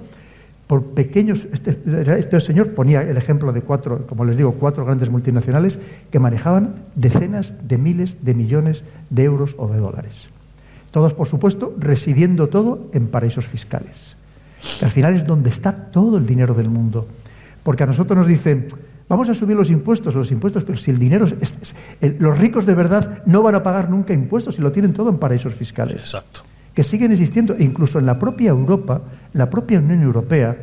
[0.68, 1.48] por pequeños.
[1.52, 1.78] Este,
[2.18, 5.80] este, señor ponía el ejemplo de cuatro, como les digo, cuatro grandes multinacionales
[6.12, 10.30] que manejaban decenas de miles de millones de euros o de dólares.
[10.92, 14.09] Todos, por supuesto, residiendo todo en paraísos fiscales.
[14.82, 17.08] Al final es donde está todo el dinero del mundo.
[17.64, 18.68] Porque a nosotros nos dicen,
[19.10, 21.76] Vamos a subir los impuestos, los impuestos, pero si el dinero, es,
[22.20, 25.18] los ricos de verdad no van a pagar nunca impuestos y lo tienen todo en
[25.18, 26.02] paraísos fiscales.
[26.02, 26.42] Exacto.
[26.76, 29.02] Que siguen existiendo, e incluso en la propia Europa,
[29.34, 30.56] la propia Unión Europea,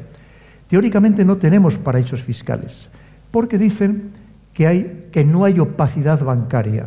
[0.69, 2.87] teóricamente no tenemos paraísos fiscales,
[3.33, 4.13] porque dicen
[4.55, 6.87] que, hay, que no hay opacidad bancaria,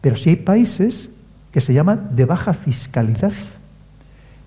[0.00, 1.10] pero sí hay países
[1.52, 3.32] que se llaman de baja fiscalidad.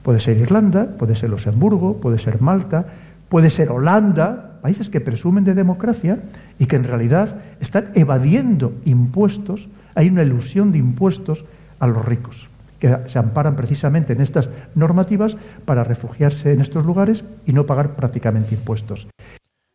[0.03, 2.85] Puede ser Irlanda, puede ser Luxemburgo, puede ser Malta,
[3.29, 6.19] puede ser Holanda, países que presumen de democracia
[6.59, 11.45] y que en realidad están evadiendo impuestos, hay una ilusión de impuestos
[11.79, 12.47] a los ricos,
[12.79, 17.95] que se amparan precisamente en estas normativas para refugiarse en estos lugares y no pagar
[17.95, 19.07] prácticamente impuestos.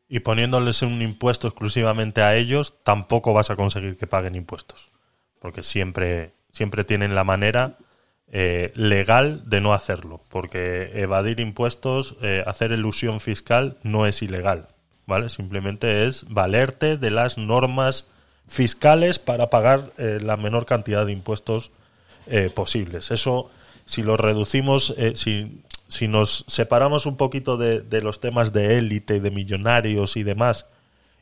[0.08, 4.90] Y poniéndoles un impuesto exclusivamente a ellos, tampoco vas a conseguir que paguen impuestos,
[5.40, 7.78] porque siempre, siempre tienen la manera
[8.32, 14.68] eh, legal de no hacerlo, porque evadir impuestos, eh, hacer ilusión fiscal no es ilegal.
[15.06, 15.28] ¿vale?
[15.28, 18.08] Simplemente es valerte de las normas
[18.48, 21.70] fiscales para pagar eh, la menor cantidad de impuestos
[22.56, 23.12] posibles.
[23.12, 23.52] Eso,
[23.84, 29.20] si lo reducimos, si, si, nos separamos un poquito de, de los temas de élite,
[29.20, 30.66] de millonarios y demás,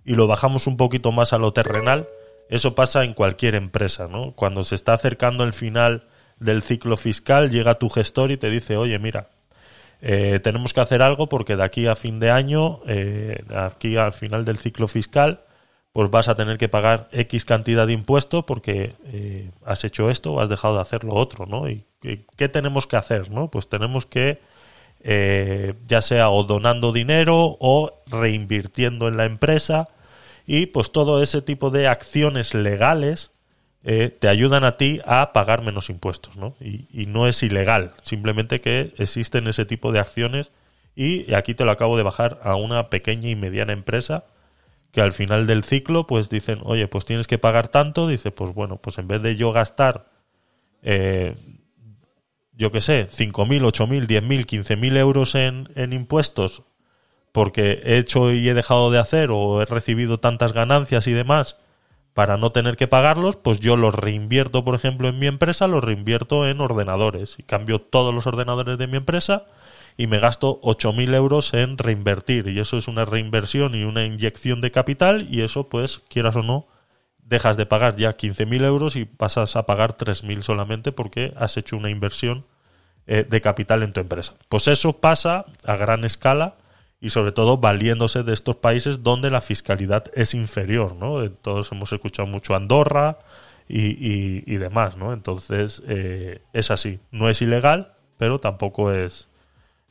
[0.07, 2.09] y lo bajamos un poquito más a lo terrenal,
[2.49, 4.33] eso pasa en cualquier empresa, ¿no?
[4.33, 6.05] Cuando se está acercando el final
[6.45, 9.29] del ciclo fiscal, llega tu gestor y te dice, oye, mira,
[10.01, 14.13] eh, tenemos que hacer algo porque de aquí a fin de año, eh, aquí al
[14.13, 15.41] final del ciclo fiscal,
[15.93, 20.35] pues vas a tener que pagar X cantidad de impuestos porque eh, has hecho esto
[20.35, 21.69] o has dejado de hacer lo otro, ¿no?
[21.69, 21.87] ¿Y
[22.37, 23.51] qué tenemos que hacer, no?
[23.51, 24.41] Pues tenemos que,
[25.87, 29.89] ya sea o donando dinero o reinvirtiendo en la empresa
[30.47, 33.34] y pues todo ese tipo de acciones legales
[33.87, 36.57] eh, te ayudan a ti a pagar menos impuestos, ¿no?
[36.59, 40.53] Y, no es ilegal, simplemente que existen ese tipo de acciones
[40.97, 44.25] y aquí te lo acabo de bajar a una pequeña y mediana empresa
[44.91, 48.55] que al final del ciclo pues dicen, oye, pues tienes que pagar tanto, dice, pues
[48.55, 50.07] bueno, pues en vez de yo gastar,
[50.83, 51.37] eh,
[52.53, 56.63] yo qué sé, 5.000, 8.000, 10.000, 15.000 euros en, en impuestos
[57.33, 61.59] porque he hecho y he dejado de hacer o he recibido tantas ganancias y demás,
[62.15, 65.83] para no tener que pagarlos, pues yo los reinvierto, por ejemplo, en mi empresa, los
[65.83, 69.47] reinvierto en ordenadores y cambio todos los ordenadores de mi empresa
[69.97, 74.61] y me gasto 8.000 euros en reinvertir y eso es una reinversión y una inyección
[74.61, 76.67] de capital y eso pues quieras o no
[77.19, 81.77] dejas de pagar ya 15.000 euros y pasas a pagar 3.000 solamente porque has hecho
[81.77, 82.45] una inversión
[83.07, 84.35] eh, de capital en tu empresa.
[84.49, 86.57] Pues eso pasa a gran escala
[87.05, 91.31] y sobre todo valiéndose de estos países donde la fiscalidad es inferior, ¿no?
[91.31, 93.19] Todos hemos escuchado mucho Andorra
[93.69, 95.13] y, y, demás, ¿no?
[95.13, 99.29] Entonces eh, es así, no es ilegal, pero tampoco es,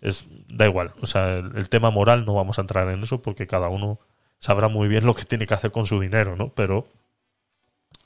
[0.02, 3.46] es da igual, o sea, el, tema moral no vamos a entrar en eso porque
[3.46, 4.00] cada uno
[4.40, 6.50] sabrá muy bien lo que tiene que hacer con su dinero, ¿no?
[6.56, 6.88] Pero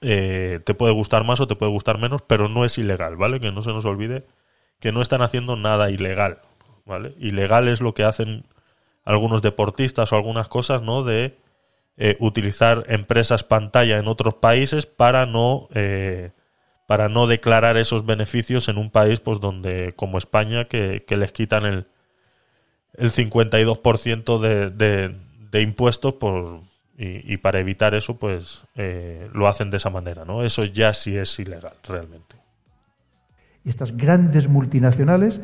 [0.02, 3.40] eh, te puede gustar más o te puede gustar menos, pero no es ilegal, ¿vale?
[3.40, 4.28] Que no se nos olvide
[4.82, 6.42] que no están haciendo nada ilegal,
[6.86, 7.16] ¿vale?
[7.20, 8.44] Ilegal es lo que hacen
[9.08, 11.04] algunos deportistas o algunas cosas, ¿no?
[11.04, 11.38] De
[11.98, 16.32] eh, utilizar empresas pantalla en otros países para no eh,
[16.88, 21.66] para no declarar esos beneficios en un país, pues donde como España que, les quitan
[21.66, 21.88] el
[22.94, 25.16] el 52% de, de,
[25.52, 26.62] de impuestos por
[27.00, 30.44] y, para evitar eso, pues eh, lo hacen de esa manera, ¿no?
[30.44, 32.36] Eso ya sí es ilegal, realmente.
[33.64, 35.40] Y estas grandes multinacionales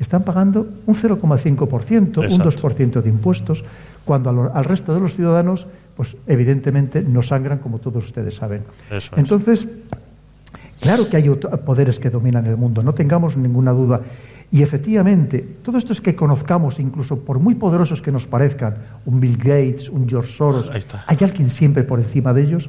[0.00, 3.64] están pagando un 0,5%, un 2% de impuestos,
[4.04, 8.62] cuando al, resto de los ciudadanos, pues evidentemente no sangran, como todos ustedes saben.
[9.16, 9.68] Entonces,
[10.80, 11.28] claro que hay
[11.64, 14.00] poderes que dominan el mundo, no tengamos ninguna duda.
[14.52, 19.20] Y efectivamente, todo esto es que conozcamos, incluso por muy poderosos que nos parezcan, un
[19.20, 20.72] Bill Gates, un George Soros,
[21.06, 22.68] hay alguien siempre por encima de ellos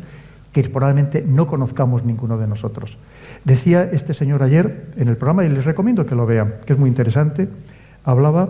[0.52, 2.98] que probablemente no conozcamos ninguno de nosotros.
[3.46, 6.80] Decía este señor ayer en el programa, y les recomiendo que lo vean, que es
[6.80, 7.48] muy interesante,
[8.04, 8.50] hablaba,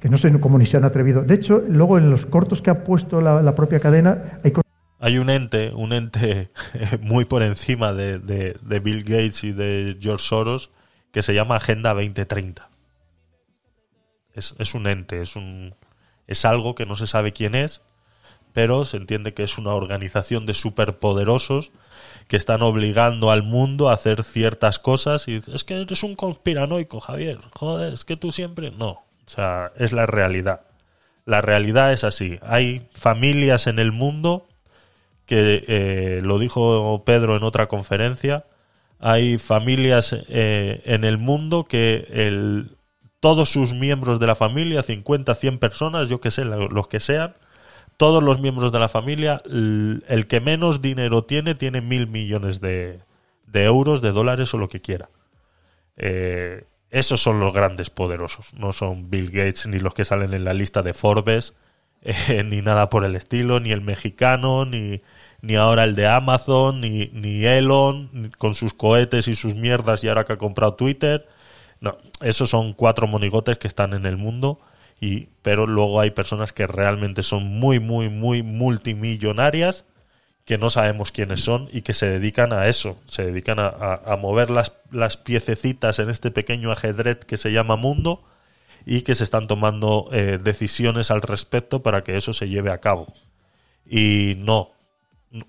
[0.00, 1.22] que no sé cómo ni se han atrevido.
[1.22, 4.52] De hecho, luego en los cortos que ha puesto la, propia cadena, hay
[4.98, 6.50] hay un ente, un ente
[7.02, 10.70] muy por encima de, de, Bill Gates y de George Soros
[11.12, 12.68] que se llama Agenda 2030.
[14.32, 15.74] Es, es un ente, es, un,
[16.26, 17.82] es algo que no se sabe quién es,
[18.56, 21.72] pero se entiende que es una organización de superpoderosos
[22.26, 27.00] que están obligando al mundo a hacer ciertas cosas y es que eres un conspiranoico,
[27.00, 27.38] Javier.
[27.52, 28.92] Joder, es que tú siempre no.
[28.92, 30.62] O sea, es la realidad.
[31.26, 32.38] La realidad es así.
[32.40, 34.48] Hay familias en el mundo
[35.26, 38.46] que eh, lo dijo Pedro en otra conferencia.
[39.00, 42.78] Hay familias eh, en el mundo que el,
[43.20, 47.34] todos sus miembros de la familia, 50, 100 personas, yo que sé, los que sean,
[47.96, 53.00] todos los miembros de la familia, el que menos dinero tiene, tiene mil millones de,
[53.52, 55.08] euros, de dólares o lo que quiera.
[55.96, 60.44] Eh, esos son los grandes poderosos, no son Bill Gates ni los que salen en
[60.44, 61.54] la lista de Forbes,
[62.02, 65.02] eh, ni nada por el estilo, ni el mexicano, ni,
[65.40, 70.08] ni ahora el de Amazon, ni, ni Elon, con sus cohetes y sus mierdas y
[70.08, 71.26] ahora que ha comprado Twitter.
[71.80, 74.60] No, esos son cuatro monigotes que están en el mundo
[75.00, 79.84] y, pero luego hay personas que realmente son muy, muy, muy multimillonarias
[80.44, 84.48] que no sabemos quiénes son y que se dedican a eso, se dedican a, mover
[84.48, 88.22] las, las, piececitas en este pequeño ajedrez que se llama mundo
[88.86, 92.78] y que se están tomando eh, decisiones al respecto para que eso se lleve a
[92.78, 93.12] cabo.
[93.84, 94.70] Y no,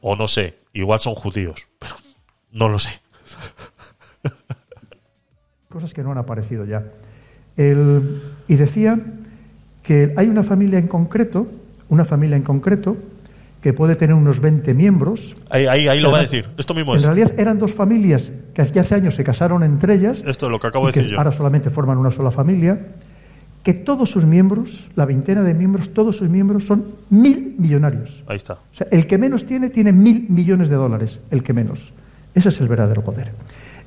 [0.01, 1.95] o no sé, igual son judíos, pero
[2.51, 2.99] no lo sé.
[5.69, 6.83] Cosas que no han aparecido ya.
[7.55, 8.99] El, y decía
[9.87, 11.47] que hay una familia en concreto,
[11.87, 12.97] una familia en concreto,
[13.61, 15.37] que puede tener unos 20 miembros.
[15.49, 16.45] Ahí, ahí, lo va a decir.
[16.57, 20.21] Esto mismo en realidad eran dos familias que hace años se casaron entre ellas.
[20.27, 21.17] Esto es lo que acabo de decir yo.
[21.17, 22.77] Ahora solamente forman una sola familia.
[23.63, 28.23] Que todos sus miembros, la veintena de miembros, todos sus miembros son mil millonarios.
[28.27, 28.53] Ahí está.
[28.53, 31.21] O sea, el que menos tiene, tiene mil millones de dólares.
[31.31, 31.93] El que menos.
[32.35, 33.31] Ese es el verdadero poder.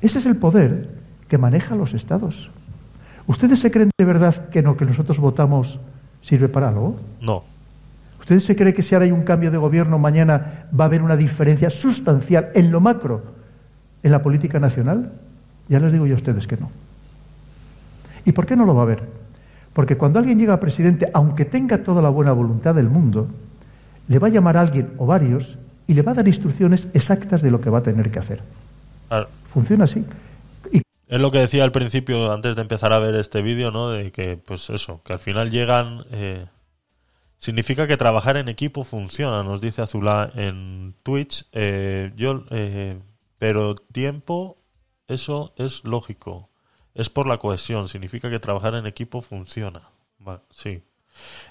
[0.01, 0.89] Ese es el poder
[1.27, 2.49] que maneja los estados.
[3.27, 5.79] ¿Ustedes se creen de verdad que lo que nosotros votamos
[6.21, 6.97] sirve para algo?
[7.21, 7.43] No.
[8.19, 11.01] ¿Ustedes se creen que si ahora hay un cambio de gobierno mañana va a haber
[11.01, 13.21] una diferencia sustancial en lo macro
[14.03, 15.11] en la política nacional?
[15.69, 16.69] Ya les digo yo a ustedes que no.
[18.25, 19.03] ¿Y por qué no lo va a haber?
[19.73, 23.27] Porque cuando alguien llega a presidente, aunque tenga toda la buena voluntad del mundo,
[24.07, 27.41] le va a llamar a alguien o varios y le va a dar instrucciones exactas
[27.41, 28.41] de lo que va a tener que hacer.
[29.51, 30.05] Funciona así.
[31.11, 33.89] Es lo que decía al principio, antes de empezar a ver este vídeo, ¿no?
[33.89, 36.05] De que, pues eso, que al final llegan...
[36.09, 36.45] Eh,
[37.35, 41.47] significa que trabajar en equipo funciona, nos dice Azulá en Twitch.
[41.51, 42.97] Eh, yo, eh,
[43.39, 44.57] pero tiempo,
[45.09, 46.49] eso es lógico.
[46.95, 49.89] Es por la cohesión, significa que trabajar en equipo funciona.
[50.55, 50.81] sí.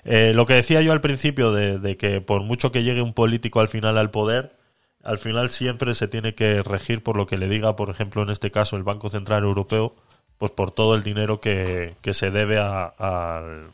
[0.05, 3.60] lo que decía yo al principio de, de que por mucho que llegue un político
[3.60, 4.56] al final al poder,
[5.02, 8.30] al final siempre se tiene que regir por lo que le diga, por ejemplo, en
[8.30, 9.94] este caso, el Banco Central Europeo,
[10.38, 13.72] pues por todo el dinero que, se debe al,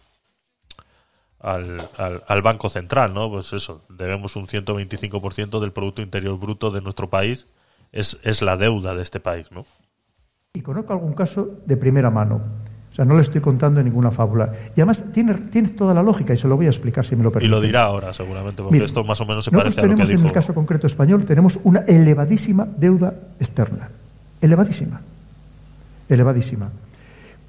[1.40, 3.30] al, Banco Central, ¿no?
[3.30, 7.48] Pues eso, debemos un 125% del Producto Interior Bruto de nuestro país,
[7.92, 9.64] es, es la deuda de este país, ¿no?
[10.55, 12.40] Y conozco algún caso de primera mano.
[12.97, 14.50] O sea, no le estoy contando ninguna fábula.
[14.75, 17.23] Y además tiene, tiene toda la lógica y se lo voy a explicar si me
[17.23, 17.47] lo permite.
[17.47, 20.07] Y lo dirá ahora, seguramente, porque esto más o menos se parece a lo que
[20.07, 20.20] dijo.
[20.20, 23.91] En el caso concreto español tenemos una elevadísima deuda externa.
[24.41, 25.02] Elevadísima.
[26.08, 26.70] Elevadísima.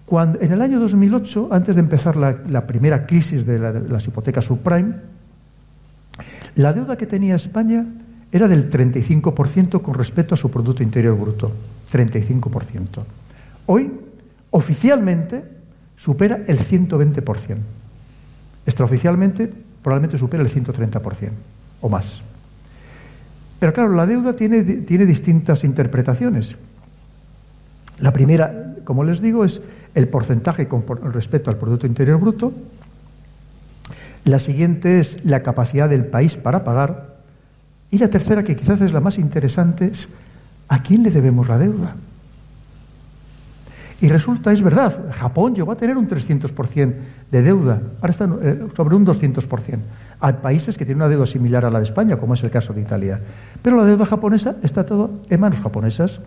[0.06, 4.44] Cuando, en el año 2008, antes de empezar la, primera crisis de, de las hipotecas
[4.44, 4.96] subprime,
[6.56, 7.86] la deuda que tenía España
[8.34, 11.54] era del 35% con respecto a su Producto Interior Bruto.
[11.90, 13.02] 35%.
[13.68, 14.07] Hoy
[14.52, 15.44] oficialmente
[15.96, 17.58] supera el 120%.
[18.66, 19.52] Extraoficialmente
[19.82, 21.32] probablemente supera el 130%
[21.82, 22.22] o más.
[23.60, 26.56] Pero claro, la deuda tiene, tiene distintas interpretaciones.
[28.00, 29.62] La primera, como les digo, es
[29.96, 32.54] el porcentaje con respecto al Producto Interior Bruto.
[34.26, 37.18] La siguiente es la capacidad del país para pagar.
[37.90, 40.10] Y la tercera, que quizás es la más interesante, es
[40.68, 41.96] ¿a quién le debemos la deuda?
[44.00, 46.94] Y resulta, es verdad, Japón llegó a tener un 300%
[47.32, 49.80] de deuda, ahora está eh, sobre un 200%.
[50.20, 52.74] Hay países que tienen una deuda similar a la de España, como es el caso
[52.74, 53.20] de Italia.
[53.62, 56.20] Pero la deuda japonesa está todo en manos japonesas.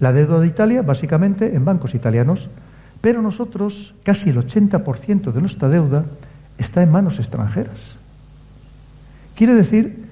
[0.00, 2.48] La deuda de Italia, básicamente, en bancos italianos.
[3.00, 6.04] Pero nosotros, casi el 80% de nuestra deuda
[6.58, 7.94] está en manos extranjeras.
[9.36, 10.04] Quiere decir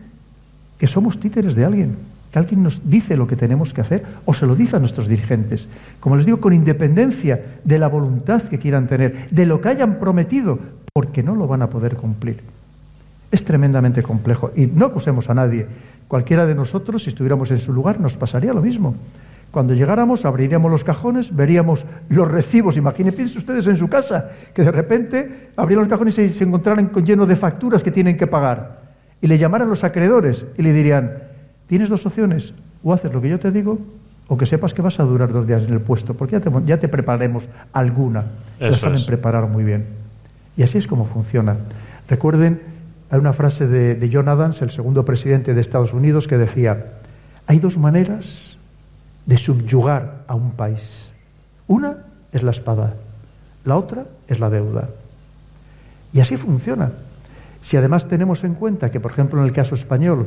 [0.78, 1.96] que somos títeres de alguien
[2.30, 5.08] que alguien nos dice lo que tenemos que hacer o se lo dice a nuestros
[5.08, 5.68] dirigentes.
[5.98, 9.98] Como les digo, con independencia de la voluntad que quieran tener, de lo que hayan
[9.98, 10.58] prometido,
[10.92, 12.40] porque no lo van a poder cumplir.
[13.32, 15.66] Es tremendamente complejo y no acusemos a nadie.
[16.08, 18.94] Cualquiera de nosotros, si estuviéramos en su lugar, nos pasaría lo mismo.
[19.50, 22.76] Cuando llegáramos, abriríamos los cajones, veríamos los recibos.
[22.76, 27.04] Imagínense ustedes en su casa, que de repente abrieran los cajones y se encontraran con
[27.04, 28.78] lleno de facturas que tienen que pagar.
[29.22, 31.12] y le llamaran los acreedores y le dirían,
[31.70, 33.78] tienes dos opciones, o haces lo que yo te digo,
[34.26, 36.50] o que sepas que vas a durar dos días en el puesto, porque ya te,
[36.66, 38.24] ya te prepararemos alguna.
[38.58, 39.04] Eso saben es.
[39.04, 39.86] preparar muy bien.
[40.56, 41.56] Y así es como funciona.
[42.08, 42.60] Recuerden,
[43.08, 46.86] hay una frase de, de John Adams, el segundo presidente de Estados Unidos, que decía,
[47.46, 48.56] hay dos maneras
[49.26, 51.08] de subyugar a un país.
[51.68, 51.98] Una
[52.32, 52.94] es la espada,
[53.64, 54.88] la otra es la deuda.
[56.12, 56.90] Y así funciona.
[57.62, 60.26] Si además tenemos en cuenta que, por ejemplo, en el caso español,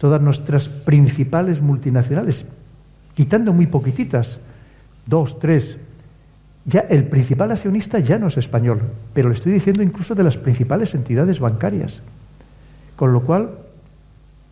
[0.00, 2.46] todas nuestras principales multinacionales,
[3.14, 4.40] quitando muy poquititas,
[5.04, 5.76] dos, tres,
[6.64, 8.80] ya el principal accionista ya no es español,
[9.12, 12.00] pero le estoy diciendo incluso de las principales entidades bancarias.
[12.96, 13.50] Con lo cual,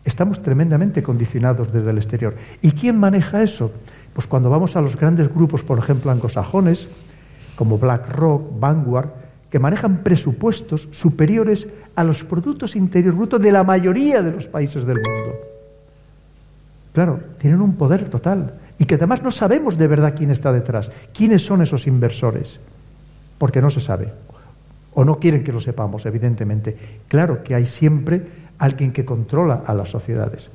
[0.05, 2.35] estamos tremendamente condicionados desde el exterior.
[2.61, 3.71] ¿Y quién maneja eso?
[4.13, 6.87] Pues cuando vamos a los grandes grupos, por ejemplo, anglosajones,
[7.55, 9.09] como BlackRock, Vanguard,
[9.49, 14.85] que manejan presupuestos superiores a los productos interiores brutos de la mayoría de los países
[14.85, 15.35] del mundo.
[16.93, 20.91] Claro, tienen un poder total y que además no sabemos de verdad quién está detrás,
[21.13, 22.59] quiénes son esos inversores,
[23.37, 24.09] porque no se sabe
[24.93, 26.75] o no quieren que lo sepamos, evidentemente.
[27.07, 28.21] Claro que hay siempre
[28.57, 30.49] alguien que controla a las sociedades.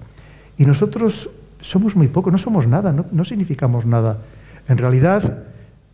[0.59, 4.19] Y nosotros somos muy poco, no somos nada, no, no significamos nada.
[4.69, 5.45] En realidad,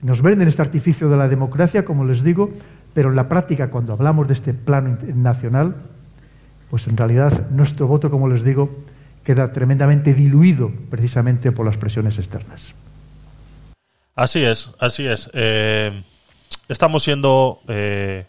[0.02, 2.50] nos venden este artificio de la democracia, como les digo,
[2.94, 5.74] pero en la práctica, cuando hablamos de este plano nacional,
[6.70, 8.70] pues en realidad nuestro voto, como les digo,
[9.24, 12.74] queda tremendamente diluido precisamente por las presiones externas.
[14.14, 15.30] Así es, así es.
[15.34, 16.02] Eh,
[16.68, 18.26] estamos siendo eh,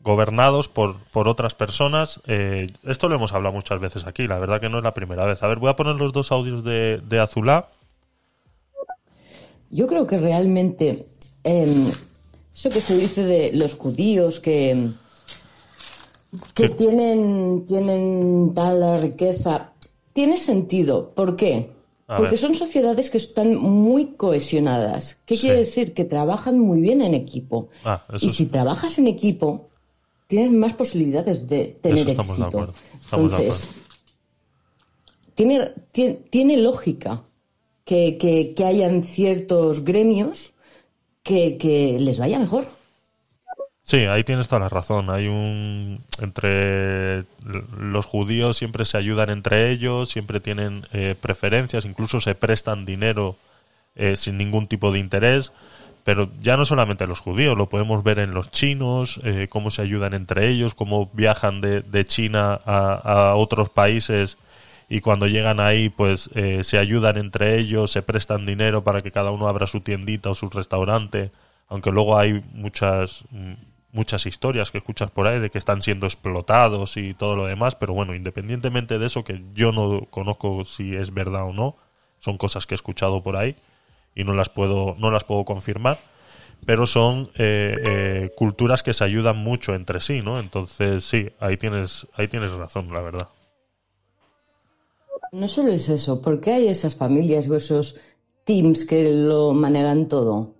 [0.00, 2.20] gobernados por, por otras personas.
[2.26, 5.24] Eh, esto lo hemos hablado muchas veces aquí, la verdad que no es la primera
[5.24, 5.42] vez.
[5.42, 7.68] A ver, voy a poner los dos audios de, de Azulá.
[9.70, 11.08] Yo creo que realmente
[11.42, 11.92] eh,
[12.54, 14.90] eso que se dice de los judíos que,
[16.54, 19.72] que tienen, tienen tal riqueza,
[20.12, 21.10] tiene sentido.
[21.10, 21.70] ¿Por qué?
[22.06, 22.38] A Porque ver.
[22.38, 25.16] son sociedades que están muy cohesionadas.
[25.26, 25.42] ¿Qué Sí.
[25.42, 25.94] quiere decir?
[25.94, 27.68] Que trabajan muy bien en equipo.
[27.84, 29.68] Ah, y es- si trabajas en equipo,
[30.26, 32.46] tienes más posibilidades de tener Eso estamos de éxito.
[32.58, 33.70] acuerdo, estamos de Entonces,
[35.34, 37.24] tiene, tiene, tiene lógica
[37.84, 40.52] que, que- que hayan ciertos gremios
[41.24, 42.68] que, les vaya mejor.
[43.82, 45.10] Sí, ahí tienes toda la razón.
[45.10, 46.02] Hay un.
[46.20, 47.24] Entre
[47.76, 53.36] los judíos siempre se ayudan entre ellos, siempre tienen eh, preferencias, incluso se prestan dinero
[53.96, 55.52] eh, sin ningún tipo de interés.
[56.04, 59.80] Pero ya no solamente los judíos, lo podemos ver en los chinos, eh, cómo se
[59.80, 64.36] ayudan entre ellos, cómo viajan de, de China a, a otros países
[64.94, 69.10] y cuando llegan ahí, pues eh, se ayudan entre ellos, se prestan dinero para que
[69.10, 71.32] cada uno abra su tiendita o su restaurante,
[71.66, 73.24] aunque luego hay muchas
[73.90, 77.74] muchas historias que escuchas por ahí de que están siendo explotados y todo lo demás,
[77.74, 81.76] pero bueno, independientemente de eso, que yo no conozco si es verdad o no,
[82.20, 83.56] son cosas que he escuchado por ahí
[84.14, 85.98] y no las puedo, no las puedo confirmar,
[86.66, 90.38] pero son eh, eh, culturas que se ayudan mucho entre sí, ¿no?
[90.38, 93.28] Entonces sí, ahí tienes, ahí tienes razón, la verdad.
[95.40, 97.96] No solo es eso, ¿por qué hay esas familias o esos
[98.44, 100.54] teams que lo manejan todo?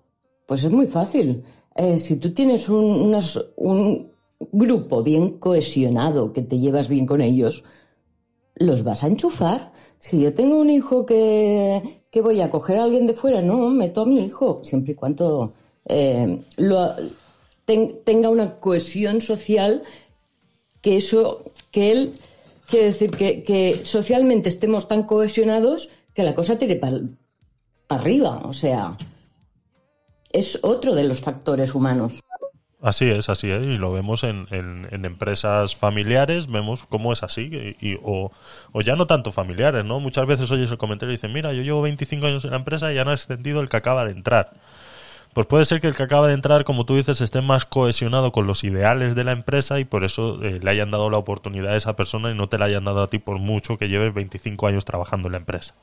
[0.46, 1.44] Pues es muy fácil.
[1.76, 3.16] Eh, si tú tienes un,
[3.56, 4.12] un
[4.52, 7.62] grupo bien cohesionado, que te llevas bien con ellos,
[8.56, 9.72] los vas a enchufar.
[9.98, 13.70] Si yo tengo un hijo que, que voy a coger a alguien de fuera, no,
[13.70, 15.54] meto a mi hijo, siempre y cuando
[15.86, 16.94] eh, lo-
[17.64, 19.84] ten- tenga una cohesión social
[20.82, 22.12] que eso, que él,
[22.68, 27.00] quiere decir que, socialmente estemos tan cohesionados que la cosa tire para
[27.88, 28.42] arriba.
[28.44, 28.96] O sea,
[30.30, 32.20] es otro de los factores humanos.
[32.80, 34.46] Así es, así es, y lo vemos en,
[34.90, 38.30] empresas familiares, vemos cómo es así, y, y- o,
[38.72, 40.00] o ya no tanto familiares, ¿no?
[40.00, 42.92] Muchas veces oyes el comentario y dicen, mira, yo llevo 25 años en la empresa
[42.92, 44.52] y ya no he extendido el que acaba de entrar.
[45.34, 48.30] Pues puede ser que el que acaba de entrar, como tú dices, esté más cohesionado
[48.30, 51.72] con los ideales de la empresa y por eso eh, le hayan dado la oportunidad
[51.72, 54.14] a esa persona y no te la hayan dado a ti por mucho que lleves
[54.14, 55.74] 25 años trabajando en la empresa.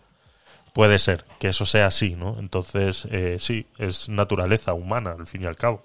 [0.74, 2.38] Puede ser que eso sea así, ¿no?
[2.40, 5.82] Entonces, eh, sí, es naturaleza humana, al fin y al cabo.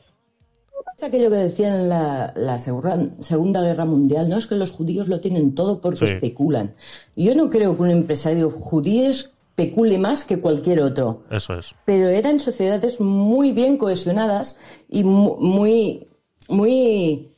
[0.97, 4.39] Es aquello que decían en la, la segura- Segunda Guerra Mundial, ¿no?
[4.39, 6.13] Es que los judíos lo tienen todo porque Sí.
[6.15, 6.75] especulan.
[7.17, 9.11] Yo no creo que un empresario judío
[9.59, 11.25] especule más que cualquier otro.
[11.31, 11.75] Eso es.
[11.87, 16.07] pero eran sociedades muy bien cohesionadas y mu- muy,
[16.49, 17.31] muy,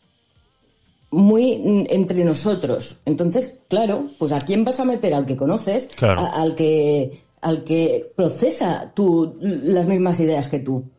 [1.10, 2.98] muy entre nosotros.
[3.04, 5.14] Entonces, claro, pues ¿a quién vas a meter?
[5.14, 6.20] Al que conoces, Claro.
[6.22, 10.90] a- al que al que procesa tu, las mismas ideas que tú.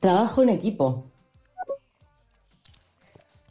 [0.00, 1.04] Trabajo en equipo.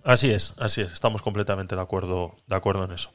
[0.03, 3.09] Así es, así es, estamos completamente de acuerdo, de acuerdo en eso.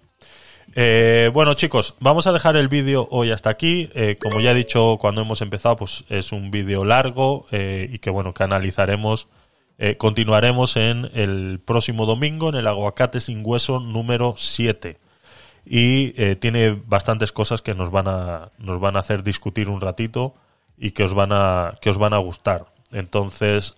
[0.75, 3.91] Eh, bueno, chicos, vamos a dejar el vídeo hoy hasta aquí.
[3.95, 7.99] Eh, como ya he dicho cuando hemos empezado, pues es un vídeo largo eh, y
[7.99, 9.29] que bueno, que analizaremos.
[9.79, 14.99] eh, continuaremos en el próximo domingo en el aguacate sin hueso número 7.
[15.67, 20.35] Y tiene bastantes cosas que nos van a, nos van a hacer discutir un ratito
[20.77, 22.67] y que os van a, que os van a gustar.
[22.93, 23.75] Entonces,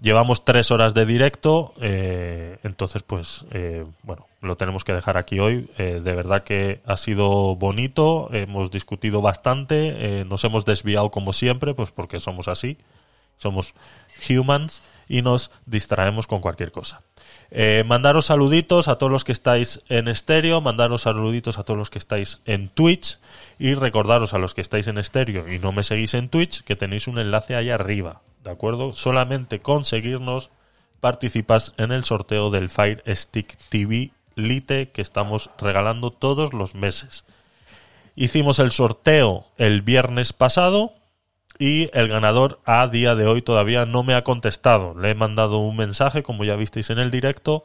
[0.00, 5.38] Llevamos tres horas de directo, eh, entonces pues eh, bueno, lo tenemos que dejar aquí
[5.38, 5.70] hoy.
[5.78, 11.32] Eh, de verdad que ha sido bonito, hemos discutido bastante, eh, nos hemos desviado como
[11.32, 12.76] siempre, pues porque somos así,
[13.38, 13.74] somos
[14.28, 17.02] humans y nos distraemos con cualquier cosa.
[17.50, 21.90] Eh, mandaros saluditos a todos los que estáis en estéreo, mandaros saluditos a todos los
[21.90, 23.20] que estáis en Twitch
[23.58, 26.76] y recordaros a los que estáis en estéreo y no me seguís en Twitch que
[26.76, 28.92] tenéis un enlace ahí arriba, ¿de acuerdo?
[28.92, 30.50] Solamente conseguirnos
[31.00, 37.24] participas en el sorteo del Fire Stick TV Lite que estamos regalando todos los meses.
[38.16, 40.94] Hicimos el sorteo el viernes pasado
[41.58, 44.94] y el ganador a día de hoy todavía no me ha contestado.
[44.94, 47.64] Le he mandado un mensaje, como ya visteis en el directo,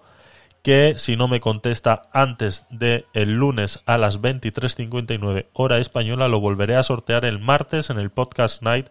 [0.62, 6.40] que si no me contesta antes de el lunes a las 23.59 hora española, lo
[6.40, 8.88] volveré a sortear el martes en el Podcast Night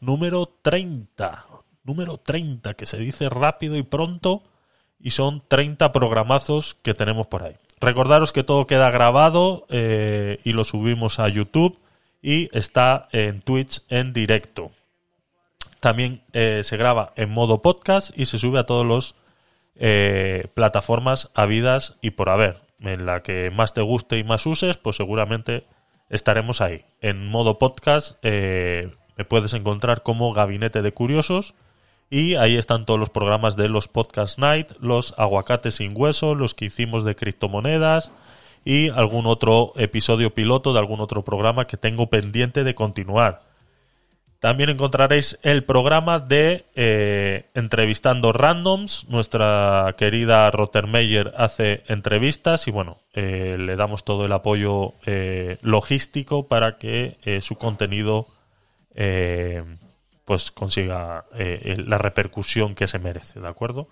[0.00, 1.46] número 30.
[1.84, 4.42] Número 30, que se dice rápido y pronto,
[4.98, 7.54] y son 30 programazos que tenemos por ahí.
[7.80, 11.78] Recordaros que todo queda grabado eh, y lo subimos a YouTube
[12.26, 14.72] y está en Twitch en directo.
[15.78, 19.14] También eh, se graba en modo podcast y se sube a todos los
[19.76, 22.62] eh, plataformas habidas y por haber.
[22.80, 25.68] En la que más te guste y más uses, pues seguramente
[26.10, 26.84] estaremos ahí.
[27.00, 31.54] En modo podcast eh, me puedes encontrar como Gabinete de Curiosos
[32.10, 36.54] y ahí están todos los programas de los Podcast Night, los Aguacates sin Hueso, los
[36.54, 38.10] que hicimos de criptomonedas
[38.66, 43.40] y algún otro episodio piloto de algún otro programa que tengo pendiente de continuar.
[44.40, 49.06] También encontraréis el programa de eh, Entrevistando Randoms.
[49.08, 56.48] Nuestra querida Rottermeyer hace entrevistas y bueno, eh, le damos todo el apoyo eh, logístico
[56.48, 58.26] para que su contenido
[60.24, 63.86] pues consiga la repercusión que se merece, ¿de acuerdo?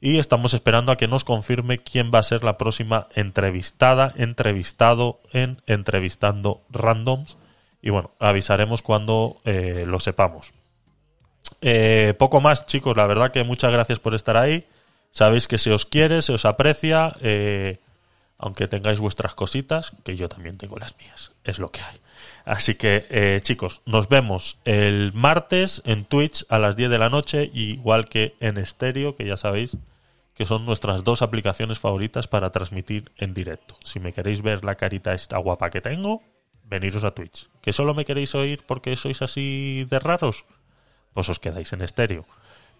[0.00, 5.20] Y estamos esperando a que nos confirme quién va a ser la próxima entrevistada, entrevistado
[5.32, 7.38] en Entrevistando Randoms.
[7.80, 10.52] Y bueno, avisaremos cuando eh, lo sepamos.
[11.60, 12.96] Eh, poco más, chicos.
[12.96, 14.66] La verdad que muchas gracias por estar ahí.
[15.12, 17.14] Sabéis que se os quiere, se os aprecia.
[17.20, 17.78] eh,
[18.38, 21.32] aunque tengáis vuestras cositas, que yo también tengo las mías.
[21.44, 21.96] Es lo que hay.
[22.46, 27.10] Así que, eh, chicos, nos vemos el martes en Twitch a las 10 de la
[27.10, 29.76] noche, igual que en estéreo, que ya sabéis
[30.32, 33.76] que son nuestras dos aplicaciones favoritas para transmitir en directo.
[33.82, 36.22] Si me queréis ver la carita esta guapa que tengo,
[36.62, 37.48] veniros a Twitch.
[37.62, 40.44] ¿Que solo me queréis oír porque sois así de raros?
[41.14, 42.26] Pues os quedáis en estéreo.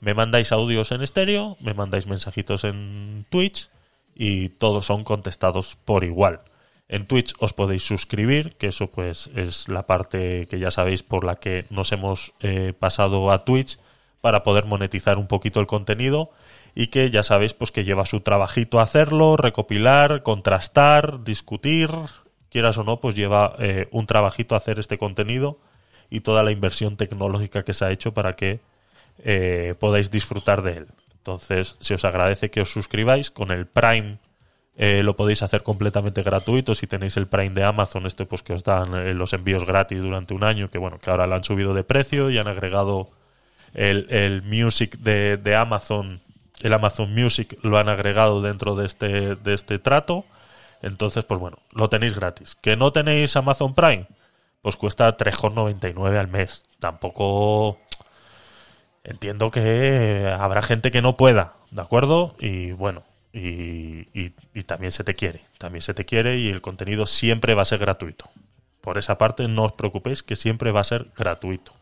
[0.01, 3.69] Me mandáis audios en estéreo, me mandáis mensajitos en Twitch
[4.15, 6.43] y todos son contestados por igual.
[6.89, 11.25] En Twitch os podéis suscribir, que eso pues es la parte que ya sabéis por
[11.25, 13.79] la que nos hemos eh, pasado a Twitch
[14.21, 16.31] para poder monetizar un poquito el contenido
[16.75, 21.91] y que ya sabéis pues que lleva su trabajito hacerlo, recopilar, contrastar, discutir,
[22.51, 25.59] quieras o no, pues lleva eh, un trabajito hacer este contenido
[26.09, 28.61] y toda la inversión tecnológica que se ha hecho para que
[29.25, 30.87] eh, podáis disfrutar de él.
[31.13, 34.19] Entonces, se os agradece que os suscribáis con el Prime.
[34.77, 38.53] Eh, lo podéis hacer completamente gratuito si tenéis el Prime de Amazon, este pues que
[38.53, 41.45] os dan eh, los envíos gratis durante un año, que bueno, que ahora lo han
[41.45, 43.11] subido de precio y han agregado
[43.73, 46.21] el, el Music de, de Amazon,
[46.61, 50.25] el Amazon Music lo han agregado dentro de este, de este trato.
[50.83, 52.55] Entonces, pues bueno, lo tenéis gratis.
[52.61, 54.07] ¿Que no tenéis Amazon Prime?
[54.63, 56.65] Pues cuesta 3,99 al mes.
[56.81, 57.79] Tampoco
[59.05, 62.35] entiendo que habrá gente que no pueda, ¿de acuerdo?
[62.39, 63.05] Y bueno,
[63.37, 67.67] y, también se te quiere, también se te quiere y el contenido siempre va a
[67.67, 68.25] ser gratuito.
[68.81, 71.73] Por esa parte no os preocupéis que siempre va a ser gratuito.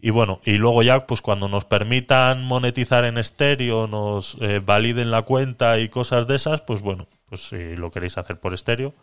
[0.00, 5.10] Y bueno, y luego ya, pues cuando nos permitan monetizar en estéreo, nos eh, validen
[5.10, 8.94] la cuenta y cosas de esas, pues bueno, pues si lo queréis hacer por estéreo,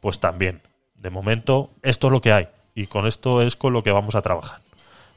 [0.00, 0.62] pues también.
[0.94, 2.48] De momento, esto es lo que hay.
[2.74, 4.60] Y con esto es con lo que vamos a trabajar.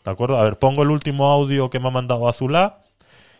[0.03, 0.39] ¿De acuerdo?
[0.39, 2.80] A ver, pongo el último audio que me ha mandado Azulá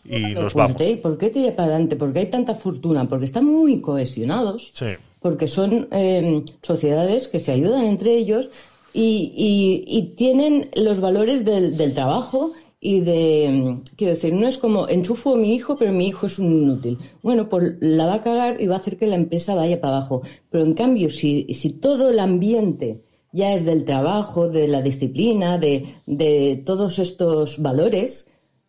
[0.06, 0.78] y nos vamos.
[1.02, 1.96] ¿por qué tira para adelante?
[1.96, 4.88] Porque hay tanta fortuna, porque están muy cohesionados, Sí.
[5.20, 8.50] porque son eh, sociedades que se ayudan entre ellos
[8.94, 14.58] y, y- y tienen los valores del, del trabajo y de, quiero decir, no es
[14.58, 16.98] como enchufo a mi hijo, pero mi hijo es un inútil.
[17.22, 19.98] Bueno, pues la va a cagar y va a hacer que la empresa vaya para
[19.98, 20.24] abajo.
[20.50, 25.60] Pero en cambio, si, si todo el ambiente ya es del trabajo, de la disciplina,
[25.60, 28.28] de, de todos estos valores,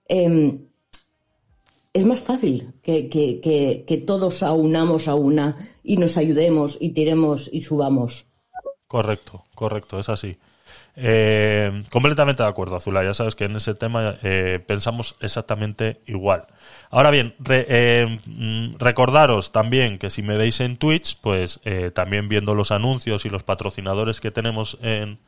[0.08, 0.66] em,
[1.92, 8.26] es más fácil que, todos aunamos a una y nos ayudemos y tiremos y subamos.
[8.86, 10.38] Correcto, correcto, es así.
[10.96, 13.02] Eh, completamente de acuerdo, Azula.
[13.02, 16.46] Ya sabes que en ese tema eh, pensamos exactamente igual.
[16.90, 21.60] Ahora bien, eh, mm, recordaros también que si me veis en Twitch, pues
[21.94, 25.18] también viendo los anuncios y los patrocinadores que tenemos en,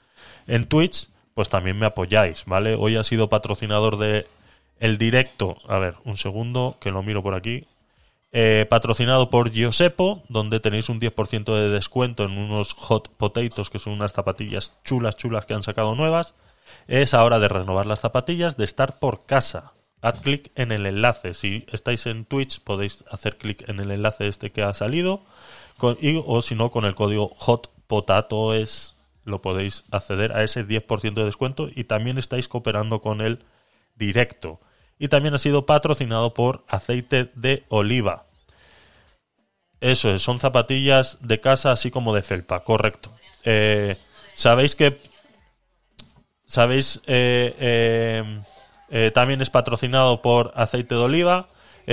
[0.46, 2.74] en Twitch, pues también me apoyáis, ¿vale?
[2.74, 4.26] Hoy ha sido patrocinador de
[4.84, 5.56] el directo.
[5.66, 7.66] A ver, un segundo, que lo miro por aquí.
[8.32, 13.78] Eh, patrocinado por Giosepo, donde tenéis un 10% de descuento en unos hot potatoes, que
[13.78, 16.34] son unas zapatillas chulas, chulas que han sacado nuevas.
[16.86, 19.72] Es hora de renovar las zapatillas, de estar por casa.
[20.02, 21.32] Haz clic en el enlace.
[21.32, 25.22] Si estáis en Twitch, podéis hacer clic en el enlace este que ha salido.
[25.80, 27.70] o si no, con el código hot
[28.54, 31.70] es lo podéis acceder a ese 10% de descuento.
[31.74, 33.46] Y también estáis cooperando con el
[33.96, 34.60] directo
[34.98, 38.26] y también ha sido patrocinado por aceite de oliva.
[39.80, 43.12] Eso es, son zapatillas de casa así como de felpa, correcto.
[43.44, 43.96] Eh,
[44.34, 44.98] Sabéis que...
[46.46, 47.00] Sabéis...
[47.06, 48.40] Eh,
[48.90, 51.48] eh, también es patrocinado por aceite de oliva.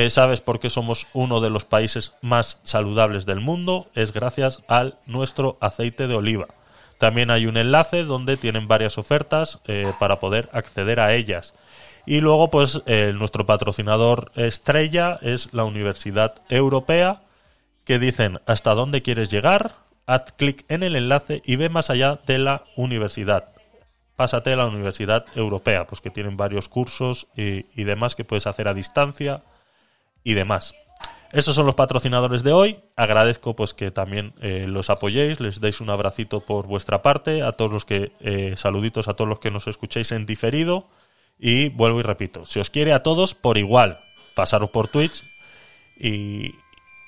[0.10, 3.90] ¿Sabes por qué somos uno de los países más saludables del mundo?
[3.94, 6.48] Es gracias al nuestro aceite de oliva.
[6.98, 9.60] También hay un enlace donde tienen varias ofertas
[10.00, 11.56] para poder acceder a ellas.
[12.06, 12.82] Y luego, pues,
[13.14, 17.22] nuestro patrocinador estrella es la Universidad Europea,
[17.86, 22.20] que dicen hasta dónde quieres llegar, haz clic en el enlace y ve más allá
[22.26, 23.50] de la universidad.
[24.16, 28.68] Pásate a la Universidad Europea, pues que tienen varios cursos y, demás que puedes hacer
[28.68, 29.44] a distancia
[30.24, 30.76] y demás.
[31.32, 32.80] Esos son los patrocinadores de hoy.
[32.98, 37.54] Agradezco pues que también eh, los apoyéis, les deis un abracito por vuestra parte, a
[37.54, 40.88] todos los que, eh, saluditos a todos los que nos escuchéis en diferido.
[41.44, 44.00] Y vuelvo y repito, si os quiere a todos por igual,
[44.36, 45.26] pasaros por Twitch
[46.00, 46.54] y...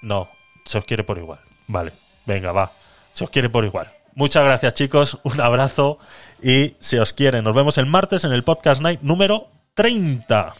[0.02, 0.30] No,
[0.66, 1.40] se os quiere por igual.
[1.68, 1.94] Vale,
[2.26, 2.72] venga, va.
[3.14, 3.94] Se os quiere por igual.
[4.16, 6.00] Muchas gracias chicos, un abrazo
[6.42, 7.44] y se os quiere.
[7.44, 10.56] Nos vemos el martes en el Podcast Night número 30.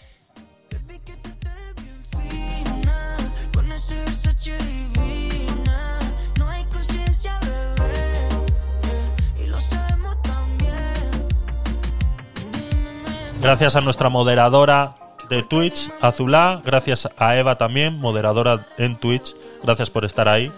[13.44, 14.96] Gracias a nuestra moderadora
[15.30, 16.62] de Twitch, Azulá.
[16.64, 19.36] Gracias a Eva también, moderadora en Twitch.
[19.62, 20.50] Gracias por estar ahí.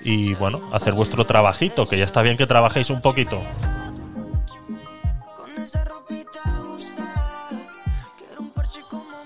[0.00, 3.40] Y bueno, hacer vuestro trabajito, que ya está bien que trabajéis un poquito.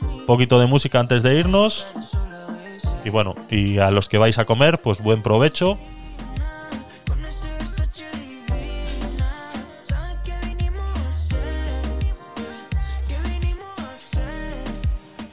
[0.02, 1.94] Un poquito de música antes de irnos.
[3.06, 5.78] Y bueno, y a los que vais a comer, pues buen provecho.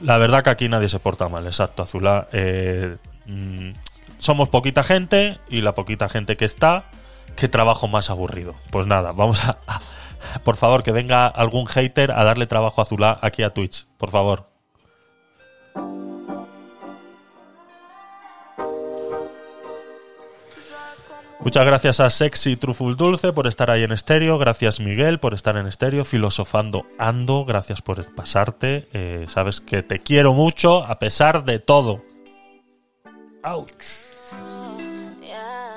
[0.06, 2.28] La verdad que aquí nadie se porta mal, exacto, Azulá.
[2.30, 3.70] Eh, mm,
[4.20, 6.84] somos poquita gente y la poquita gente que está,
[7.34, 8.54] qué trabajo más aburrido.
[8.70, 9.58] Pues nada, vamos a,
[10.44, 14.12] por favor, que venga algún hater a darle trabajo a Azulá aquí a Twitch, por
[14.12, 14.55] favor.
[21.46, 24.36] Muchas gracias a Sexy Truful Dulce por estar ahí en estéreo.
[24.36, 26.04] Gracias Miguel por estar en estéreo.
[26.04, 28.88] Filosofando Ando, gracias por pasarte.
[28.92, 32.02] Eh, sabes que te quiero mucho a pesar de todo.
[33.44, 33.70] Ouch.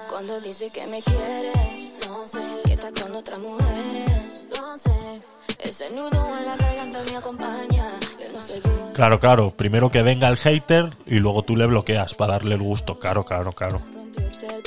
[0.10, 5.22] Cuando dice que me quieres, no sé, que está con otras mujeres, no sé.
[5.60, 7.92] Ese nudo en la garganta me acompaña.
[8.34, 8.60] no sé
[8.96, 9.52] Claro, claro.
[9.52, 12.98] Primero que venga el hater y luego tú le bloqueas para darle el gusto.
[12.98, 13.99] Claro, claro, claro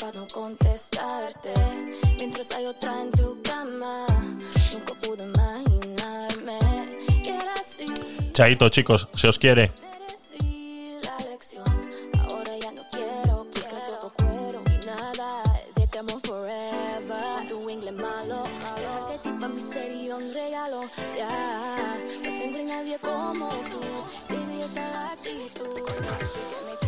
[0.00, 1.52] para no contestarte.
[2.18, 4.06] Mientras hay otra en tu cama,
[4.72, 6.58] nunca pude imaginarme
[7.22, 7.86] que era así.
[8.32, 9.70] Chaito, chicos, se os quiere.
[23.00, 23.80] Como tú,
[24.28, 26.81] viví esa actitud.